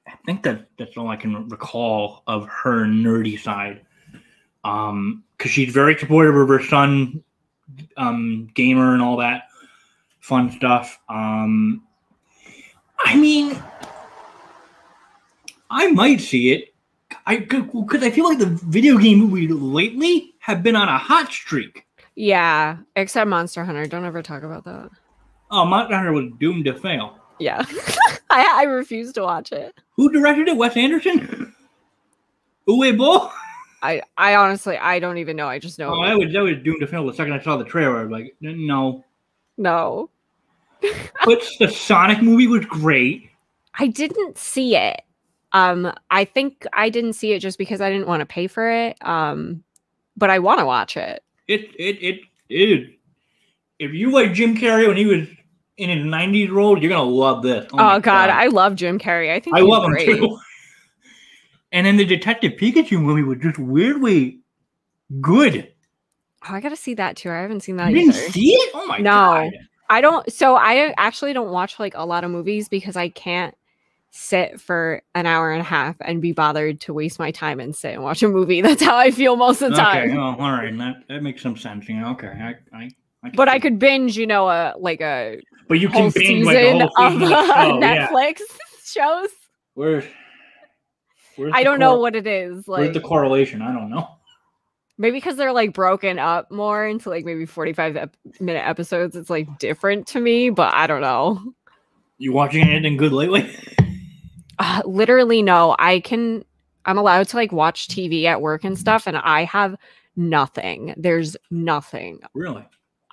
I 0.08 0.14
think 0.26 0.42
that 0.42 0.66
that's 0.80 0.98
all 0.98 1.10
I 1.10 1.16
can 1.16 1.48
recall 1.50 2.24
of 2.26 2.48
her 2.48 2.86
nerdy 2.86 3.40
side. 3.40 3.82
Um, 4.64 5.24
because 5.38 5.52
she's 5.52 5.72
very 5.72 5.96
supportive 5.96 6.36
of 6.36 6.48
her 6.48 6.64
son, 6.64 7.24
um, 7.98 8.50
gamer 8.56 8.94
and 8.94 9.02
all 9.04 9.18
that 9.18 9.44
fun 10.22 10.52
stuff. 10.52 11.00
Um, 11.10 11.84
I 13.00 13.18
mean, 13.18 13.62
I 15.70 15.92
might 15.92 16.22
see 16.22 16.52
it. 16.54 16.74
I 17.26 17.38
because 17.38 18.04
I 18.04 18.10
feel 18.10 18.26
like 18.26 18.40
the 18.40 18.58
video 18.68 18.98
game 18.98 19.20
movies 19.20 19.52
lately 19.52 20.34
have 20.40 20.64
been 20.64 20.78
on 20.78 20.88
a 20.88 20.98
hot 20.98 21.32
streak. 21.32 21.86
Yeah, 22.16 22.78
except 22.96 23.28
Monster 23.28 23.66
Hunter. 23.66 23.86
Don't 23.86 24.06
ever 24.06 24.22
talk 24.22 24.44
about 24.44 24.64
that. 24.66 24.90
Oh, 25.50 25.66
Monster 25.66 25.96
Hunter 25.96 26.14
was 26.14 26.32
doomed 26.40 26.66
to 26.66 26.74
fail. 26.74 27.18
Yeah. 27.40 27.66
I 28.30 28.62
I 28.62 28.64
refuse 28.64 29.12
to 29.14 29.24
watch 29.24 29.52
it. 29.52 29.74
Who 29.98 30.12
directed 30.12 30.48
it? 30.48 30.56
Wes 30.56 30.78
Anderson? 30.78 31.54
Uwe? 32.68 33.32
I 33.82 34.02
I 34.18 34.36
honestly 34.36 34.78
I 34.78 35.00
don't 35.00 35.18
even 35.18 35.36
know. 35.36 35.48
I 35.48 35.60
just 35.60 35.80
know. 35.80 35.90
Oh, 35.90 36.02
I 36.02 36.16
was, 36.16 36.34
I 36.36 36.42
was 36.42 36.58
doomed 36.64 36.80
to 36.82 36.88
fail 36.88 37.06
the 37.06 37.14
second 37.14 37.34
I 37.34 37.42
saw 37.42 37.58
the 37.58 37.66
trailer. 37.66 38.10
Like, 38.10 38.36
no. 38.40 39.04
No. 39.62 40.10
but 41.26 41.48
the 41.60 41.70
Sonic 41.70 42.22
movie 42.22 42.48
was 42.48 42.66
great. 42.66 43.30
I 43.80 43.88
didn't 43.88 44.38
see 44.38 44.76
it. 44.76 45.02
Um, 45.54 45.94
I 46.10 46.26
think 46.26 46.66
I 46.74 46.90
didn't 46.90 47.14
see 47.14 47.34
it 47.34 47.40
just 47.40 47.58
because 47.58 47.82
I 47.82 47.90
didn't 47.90 48.08
want 48.08 48.22
to 48.22 48.26
pay 48.26 48.48
for 48.48 48.70
it. 48.72 48.98
Um, 49.06 49.64
but 50.18 50.30
I 50.30 50.40
want 50.40 50.60
to 50.60 50.66
watch 50.66 50.98
it. 50.98 51.24
It 51.48 51.70
it 51.78 52.02
it 52.02 52.22
it. 52.50 53.00
If 53.80 53.94
you 53.94 54.12
like 54.12 54.34
Jim 54.34 54.56
Carrey 54.56 54.88
when 54.88 54.98
he 54.98 55.06
was 55.06 55.28
in 55.78 55.90
his 55.90 56.06
'90s 56.06 56.52
role, 56.52 56.80
you're 56.80 56.90
gonna 56.90 57.04
love 57.04 57.44
this. 57.44 57.68
Oh, 57.74 57.96
oh 57.96 58.00
God, 58.00 58.30
I 58.30 58.48
love 58.48 58.76
Jim 58.76 59.00
Carrey. 59.00 59.32
I 59.32 59.40
think 59.40 59.56
I 59.56 59.62
love 59.62 59.86
great. 59.90 60.10
him 60.10 60.18
too. 60.18 60.40
And 61.74 61.88
then 61.88 61.96
the 61.96 62.04
Detective 62.04 62.54
Pikachu 62.60 63.02
movie 63.02 63.24
was 63.24 63.38
just 63.38 63.58
weirdly 63.58 64.42
good. 65.22 65.71
Oh, 66.44 66.54
I 66.54 66.60
gotta 66.60 66.76
see 66.76 66.96
that 66.96 67.18
too. 67.18 67.30
I 67.30 67.42
haven't 67.42 67.62
seen 67.62 67.78
that. 67.78 67.92
You 67.92 67.98
either. 67.98 68.12
didn't 68.12 68.34
see 68.34 68.54
it? 68.54 68.72
Oh 68.74 68.86
my 68.88 68.98
no, 68.98 69.12
god! 69.12 69.52
I 69.90 70.02
don't. 70.02 70.32
So 70.32 70.56
I 70.56 70.94
actually 70.98 71.34
don't 71.34 71.52
watch 71.52 71.80
like 71.80 71.94
a 71.96 72.06
lot 72.06 72.24
of 72.24 72.32
movies 72.32 72.68
because 72.68 72.96
I 72.96 73.10
can't 73.10 73.56
sit 74.12 74.60
for 74.60 75.02
an 75.16 75.26
hour 75.26 75.52
and 75.52 75.62
a 75.62 75.66
half 75.66 75.96
and 76.02 76.22
be 76.22 76.34
bothered 76.34 76.82
to 76.82 76.94
waste 76.94 77.18
my 77.18 77.32
time 77.32 77.60
and 77.60 77.76
sit 77.76 77.94
and 77.94 78.04
watch 78.04 78.22
a 78.24 78.28
movie. 78.28 78.62
That's 78.62 78.82
how 78.82 78.98
I 78.98 79.12
feel 79.12 79.36
most 79.36 79.62
of 79.62 79.72
the 79.72 79.78
time. 79.78 80.10
Okay, 80.10 80.18
well, 80.18 80.36
all 80.40 80.52
right, 80.52 80.76
that 80.78 81.08
that 81.08 81.24
makes 81.24 81.42
some 81.42 81.58
sense. 81.58 81.88
You 81.88 82.00
know, 82.00 82.12
okay, 82.12 82.28
I, 82.28 82.56
I, 82.76 82.90
I 83.24 83.30
but 83.36 83.50
I 83.50 83.60
could 83.60 83.80
binge, 83.80 84.18
you 84.18 84.26
know, 84.26 84.50
a 84.50 84.74
like 84.78 85.02
a 85.02 85.40
but 85.68 85.80
you 85.80 85.90
can 85.90 86.10
binge 86.10 86.46
like 86.46 86.56
a 86.58 86.72
whole 86.72 86.80
season 86.80 86.82
uh, 86.82 86.90
oh, 86.98 87.06
of, 87.08 87.22
of 87.22 87.82
Netflix 87.82 88.40
yeah. 88.40 88.46
shows. 88.86 89.30
Where's 89.76 90.06
I 91.54 91.64
don't 91.64 91.74
cor- 91.74 91.78
know 91.80 92.00
what 92.00 92.16
it 92.16 92.28
is. 92.28 92.68
Like 92.68 92.82
Where's 92.82 92.94
the 92.94 93.02
correlation? 93.02 93.62
I 93.62 93.72
don't 93.72 93.90
know. 93.90 94.08
Maybe 95.02 95.18
because 95.18 95.36
they're 95.36 95.52
like 95.52 95.74
broken 95.74 96.20
up 96.20 96.52
more 96.52 96.86
into 96.86 97.10
like 97.10 97.26
maybe 97.26 97.48
45 97.48 97.98
ep- 97.98 98.18
minute 98.40 98.68
episodes. 98.68 99.16
It's 99.16 99.32
like 99.32 99.58
different 99.58 100.06
to 100.10 100.20
me, 100.20 100.52
but 100.52 100.72
I 100.76 100.86
don't 100.86 101.02
know. 101.02 101.42
You 102.20 102.34
watching 102.34 102.62
anything 102.70 102.98
good 102.98 103.12
lately? 103.12 103.52
uh, 104.60 104.84
literally, 104.86 105.42
no. 105.42 105.76
I 105.80 106.02
can, 106.02 106.46
I'm 106.86 107.00
allowed 107.00 107.28
to 107.30 107.36
like 107.36 107.52
watch 107.52 107.88
TV 107.88 108.26
at 108.26 108.44
work 108.44 108.64
and 108.64 108.78
stuff, 108.78 109.08
and 109.08 109.18
I 109.18 109.44
have 109.46 109.76
nothing. 110.16 110.94
There's 110.96 111.36
nothing. 111.50 112.20
Really? 112.36 112.68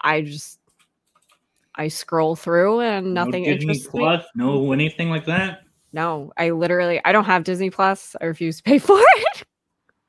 I 0.05 0.20
just, 0.20 0.59
I 1.74 1.89
scroll 1.89 2.36
through 2.36 2.80
and 2.80 3.14
nothing 3.14 3.45
no 3.45 3.49
interests 3.49 3.86
Plus, 3.86 4.24
me. 4.34 4.45
No 4.45 4.72
anything 4.72 5.09
like 5.09 5.24
that? 5.24 5.62
No, 5.95 6.34
I 6.36 6.51
literally 6.51 7.01
I 7.07 7.12
don't 7.12 7.24
have 7.24 7.45
Disney 7.45 7.70
Plus. 7.70 8.14
I 8.20 8.26
refuse 8.26 8.59
to 8.59 8.62
pay 8.62 8.78
for 8.78 9.01
it. 9.01 9.45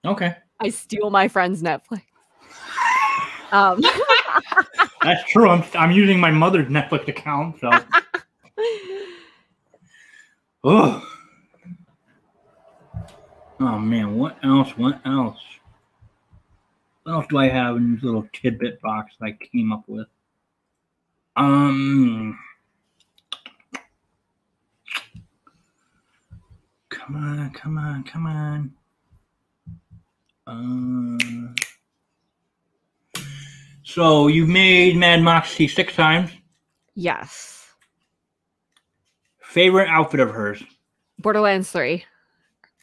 Okay. 0.04 0.36
I 0.60 0.70
steal 0.70 1.10
my 1.10 1.28
friend's 1.28 1.62
Netflix. 1.62 2.02
Um 3.52 3.82
That's 5.02 5.24
true. 5.32 5.50
I'm 5.50 5.64
I'm 5.74 5.92
using 5.92 6.20
my 6.20 6.32
mother's 6.32 6.68
Netflix 6.68 7.08
account, 7.08 7.60
so 7.60 7.70
Oh. 10.64 11.06
Oh 13.62 13.78
man, 13.80 14.16
what 14.18 14.38
else? 14.44 14.78
What 14.78 15.02
else? 15.06 15.40
What 17.04 17.14
else 17.14 17.26
do 17.30 17.38
I 17.38 17.48
have 17.50 17.78
in 17.78 17.96
this 17.96 18.04
little 18.04 18.28
tidbit 18.34 18.82
box 18.82 19.14
I 19.22 19.32
came 19.32 19.72
up 19.72 19.84
with? 19.88 20.08
Um 21.36 22.38
Come 26.90 27.16
on, 27.16 27.50
come 27.52 27.78
on, 27.78 28.04
come 28.04 28.26
on. 28.28 28.74
Uh, 30.50 31.20
so 33.84 34.28
you've 34.28 34.50
made 34.50 34.98
Mad 34.98 35.22
Moxie 35.22 35.68
six 35.68 35.96
times. 35.96 36.32
Yes. 36.96 37.68
Favorite 39.42 39.90
outfit 39.90 40.20
of 40.20 40.32
hers? 40.32 40.64
Borderlands 41.20 41.72
3. 41.72 42.04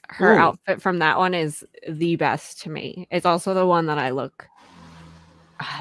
Her 0.08 0.34
Ooh. 0.34 0.38
outfit 0.38 0.80
from 0.80 1.00
that 1.00 1.18
one 1.18 1.34
is 1.34 1.64
the 1.88 2.16
best 2.16 2.60
to 2.62 2.70
me. 2.70 3.08
It's 3.10 3.26
also 3.26 3.54
the 3.54 3.66
one 3.66 3.86
that 3.86 3.98
I 3.98 4.10
look. 4.10 4.48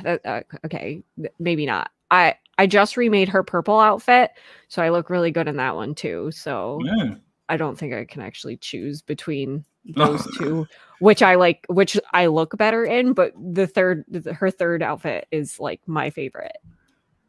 Uh, 0.04 0.18
uh, 0.26 0.42
okay, 0.66 1.04
maybe 1.38 1.66
not. 1.66 1.92
I 2.10 2.36
I 2.58 2.66
just 2.66 2.98
remade 2.98 3.30
her 3.30 3.44
purple 3.44 3.80
outfit, 3.80 4.32
so 4.68 4.82
I 4.82 4.90
look 4.90 5.10
really 5.10 5.32
good 5.32 5.48
in 5.48 5.58
that 5.58 5.76
one 5.76 5.94
too. 5.94 6.32
So 6.32 6.80
yeah. 6.84 7.16
I 7.50 7.58
don't 7.58 7.78
think 7.78 7.94
I 7.94 8.06
can 8.06 8.22
actually 8.22 8.58
choose 8.58 9.02
between 9.02 9.66
those 9.96 10.26
two, 10.38 10.68
which 11.00 11.22
I 11.22 11.36
like, 11.36 11.66
which 11.70 12.00
I 12.14 12.28
look 12.28 12.58
better 12.58 12.84
in. 12.84 13.14
But 13.14 13.34
the 13.38 13.68
third, 13.68 14.06
her 14.34 14.50
third 14.52 14.82
outfit 14.82 15.28
is 15.32 15.60
like 15.60 15.82
my 15.86 16.10
favorite. 16.10 16.58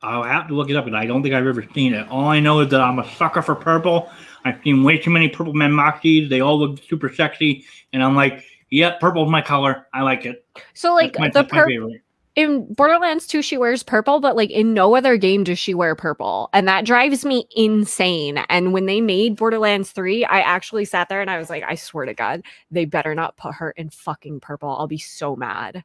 I'll 0.02 0.22
have 0.22 0.48
to 0.48 0.54
look 0.54 0.70
it 0.70 0.76
up, 0.76 0.86
and 0.86 0.96
I 0.96 1.06
don't 1.06 1.22
think 1.22 1.34
I've 1.34 1.46
ever 1.46 1.66
seen 1.74 1.94
it. 1.94 2.08
All 2.08 2.28
I 2.28 2.38
know 2.38 2.60
is 2.60 2.70
that 2.70 2.80
I'm 2.80 2.98
a 2.98 3.10
sucker 3.16 3.42
for 3.42 3.54
purple. 3.54 4.10
I've 4.44 4.62
seen 4.62 4.84
way 4.84 4.98
too 4.98 5.10
many 5.10 5.28
purple 5.28 5.54
Mad 5.54 5.70
Moxies. 5.70 6.28
They 6.28 6.40
all 6.40 6.58
look 6.58 6.82
super 6.84 7.12
sexy, 7.12 7.64
and 7.92 8.02
I'm 8.02 8.14
like, 8.14 8.44
yep, 8.70 9.00
purple's 9.00 9.30
my 9.30 9.42
color. 9.42 9.86
I 9.92 10.02
like 10.02 10.26
it. 10.26 10.46
So 10.74 10.94
like 10.94 11.18
my, 11.18 11.30
the 11.30 11.44
purple 11.44 11.94
in 12.36 12.72
Borderlands 12.74 13.26
2 13.26 13.40
she 13.40 13.56
wears 13.56 13.82
purple, 13.82 14.20
but 14.20 14.36
like 14.36 14.50
in 14.50 14.74
no 14.74 14.94
other 14.94 15.16
game 15.16 15.42
does 15.42 15.58
she 15.58 15.72
wear 15.72 15.94
purple. 15.94 16.50
And 16.52 16.68
that 16.68 16.84
drives 16.84 17.24
me 17.24 17.48
insane. 17.56 18.38
And 18.50 18.74
when 18.74 18.84
they 18.84 19.00
made 19.00 19.36
Borderlands 19.36 19.90
3, 19.90 20.26
I 20.26 20.40
actually 20.40 20.84
sat 20.84 21.08
there 21.08 21.22
and 21.22 21.30
I 21.30 21.38
was 21.38 21.48
like, 21.48 21.64
I 21.66 21.74
swear 21.74 22.04
to 22.04 22.12
God, 22.14 22.42
they 22.70 22.84
better 22.84 23.14
not 23.14 23.38
put 23.38 23.54
her 23.54 23.70
in 23.70 23.88
fucking 23.88 24.40
purple. 24.40 24.68
I'll 24.68 24.86
be 24.86 24.98
so 24.98 25.34
mad. 25.34 25.82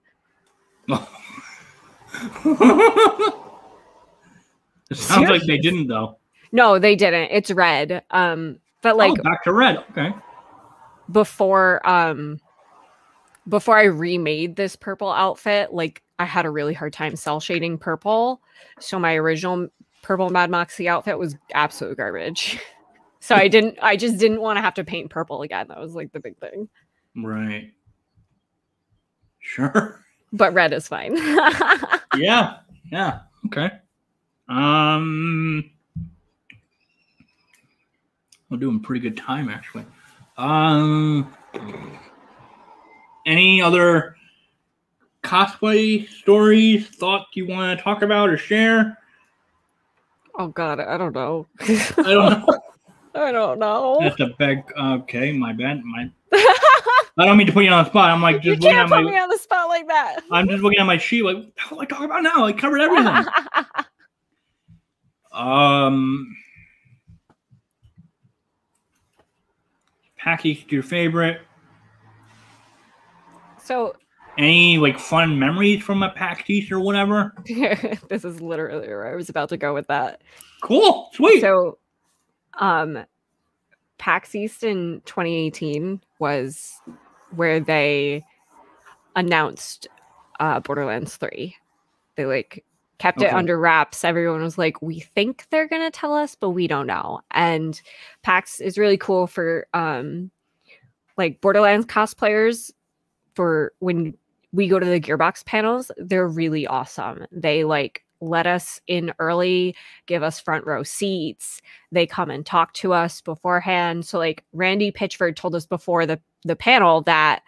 it 0.90 0.98
sounds 4.94 5.30
like 5.30 5.44
they 5.44 5.58
didn't 5.58 5.88
though. 5.88 6.18
No, 6.52 6.80
they 6.80 6.98
didn't. 6.98 7.32
It's 7.32 7.50
red. 7.50 8.04
Um, 8.12 8.60
but 8.82 8.98
like 8.98 9.18
oh, 9.18 9.24
back 9.24 9.44
to 9.46 9.54
red. 9.54 9.78
Okay. 9.92 10.14
Before 11.10 11.88
um 11.88 12.42
before 13.48 13.78
I 13.78 13.84
remade 13.84 14.56
this 14.56 14.76
purple 14.76 15.12
outfit, 15.12 15.74
like 15.74 16.02
I 16.20 16.26
had 16.26 16.46
a 16.46 16.50
really 16.50 16.74
hard 16.74 16.94
time 16.94 17.16
cell 17.16 17.40
shading 17.40 17.78
purple. 17.78 18.42
So 18.80 19.00
my 19.00 19.16
original 19.16 19.68
purple 20.02 20.30
Mad 20.30 20.50
Moxie 20.50 20.88
outfit 20.88 21.18
was 21.18 21.36
absolute 21.54 21.98
garbage. 21.98 22.60
so 23.20 23.36
I 23.36 23.48
didn't 23.50 23.78
I 23.82 23.96
just 23.96 24.18
didn't 24.18 24.42
want 24.42 24.58
to 24.58 24.62
have 24.62 24.76
to 24.76 24.84
paint 24.84 25.10
purple 25.10 25.42
again. 25.42 25.68
That 25.70 25.80
was 25.80 25.96
like 25.96 26.12
the 26.12 26.20
big 26.20 26.38
thing. 26.38 26.70
Right. 27.16 27.72
Sure. 29.40 29.98
But 30.34 30.54
red 30.54 30.72
is 30.72 30.88
fine. 30.88 31.18
yeah. 32.16 32.60
Yeah. 32.90 33.20
Okay. 33.48 33.70
Um 34.48 35.70
we're 38.50 38.56
doing 38.56 38.80
pretty 38.80 39.02
good 39.02 39.18
time 39.18 39.50
actually. 39.50 39.86
Um 40.38 41.36
any 43.26 43.62
other 43.62 44.16
cosplay 45.24 46.08
stories, 46.10 46.88
thoughts 46.88 47.30
you 47.34 47.48
want 47.48 47.78
to 47.78 47.84
talk 47.84 48.02
about 48.02 48.30
or 48.30 48.38
share? 48.38 48.98
Oh 50.36 50.48
God, 50.48 50.80
I 50.80 50.98
don't 50.98 51.14
know. 51.14 51.46
I 51.60 51.94
don't 51.98 52.48
know. 52.48 52.60
I 53.16 53.32
don't 53.32 53.60
know. 53.60 53.98
That's 54.00 54.20
a 54.22 54.30
big. 54.40 54.64
Okay, 54.78 55.34
my 55.34 55.52
bad. 55.52 55.84
My. 55.84 56.10
I 56.32 57.26
don't 57.26 57.38
mean 57.38 57.48
to 57.48 57.54
put 57.54 57.66
you 57.66 57.70
on 57.70 57.84
the 57.84 57.90
spot. 57.90 58.10
I'm 58.10 58.22
like 58.22 58.42
just 58.42 58.64
you 58.64 58.70
can't 58.70 58.90
put 58.90 59.04
my, 59.04 59.12
me 59.12 59.18
on 59.18 59.30
the 59.30 59.38
spot 59.38 59.68
like 59.68 59.88
that. 59.88 60.22
I'm 60.32 60.48
just 60.48 60.64
looking 60.64 60.80
at 60.80 60.86
my 60.86 60.98
sheet. 60.98 61.24
Like, 61.24 61.36
what 61.70 61.72
am 61.72 61.80
I 61.80 61.86
talking 61.86 62.06
about 62.06 62.24
now? 62.24 62.46
I 62.46 62.54
covered 62.54 62.80
everything. 62.80 63.26
um. 65.34 66.36
Packy, 70.18 70.66
your 70.70 70.84
favorite? 70.84 71.42
So 73.72 73.96
any 74.38 74.80
like 74.80 75.00
fun 75.00 75.40
memories 75.40 75.82
from 75.82 76.04
a 76.04 76.10
PAX 76.10 76.50
East 76.50 76.74
or 76.74 76.82
whatever? 76.82 77.34
this 78.10 78.26
is 78.26 78.42
literally 78.42 78.90
where 78.90 79.08
I 79.08 79.16
was 79.16 79.30
about 79.30 79.48
to 79.50 79.58
go 79.58 79.74
with 79.74 79.88
that. 79.88 80.22
Cool, 80.62 81.10
sweet. 81.14 81.40
So, 81.40 81.78
um, 82.56 83.06
PAX 83.98 84.36
East 84.36 84.64
in 84.64 85.02
2018 85.06 86.02
was 86.20 86.82
where 87.34 87.62
they 87.62 88.26
announced 89.16 89.88
uh, 90.42 90.60
Borderlands 90.60 91.16
3. 91.16 91.56
They 92.16 92.26
like 92.26 92.66
kept 92.98 93.20
okay. 93.20 93.28
it 93.28 93.34
under 93.34 93.58
wraps. 93.58 94.04
Everyone 94.04 94.42
was 94.42 94.58
like, 94.58 94.82
"We 94.82 95.00
think 95.00 95.46
they're 95.50 95.70
gonna 95.70 95.92
tell 95.92 96.14
us, 96.14 96.36
but 96.36 96.50
we 96.50 96.68
don't 96.68 96.88
know." 96.88 97.22
And 97.32 97.82
PAX 98.22 98.60
is 98.60 98.78
really 98.78 98.98
cool 98.98 99.28
for 99.28 99.66
um, 99.74 100.30
like 101.18 101.40
Borderlands 101.40 101.86
cosplayers 101.86 102.70
for 103.42 103.74
when 103.80 104.14
we 104.52 104.68
go 104.68 104.78
to 104.78 104.86
the 104.86 105.00
gearbox 105.00 105.44
panels 105.44 105.90
they're 105.98 106.28
really 106.28 106.68
awesome. 106.68 107.26
They 107.32 107.64
like 107.64 108.04
let 108.20 108.46
us 108.46 108.80
in 108.86 109.12
early 109.18 109.76
give 110.06 110.22
us 110.22 110.40
front 110.40 110.68
row 110.68 110.84
seats. 110.84 111.60
They 111.92 112.06
come 112.06 112.30
and 112.30 112.46
talk 112.46 112.72
to 112.74 112.94
us 112.94 113.20
beforehand. 113.20 114.06
So 114.06 114.20
like 114.20 114.44
randy 114.54 114.92
pitchford 114.92 115.36
told 115.36 115.56
us 115.56 115.66
before 115.66 116.06
the 116.06 116.22
the 116.44 116.56
panel 116.56 117.02
that 117.02 117.42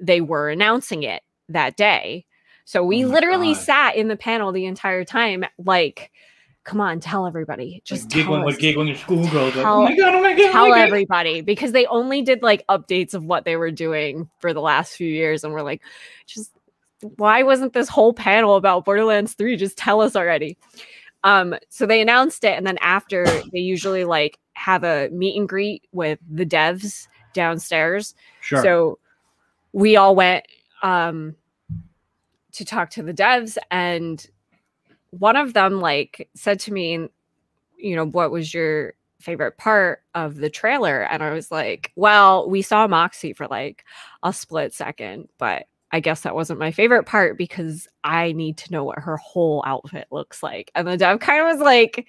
they 0.00 0.20
were 0.20 0.50
announcing 0.50 1.04
it 1.04 1.22
that 1.48 1.76
day. 1.76 2.26
So 2.64 2.82
we 2.82 3.04
oh 3.04 3.08
literally 3.08 3.54
God. 3.54 3.62
sat 3.62 3.94
in 3.94 4.08
the 4.08 4.16
panel 4.16 4.50
the 4.50 4.66
entire 4.66 5.04
time 5.04 5.44
like 5.58 6.10
come 6.66 6.80
on, 6.80 6.98
tell 7.00 7.26
everybody. 7.26 7.80
Just 7.84 8.04
like 8.04 8.12
giggling, 8.12 8.40
us. 8.42 8.46
like 8.46 8.58
giggling 8.58 8.90
at 8.90 8.98
schoolgirls. 8.98 9.54
Like, 9.54 9.64
oh 9.64 9.84
my 9.84 9.96
god! 9.96 10.14
Oh 10.14 10.20
my 10.20 10.34
god! 10.34 10.52
tell 10.52 10.64
oh 10.66 10.68
my 10.68 10.78
God. 10.78 10.86
everybody 10.86 11.40
because 11.40 11.72
they 11.72 11.86
only 11.86 12.20
did 12.22 12.42
like 12.42 12.66
updates 12.66 13.14
of 13.14 13.24
what 13.24 13.44
they 13.44 13.56
were 13.56 13.70
doing 13.70 14.28
for 14.40 14.52
the 14.52 14.60
last 14.60 14.96
few 14.96 15.08
years 15.08 15.44
and 15.44 15.54
we're 15.54 15.62
like 15.62 15.80
just 16.26 16.52
why 17.16 17.42
wasn't 17.42 17.72
this 17.72 17.88
whole 17.88 18.12
panel 18.12 18.56
about 18.56 18.84
borderlands 18.84 19.34
3 19.34 19.56
just 19.56 19.76
tell 19.76 20.00
us 20.00 20.16
already 20.16 20.56
um 21.24 21.54
so 21.68 21.84
they 21.86 22.00
announced 22.00 22.42
it 22.42 22.56
and 22.56 22.66
then 22.66 22.78
after 22.78 23.26
they 23.52 23.58
usually 23.58 24.04
like 24.04 24.38
have 24.54 24.82
a 24.82 25.08
meet 25.10 25.38
and 25.38 25.48
greet 25.48 25.82
with 25.92 26.18
the 26.28 26.46
devs 26.46 27.06
downstairs 27.34 28.14
Sure. 28.40 28.62
so 28.62 28.98
we 29.72 29.96
all 29.96 30.16
went 30.16 30.46
um 30.82 31.36
to 32.52 32.64
talk 32.64 32.88
to 32.90 33.02
the 33.02 33.14
devs 33.14 33.58
and 33.70 34.26
one 35.10 35.36
of 35.36 35.54
them 35.54 35.80
like 35.80 36.28
said 36.34 36.60
to 36.60 36.72
me 36.72 37.08
you 37.78 37.96
know 37.96 38.06
what 38.06 38.30
was 38.30 38.52
your 38.52 38.94
favorite 39.20 39.56
part 39.56 40.02
of 40.14 40.36
the 40.36 40.50
trailer? 40.50 41.02
And 41.02 41.22
I 41.22 41.32
was 41.32 41.50
like 41.50 41.92
well 41.96 42.48
we 42.48 42.62
saw 42.62 42.86
Moxie 42.86 43.32
for 43.32 43.46
like 43.46 43.84
a 44.22 44.32
split 44.32 44.74
second 44.74 45.28
but 45.38 45.66
I 45.92 46.00
guess 46.00 46.22
that 46.22 46.34
wasn't 46.34 46.58
my 46.58 46.72
favorite 46.72 47.04
part 47.04 47.38
because 47.38 47.88
I 48.02 48.32
need 48.32 48.58
to 48.58 48.72
know 48.72 48.84
what 48.84 48.98
her 48.98 49.16
whole 49.16 49.62
outfit 49.64 50.08
looks 50.10 50.42
like. 50.42 50.70
And 50.74 50.86
the 50.86 50.96
dev 50.96 51.20
kind 51.20 51.40
of 51.40 51.46
was 51.56 51.60
like 51.60 52.06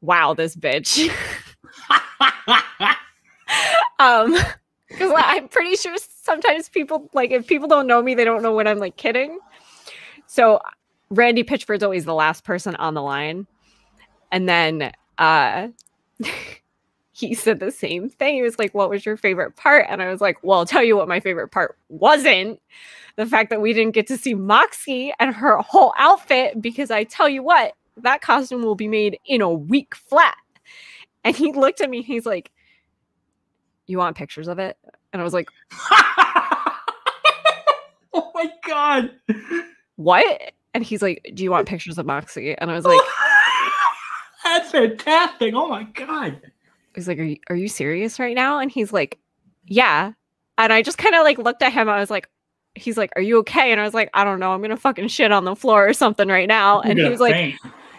wow 0.00 0.34
this 0.34 0.56
bitch. 0.56 1.10
Um 3.98 4.36
because 4.88 5.12
i'm 5.16 5.48
pretty 5.48 5.74
sure 5.74 5.96
sometimes 6.22 6.68
people 6.68 7.10
like 7.12 7.30
if 7.30 7.46
people 7.46 7.66
don't 7.66 7.86
know 7.86 8.02
me 8.02 8.14
they 8.14 8.24
don't 8.24 8.42
know 8.42 8.54
when 8.54 8.66
i'm 8.66 8.78
like 8.78 8.96
kidding. 8.96 9.38
So 10.26 10.60
randy 11.10 11.42
pitchford's 11.42 11.82
always 11.82 12.04
the 12.04 12.14
last 12.14 12.44
person 12.44 12.76
on 12.76 12.94
the 12.94 13.02
line. 13.02 13.46
And 14.32 14.48
then 14.48 14.92
uh 15.18 15.68
he 17.12 17.34
said 17.34 17.60
the 17.60 17.70
same 17.70 18.10
thing. 18.10 18.34
He 18.36 18.42
was 18.42 18.58
like 18.58 18.74
what 18.74 18.90
was 18.90 19.06
your 19.06 19.16
favorite 19.16 19.56
part? 19.56 19.86
And 19.88 20.02
i 20.02 20.08
was 20.08 20.20
like 20.20 20.42
well 20.42 20.58
i'll 20.58 20.66
tell 20.66 20.82
you 20.82 20.96
what 20.96 21.08
my 21.08 21.20
favorite 21.20 21.48
part 21.48 21.78
wasn't. 21.88 22.60
The 23.16 23.26
fact 23.26 23.50
that 23.50 23.62
we 23.62 23.72
didn't 23.72 23.94
get 23.94 24.06
to 24.08 24.18
see 24.18 24.34
moxie 24.34 25.12
and 25.18 25.34
her 25.34 25.58
whole 25.58 25.94
outfit 25.98 26.60
because 26.60 26.90
i 26.90 27.04
tell 27.04 27.28
you 27.28 27.42
what 27.42 27.74
that 27.98 28.20
costume 28.20 28.62
will 28.62 28.74
be 28.74 28.88
made 28.88 29.18
in 29.24 29.40
a 29.40 29.50
week 29.50 29.94
flat. 29.94 30.36
And 31.24 31.34
he 31.34 31.52
looked 31.52 31.80
at 31.80 31.90
me 31.90 32.02
he's 32.02 32.26
like 32.26 32.50
you 33.86 33.98
want 33.98 34.16
pictures 34.16 34.48
of 34.48 34.58
it? 34.58 34.76
And 35.12 35.20
i 35.20 35.24
was 35.24 35.32
like 35.32 35.48
oh 38.12 38.30
my 38.34 38.50
god! 38.66 39.10
what 39.96 40.52
and 40.76 40.84
he's 40.84 41.02
like 41.02 41.28
do 41.34 41.42
you 41.42 41.50
want 41.50 41.66
pictures 41.68 41.98
of 41.98 42.06
moxie? 42.06 42.54
And 42.56 42.70
i 42.70 42.74
was 42.74 42.84
like 42.84 43.00
That's 44.44 44.70
fantastic! 44.70 45.54
Oh 45.54 45.66
my 45.66 45.82
god! 45.82 46.40
he's 46.94 47.08
like 47.08 47.18
are 47.18 47.24
you, 47.24 47.38
are 47.50 47.56
you 47.56 47.68
serious 47.68 48.20
right 48.20 48.34
now? 48.34 48.58
And 48.60 48.70
he's 48.70 48.92
like 48.92 49.18
yeah. 49.66 50.12
And 50.58 50.72
i 50.72 50.82
just 50.82 50.98
kind 50.98 51.14
of 51.14 51.24
like 51.24 51.38
looked 51.38 51.62
at 51.62 51.72
him. 51.72 51.88
I 51.88 51.98
was 51.98 52.10
like 52.10 52.28
he's 52.74 52.96
like 52.96 53.10
are 53.16 53.22
you 53.22 53.38
okay? 53.38 53.72
And 53.72 53.80
i 53.80 53.84
was 53.84 53.94
like 53.94 54.10
i 54.14 54.22
don't 54.22 54.38
know. 54.38 54.52
I'm 54.52 54.62
gonna 54.62 54.76
fucking 54.76 55.08
shit 55.08 55.32
on 55.32 55.44
the 55.44 55.56
floor 55.56 55.88
or 55.88 55.92
something 55.92 56.28
right 56.28 56.48
now. 56.48 56.80
And 56.80 56.98
he 56.98 57.08
was 57.08 57.18
gonna 57.18 57.32
like 57.32 57.54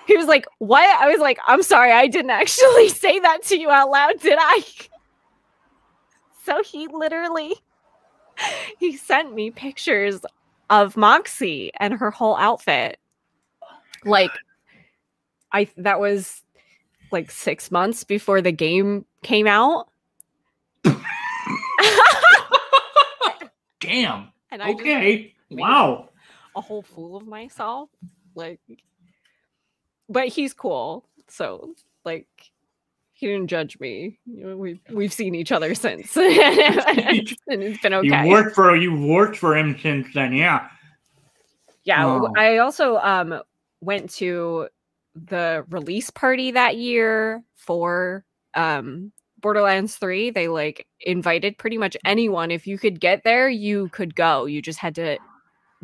he 0.05 0.15
was 0.15 0.28
like 0.28 0.45
what? 0.59 0.88
I 1.01 1.09
was 1.09 1.19
like 1.19 1.39
i'm 1.47 1.63
sorry. 1.63 1.91
I 1.91 2.07
didn't 2.07 2.32
actually 2.32 2.89
say 3.03 3.19
that 3.19 3.43
to 3.43 3.57
you 3.59 3.69
out 3.69 3.89
loud 3.89 4.19
did 4.21 4.38
i? 4.39 4.63
So 6.45 6.63
he 6.63 6.88
literally 6.88 7.55
he 8.80 8.95
sent 8.95 9.34
me 9.34 9.51
pictures 9.51 10.21
of 10.70 10.97
moxie 10.97 11.72
and 11.80 11.93
her 11.93 12.11
whole 12.11 12.36
outfit 12.38 12.99
like 14.05 14.32
i 15.51 15.68
that 15.78 15.99
was 15.99 16.41
like 17.11 17.32
six 17.32 17.72
months 17.72 18.03
before 18.03 18.41
the 18.41 18.51
game 18.51 19.05
came 19.24 19.47
out 19.47 19.88
Damn. 23.80 24.30
and 24.51 24.61
i 24.61 24.70
Okay. 24.72 25.34
Wow. 25.49 26.09
a 26.55 26.61
whole 26.61 26.82
fool 26.82 27.15
of 27.15 27.26
myself 27.26 27.89
like 28.36 28.59
but 30.09 30.28
he's 30.28 30.53
cool 30.53 31.05
so 31.30 31.74
like 32.03 32.28
he 33.18 33.26
didn't 33.26 33.47
judge 33.47 33.80
me. 33.80 34.20
You 34.28 34.45
know, 34.45 34.57
we've 34.57 34.80
we've 34.91 35.11
seen 35.11 35.34
each 35.34 35.51
other 35.51 35.74
since. 35.74 36.15
And 36.18 37.63
it's 37.63 37.82
been 37.82 37.93
okay. 37.95 38.26
You 38.26 38.30
worked 38.30 38.53
for 38.53 38.76
you 38.76 38.95
worked 38.95 39.38
for 39.38 39.57
him 39.57 39.76
since 39.82 40.07
then. 40.13 40.34
Yeah. 40.34 40.68
yeah 41.84 42.05
Oh. 42.05 42.32
i 42.38 42.57
also 42.57 42.97
um 42.97 43.41
went 43.82 44.11
to 44.15 44.68
the 45.15 45.65
release 45.70 46.11
party 46.11 46.51
that 46.51 46.78
year 46.78 47.43
for 47.55 48.24
um 48.53 49.11
borderlands 49.41 49.95
3 49.95 50.30
they 50.30 50.47
like 50.47 50.86
invited 51.01 51.57
pretty 51.57 51.78
much 51.80 51.97
anyone. 52.05 52.51
If 52.51 52.68
you 52.68 52.78
could 52.78 52.99
get 52.99 53.24
there 53.24 53.49
you 53.49 53.89
could 53.89 54.13
go. 54.15 54.45
You 54.45 54.61
just 54.61 54.78
had 54.78 54.93
to 54.95 55.18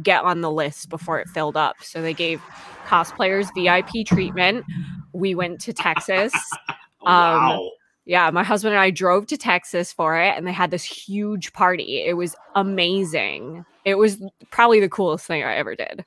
get 0.04 0.24
on 0.24 0.42
the 0.42 0.52
list 0.52 0.90
before 0.90 1.20
it 1.20 1.30
filled 1.30 1.58
up. 1.58 1.78
So 1.82 2.02
they 2.02 2.14
gave 2.14 2.42
cosplayers 2.86 3.50
vip 3.56 4.06
treatment. 4.06 4.66
We 5.14 5.34
went 5.34 5.60
to 5.62 5.74
texas 5.74 6.32
Um, 7.06 7.50
wow. 7.50 7.72
yeah, 8.06 8.30
my 8.32 8.44
husband 8.44 8.74
and 8.74 8.82
I 8.82 8.90
drove 8.90 9.28
to 9.28 9.38
Texas 9.38 9.92
for 9.92 10.18
it 10.20 10.36
and 10.38 10.46
they 10.48 10.52
had 10.52 10.72
this 10.72 10.84
huge 10.84 11.54
party. 11.54 12.02
It 12.02 12.14
was 12.18 12.36
amazing. 12.56 13.66
It 13.86 13.96
was 13.96 14.22
probably 14.52 14.80
the 14.80 14.90
coolest 14.90 15.26
thing 15.26 15.44
I 15.44 15.56
ever 15.56 15.76
did. 15.76 16.06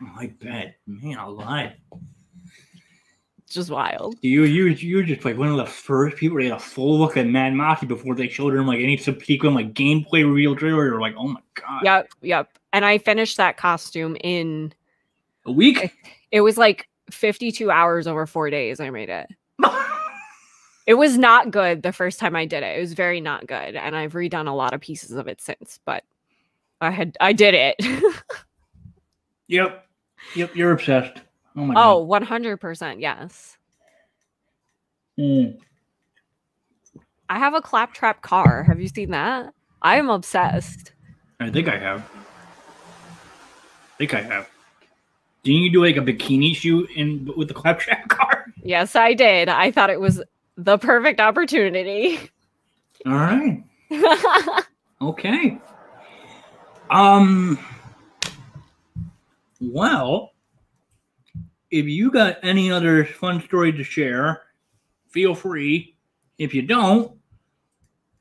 Oh, 0.00 0.12
I 0.18 0.26
bet. 0.40 0.76
Man 0.86 1.18
alive. 1.18 1.72
Just 3.48 3.70
wild. 3.70 4.16
You 4.22 4.44
you 4.44 4.68
you 4.68 4.96
were 4.96 5.02
just 5.02 5.26
like 5.26 5.36
one 5.36 5.48
of 5.48 5.58
the 5.58 5.66
first 5.66 6.16
people 6.16 6.38
to 6.38 6.44
get 6.44 6.56
a 6.56 6.58
full 6.58 6.98
look 6.98 7.18
at 7.18 7.26
Mad 7.26 7.52
Moxie 7.52 7.84
before 7.84 8.14
they 8.14 8.26
showed 8.26 8.54
him 8.54 8.66
like 8.66 8.80
any 8.80 8.96
subsequent 8.96 9.54
like 9.54 9.74
gameplay 9.74 10.26
reveal 10.26 10.56
trailer. 10.56 10.86
You're 10.86 11.00
like, 11.02 11.14
oh 11.18 11.28
my 11.28 11.40
god. 11.54 11.82
Yep, 11.84 12.08
yep. 12.22 12.58
And 12.72 12.86
I 12.86 12.96
finished 12.96 13.36
that 13.36 13.58
costume 13.58 14.16
in 14.24 14.72
A 15.44 15.52
week? 15.52 15.92
it 16.30 16.40
was 16.40 16.56
like 16.56 16.88
52 17.10 17.70
hours 17.70 18.06
over 18.06 18.26
4 18.26 18.48
days 18.48 18.80
I 18.80 18.88
made 18.88 19.10
it. 19.10 19.28
It 20.86 20.94
was 20.94 21.16
not 21.16 21.50
good 21.50 21.82
the 21.82 21.92
first 21.92 22.18
time 22.18 22.34
I 22.34 22.44
did 22.44 22.62
it. 22.62 22.76
It 22.76 22.80
was 22.80 22.94
very 22.94 23.20
not 23.20 23.46
good 23.46 23.76
and 23.76 23.96
I've 23.96 24.14
redone 24.14 24.48
a 24.48 24.52
lot 24.52 24.74
of 24.74 24.80
pieces 24.80 25.12
of 25.12 25.28
it 25.28 25.40
since, 25.40 25.78
but 25.84 26.04
I 26.80 26.90
had 26.90 27.16
I 27.20 27.32
did 27.32 27.54
it. 27.54 27.76
yep. 29.46 29.86
Yep, 30.34 30.56
you're 30.56 30.72
obsessed. 30.72 31.20
Oh 31.56 31.64
my 31.64 31.74
oh, 31.76 32.06
100%. 32.06 33.00
Yes. 33.00 33.58
Mm. 35.18 35.58
I 37.28 37.38
have 37.38 37.54
a 37.54 37.60
claptrap 37.60 38.22
car. 38.22 38.62
Have 38.64 38.80
you 38.80 38.88
seen 38.88 39.10
that? 39.10 39.52
I 39.82 39.96
am 39.96 40.08
obsessed. 40.08 40.92
I 41.40 41.50
think 41.50 41.68
I 41.68 41.78
have. 41.78 42.00
I 43.94 43.98
think 43.98 44.14
I 44.14 44.22
have. 44.22 44.48
Didn't 45.42 45.62
you 45.62 45.72
do 45.72 45.84
like 45.84 45.96
a 45.96 46.00
bikini 46.00 46.54
shoot 46.54 46.88
in 46.90 47.30
with 47.36 47.48
the 47.48 47.54
claptrap 47.54 48.08
car? 48.08 48.46
Yes, 48.62 48.94
I 48.94 49.14
did. 49.14 49.48
I 49.48 49.70
thought 49.70 49.90
it 49.90 50.00
was 50.00 50.22
the 50.56 50.78
perfect 50.78 51.20
opportunity. 51.20 52.18
All 53.06 53.12
right. 53.12 53.62
Okay. 55.02 55.58
Um. 56.90 57.58
Well, 59.60 60.30
if 61.72 61.86
you 61.86 62.12
got 62.12 62.36
any 62.44 62.70
other 62.70 63.04
fun 63.04 63.42
story 63.42 63.72
to 63.72 63.82
share, 63.82 64.42
feel 65.10 65.34
free. 65.34 65.96
If 66.38 66.54
you 66.54 66.62
don't, 66.62 67.16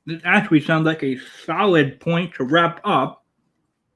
this 0.08 0.22
actually 0.26 0.62
sounds 0.62 0.88
like 0.88 1.04
a 1.04 1.20
solid 1.46 2.00
point 2.00 2.34
to 2.36 2.44
wrap 2.44 2.82
up. 2.84 3.21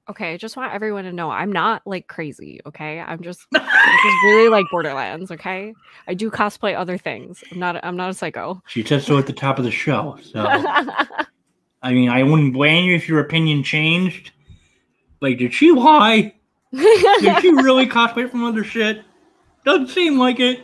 Okay, 0.09 0.33
I 0.33 0.37
just 0.37 0.55
want 0.55 0.73
everyone 0.73 1.03
to 1.05 1.11
know 1.11 1.29
I'm 1.29 1.51
not 1.51 1.81
like 1.85 2.07
crazy, 2.07 2.61
okay? 2.65 2.99
I'm 2.99 3.21
just 3.21 3.45
I 3.53 3.59
just 4.03 4.23
really 4.25 4.49
like 4.49 4.65
Borderlands, 4.71 5.31
okay? 5.31 5.73
I 6.07 6.13
do 6.13 6.29
cosplay 6.29 6.75
other 6.77 6.97
things. 6.97 7.43
I'm 7.51 7.59
not 7.59 7.83
I'm 7.83 7.97
not 7.97 8.09
a 8.09 8.13
psycho. 8.13 8.61
She 8.67 8.83
said 8.83 9.01
so 9.03 9.17
at 9.17 9.27
the 9.27 9.33
top 9.33 9.57
of 9.57 9.65
the 9.65 9.71
show. 9.71 10.17
So, 10.21 10.45
I 11.81 11.93
mean, 11.93 12.09
I 12.09 12.23
wouldn't 12.23 12.53
blame 12.53 12.85
you 12.85 12.95
if 12.95 13.07
your 13.07 13.19
opinion 13.19 13.63
changed. 13.63 14.31
Like, 15.21 15.37
did 15.37 15.53
she 15.53 15.71
lie? 15.71 16.33
Did 16.71 17.41
she 17.41 17.49
really 17.51 17.85
cosplay 17.87 18.29
from 18.29 18.43
other 18.43 18.63
shit? 18.63 19.03
Doesn't 19.63 19.87
seem 19.87 20.19
like 20.19 20.39
it. 20.39 20.61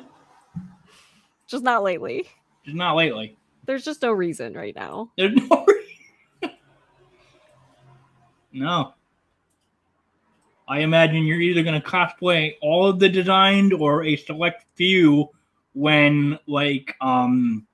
just 1.48 1.64
not 1.64 1.84
lately. 1.84 2.28
Just 2.66 2.78
not 2.78 2.96
lately. 2.96 3.38
There's 3.66 3.86
just 3.86 4.02
no 4.02 4.12
reason 4.12 4.54
right 4.54 4.76
now. 4.76 5.12
There's 5.18 5.34
no 5.34 5.66
reason. 5.66 6.58
No. 8.54 8.94
I 10.72 10.80
imagine 10.80 11.26
you're 11.26 11.42
either 11.42 11.64
going 11.64 11.82
to 11.82 11.86
cosplay 11.86 12.56
all 12.62 12.88
of 12.88 13.00
the 13.00 13.10
designed 13.10 13.74
or 13.74 14.06
a 14.06 14.16
select 14.16 14.64
few 14.76 15.30
when, 15.74 16.40
like, 16.48 16.96
um, 17.02 17.68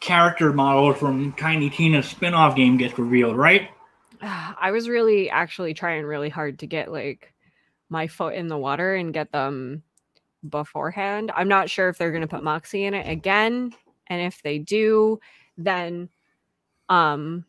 character 0.00 0.54
model 0.54 0.94
from 0.94 1.34
Tiny 1.34 1.68
Tina's 1.68 2.08
spin-off 2.08 2.56
game 2.56 2.78
gets 2.78 2.98
revealed, 2.98 3.36
right? 3.36 3.68
I 4.22 4.70
was 4.70 4.88
really 4.88 5.28
actually 5.28 5.74
trying 5.74 6.06
really 6.06 6.30
hard 6.30 6.60
to 6.60 6.66
get 6.66 6.90
like 6.90 7.34
my 7.90 8.06
foot 8.06 8.34
in 8.34 8.48
the 8.48 8.56
water 8.56 8.94
and 8.94 9.12
get 9.12 9.30
them 9.30 9.82
beforehand. 10.48 11.30
I'm 11.36 11.48
not 11.48 11.68
sure 11.68 11.90
if 11.90 11.98
they're 11.98 12.12
going 12.12 12.22
to 12.22 12.28
put 12.28 12.42
Moxie 12.42 12.84
in 12.84 12.94
it 12.94 13.06
again, 13.06 13.74
and 14.06 14.22
if 14.22 14.40
they 14.40 14.56
do, 14.56 15.20
then 15.58 16.08
um 16.88 17.44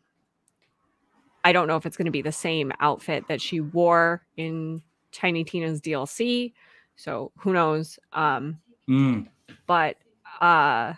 I 1.44 1.52
don't 1.52 1.68
know 1.68 1.76
if 1.76 1.84
it's 1.86 1.96
going 1.96 2.06
to 2.06 2.10
be 2.10 2.22
the 2.22 2.32
same 2.32 2.72
outfit 2.80 3.28
that 3.28 3.40
she 3.40 3.60
wore 3.60 4.22
in 4.36 4.82
Tiny 5.12 5.44
Tina's 5.44 5.80
DLC. 5.80 6.52
So 6.96 7.32
who 7.38 7.52
knows? 7.52 7.98
Um 8.12 8.58
Mm. 8.88 9.28
but 9.66 9.96
uh 10.40 10.94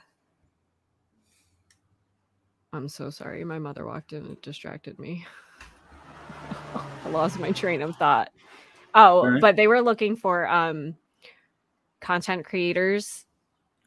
I'm 2.72 2.88
so 2.88 3.10
sorry. 3.10 3.44
My 3.44 3.58
mother 3.58 3.86
walked 3.86 4.12
in 4.12 4.24
and 4.26 4.40
distracted 4.42 4.98
me. 4.98 5.24
I 7.04 7.08
lost 7.10 7.38
my 7.38 7.52
train 7.52 7.80
of 7.82 7.96
thought. 7.96 8.30
Oh, 8.94 9.20
Alright. 9.20 9.40
but 9.40 9.56
they 9.56 9.66
were 9.66 9.80
looking 9.82 10.16
for 10.16 10.48
um 10.48 10.94
content 12.00 12.44
creators 12.44 13.24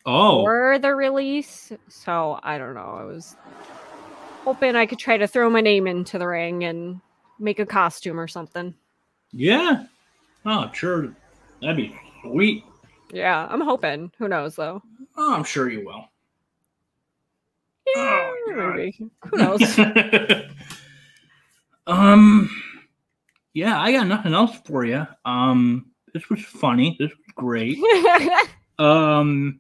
Oh, 0.06 0.44
for 0.44 0.80
the 0.80 0.96
release. 0.96 1.72
So 1.90 2.40
I 2.42 2.58
don't 2.58 2.74
know. 2.74 2.98
I 3.00 3.04
was 3.04 3.36
hoping 4.44 4.76
I 4.76 4.86
could 4.86 5.00
try 5.00 5.18
to 5.18 5.28
throw 5.28 5.50
my 5.50 5.62
name 5.62 5.88
into 5.88 6.18
the 6.18 6.28
ring 6.28 6.64
and 6.64 7.00
make 7.40 7.60
a 7.60 7.66
costume 7.66 8.20
or 8.20 8.28
something. 8.28 8.74
yeah. 9.32 9.86
Oh, 10.46 10.70
sure. 10.74 11.14
That'd 11.62 11.76
be 11.76 11.94
sweet. 12.22 12.64
Yeah, 13.12 13.46
I'm 13.50 13.60
hoping. 13.62 14.12
Who 14.18 14.30
knows 14.30 14.56
though? 14.56 14.82
Oh, 15.18 15.34
I'm 15.36 15.44
sure 15.44 15.70
you 15.70 15.86
will. 15.86 16.06
Yeah, 17.94 18.32
Oh, 18.52 18.74
maybe. 18.76 19.10
Who 19.26 19.38
knows? 19.38 19.80
um, 21.88 22.50
yeah, 23.54 23.80
I 23.82 23.92
got 23.92 24.08
nothing 24.08 24.34
else 24.34 24.58
for 24.66 24.86
you. 24.86 25.06
Um, 25.26 25.88
this 26.14 26.30
was 26.30 26.40
funny. 26.42 26.96
This 27.00 27.12
was 27.12 27.34
great. 27.36 27.78
Um, 28.80 29.60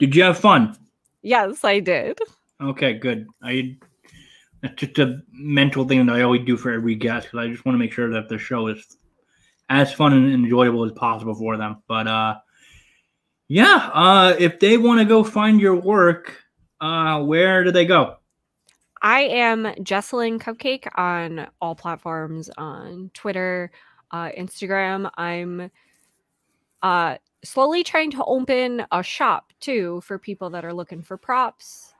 did 0.00 0.16
you 0.16 0.24
have 0.24 0.36
fun? 0.36 0.76
yes, 1.22 1.62
I 1.62 1.78
did. 1.78 2.18
Okay, 2.60 2.94
good. 2.94 3.26
I 3.42 3.76
that's 4.62 4.74
just 4.76 4.98
a 4.98 5.20
mental 5.32 5.86
thing 5.86 6.06
that 6.06 6.16
I 6.16 6.22
always 6.22 6.44
do 6.44 6.56
for 6.56 6.72
every 6.72 6.94
guest 6.94 7.26
because 7.26 7.46
I 7.46 7.48
just 7.48 7.64
want 7.64 7.74
to 7.74 7.78
make 7.78 7.92
sure 7.92 8.10
that 8.10 8.28
the 8.28 8.38
show 8.38 8.68
is 8.68 8.96
as 9.68 9.92
fun 9.92 10.12
and 10.12 10.32
enjoyable 10.32 10.84
as 10.84 10.92
possible 10.92 11.34
for 11.34 11.56
them. 11.56 11.82
But 11.86 12.06
uh, 12.06 12.36
yeah, 13.48 13.90
uh, 13.92 14.34
if 14.38 14.58
they 14.58 14.78
want 14.78 15.00
to 15.00 15.04
go 15.04 15.22
find 15.22 15.60
your 15.60 15.76
work, 15.76 16.42
uh, 16.80 17.22
where 17.22 17.64
do 17.64 17.70
they 17.70 17.84
go? 17.84 18.16
I 19.02 19.20
am 19.20 19.64
Jesselyn 19.84 20.40
Cupcake 20.40 20.88
on 20.96 21.46
all 21.60 21.74
platforms 21.74 22.50
on 22.56 23.10
Twitter, 23.12 23.70
uh, 24.10 24.30
Instagram. 24.30 25.10
I'm 25.16 25.70
uh, 26.82 27.16
slowly 27.44 27.84
trying 27.84 28.10
to 28.12 28.24
open 28.24 28.86
a 28.90 29.02
shop 29.02 29.52
too 29.60 30.00
for 30.00 30.18
people 30.18 30.50
that 30.50 30.64
are 30.64 30.72
looking 30.72 31.02
for 31.02 31.16
props. 31.16 31.94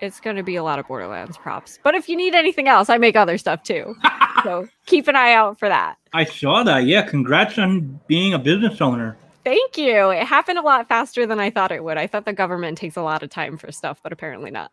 It's 0.00 0.20
going 0.20 0.36
to 0.36 0.42
be 0.42 0.56
a 0.56 0.62
lot 0.62 0.78
of 0.78 0.86
Borderlands 0.86 1.38
props. 1.38 1.78
But 1.82 1.94
if 1.94 2.08
you 2.08 2.16
need 2.16 2.34
anything 2.34 2.68
else, 2.68 2.90
I 2.90 2.98
make 2.98 3.16
other 3.16 3.38
stuff 3.38 3.62
too. 3.62 3.94
So 4.42 4.68
keep 4.84 5.08
an 5.08 5.16
eye 5.16 5.32
out 5.32 5.58
for 5.58 5.66
that. 5.68 5.96
I 6.12 6.24
saw 6.24 6.62
that. 6.62 6.84
Yeah, 6.84 7.02
congrats 7.02 7.58
on 7.58 7.98
being 8.06 8.32
a 8.32 8.38
business 8.38 8.80
owner. 8.80 9.16
Thank 9.44 9.78
you. 9.78 10.10
It 10.10 10.24
happened 10.24 10.58
a 10.58 10.62
lot 10.62 10.86
faster 10.88 11.26
than 11.26 11.40
I 11.40 11.50
thought 11.50 11.72
it 11.72 11.82
would. 11.82 11.96
I 11.96 12.06
thought 12.06 12.26
the 12.26 12.32
government 12.32 12.78
takes 12.78 12.96
a 12.96 13.02
lot 13.02 13.22
of 13.22 13.30
time 13.30 13.56
for 13.56 13.72
stuff, 13.72 13.98
but 14.02 14.12
apparently 14.12 14.50
not. 14.50 14.70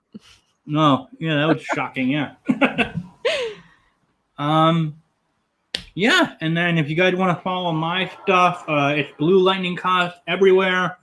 No, 0.65 1.07
yeah, 1.17 1.35
that 1.37 1.47
was 1.47 1.63
shocking. 1.73 2.09
Yeah. 2.09 2.33
um, 4.37 5.01
yeah, 5.95 6.35
and 6.41 6.57
then 6.57 6.77
if 6.77 6.89
you 6.89 6.95
guys 6.95 7.15
want 7.15 7.35
to 7.37 7.43
follow 7.43 7.71
my 7.71 8.11
stuff, 8.23 8.65
uh, 8.67 8.93
it's 8.95 9.11
Blue 9.17 9.39
Lightning 9.39 9.75
Cost 9.75 10.17
everywhere. 10.27 10.97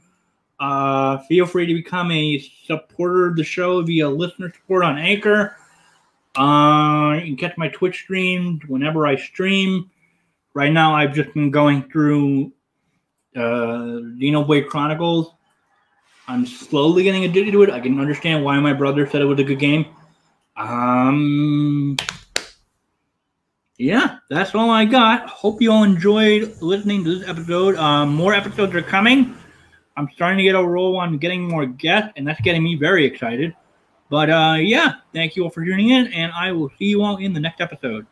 Uh, 0.61 1.17
feel 1.21 1.47
free 1.47 1.65
to 1.65 1.73
become 1.73 2.11
a 2.13 2.39
supporter 2.39 3.27
of 3.27 3.37
the 3.37 3.43
show 3.43 3.81
via 3.81 4.09
listener 4.09 4.53
support 4.53 4.85
on 4.85 4.99
Anchor. 4.99 5.57
Uh, 6.37 7.15
you 7.15 7.35
can 7.35 7.37
catch 7.37 7.57
my 7.57 7.69
Twitch 7.69 8.03
stream 8.03 8.61
whenever 8.69 9.07
I 9.07 9.17
stream. 9.17 9.91
Right 10.53 10.73
now, 10.73 10.95
I've 10.95 11.15
just 11.15 11.33
been 11.33 11.51
going 11.51 11.85
through 11.91 12.53
uh, 13.35 13.41
Xenoblade 14.21 14.69
Chronicles. 14.69 15.33
I'm 16.29 16.45
slowly 16.47 17.05
getting 17.05 17.25
addicted 17.25 17.53
to 17.53 17.63
it. 17.63 17.71
I 17.71 17.81
can 17.81 17.99
understand 17.99 18.45
why 18.45 18.61
my 18.61 18.75
brother 18.75 19.07
said 19.09 19.23
it 19.23 19.25
was 19.25 19.41
a 19.41 19.45
good 19.45 19.59
game. 19.59 19.87
Um, 20.57 21.97
yeah, 23.79 24.19
that's 24.29 24.55
all 24.55 24.71
I 24.71 24.85
got. 24.85 25.27
Hope 25.29 25.63
you 25.63 25.73
all 25.73 25.85
enjoyed 25.85 26.55
listening 26.61 27.03
to 27.05 27.19
this 27.19 27.29
episode. 27.29 27.77
Um, 27.77 28.15
more 28.15 28.35
episodes 28.35 28.75
are 28.75 28.83
coming. 28.83 29.35
I'm 29.97 30.09
starting 30.15 30.39
to 30.39 30.45
get 30.45 30.55
a 30.55 30.65
roll 30.65 30.97
on 30.99 31.19
getting 31.19 31.47
more 31.47 31.67
guests, 31.67 32.13
and 32.17 32.27
that's 32.27 32.41
getting 32.41 32.63
me 32.63 32.77
very 32.77 33.05
excited. 33.05 33.55
But 34.09 34.31
uh, 34.31 34.57
yeah, 34.61 34.95
thank 35.13 35.37
you 35.37 35.45
all 35.45 35.51
for 35.51 35.65
tuning 35.65 35.91
in, 35.91 36.09
and 36.09 36.33
I 36.33 36.53
will 36.53 36.71
see 36.79 36.87
you 36.87 37.03
all 37.03 37.19
in 37.19 37.33
the 37.33 37.41
next 37.41 37.61
episode. 37.61 38.07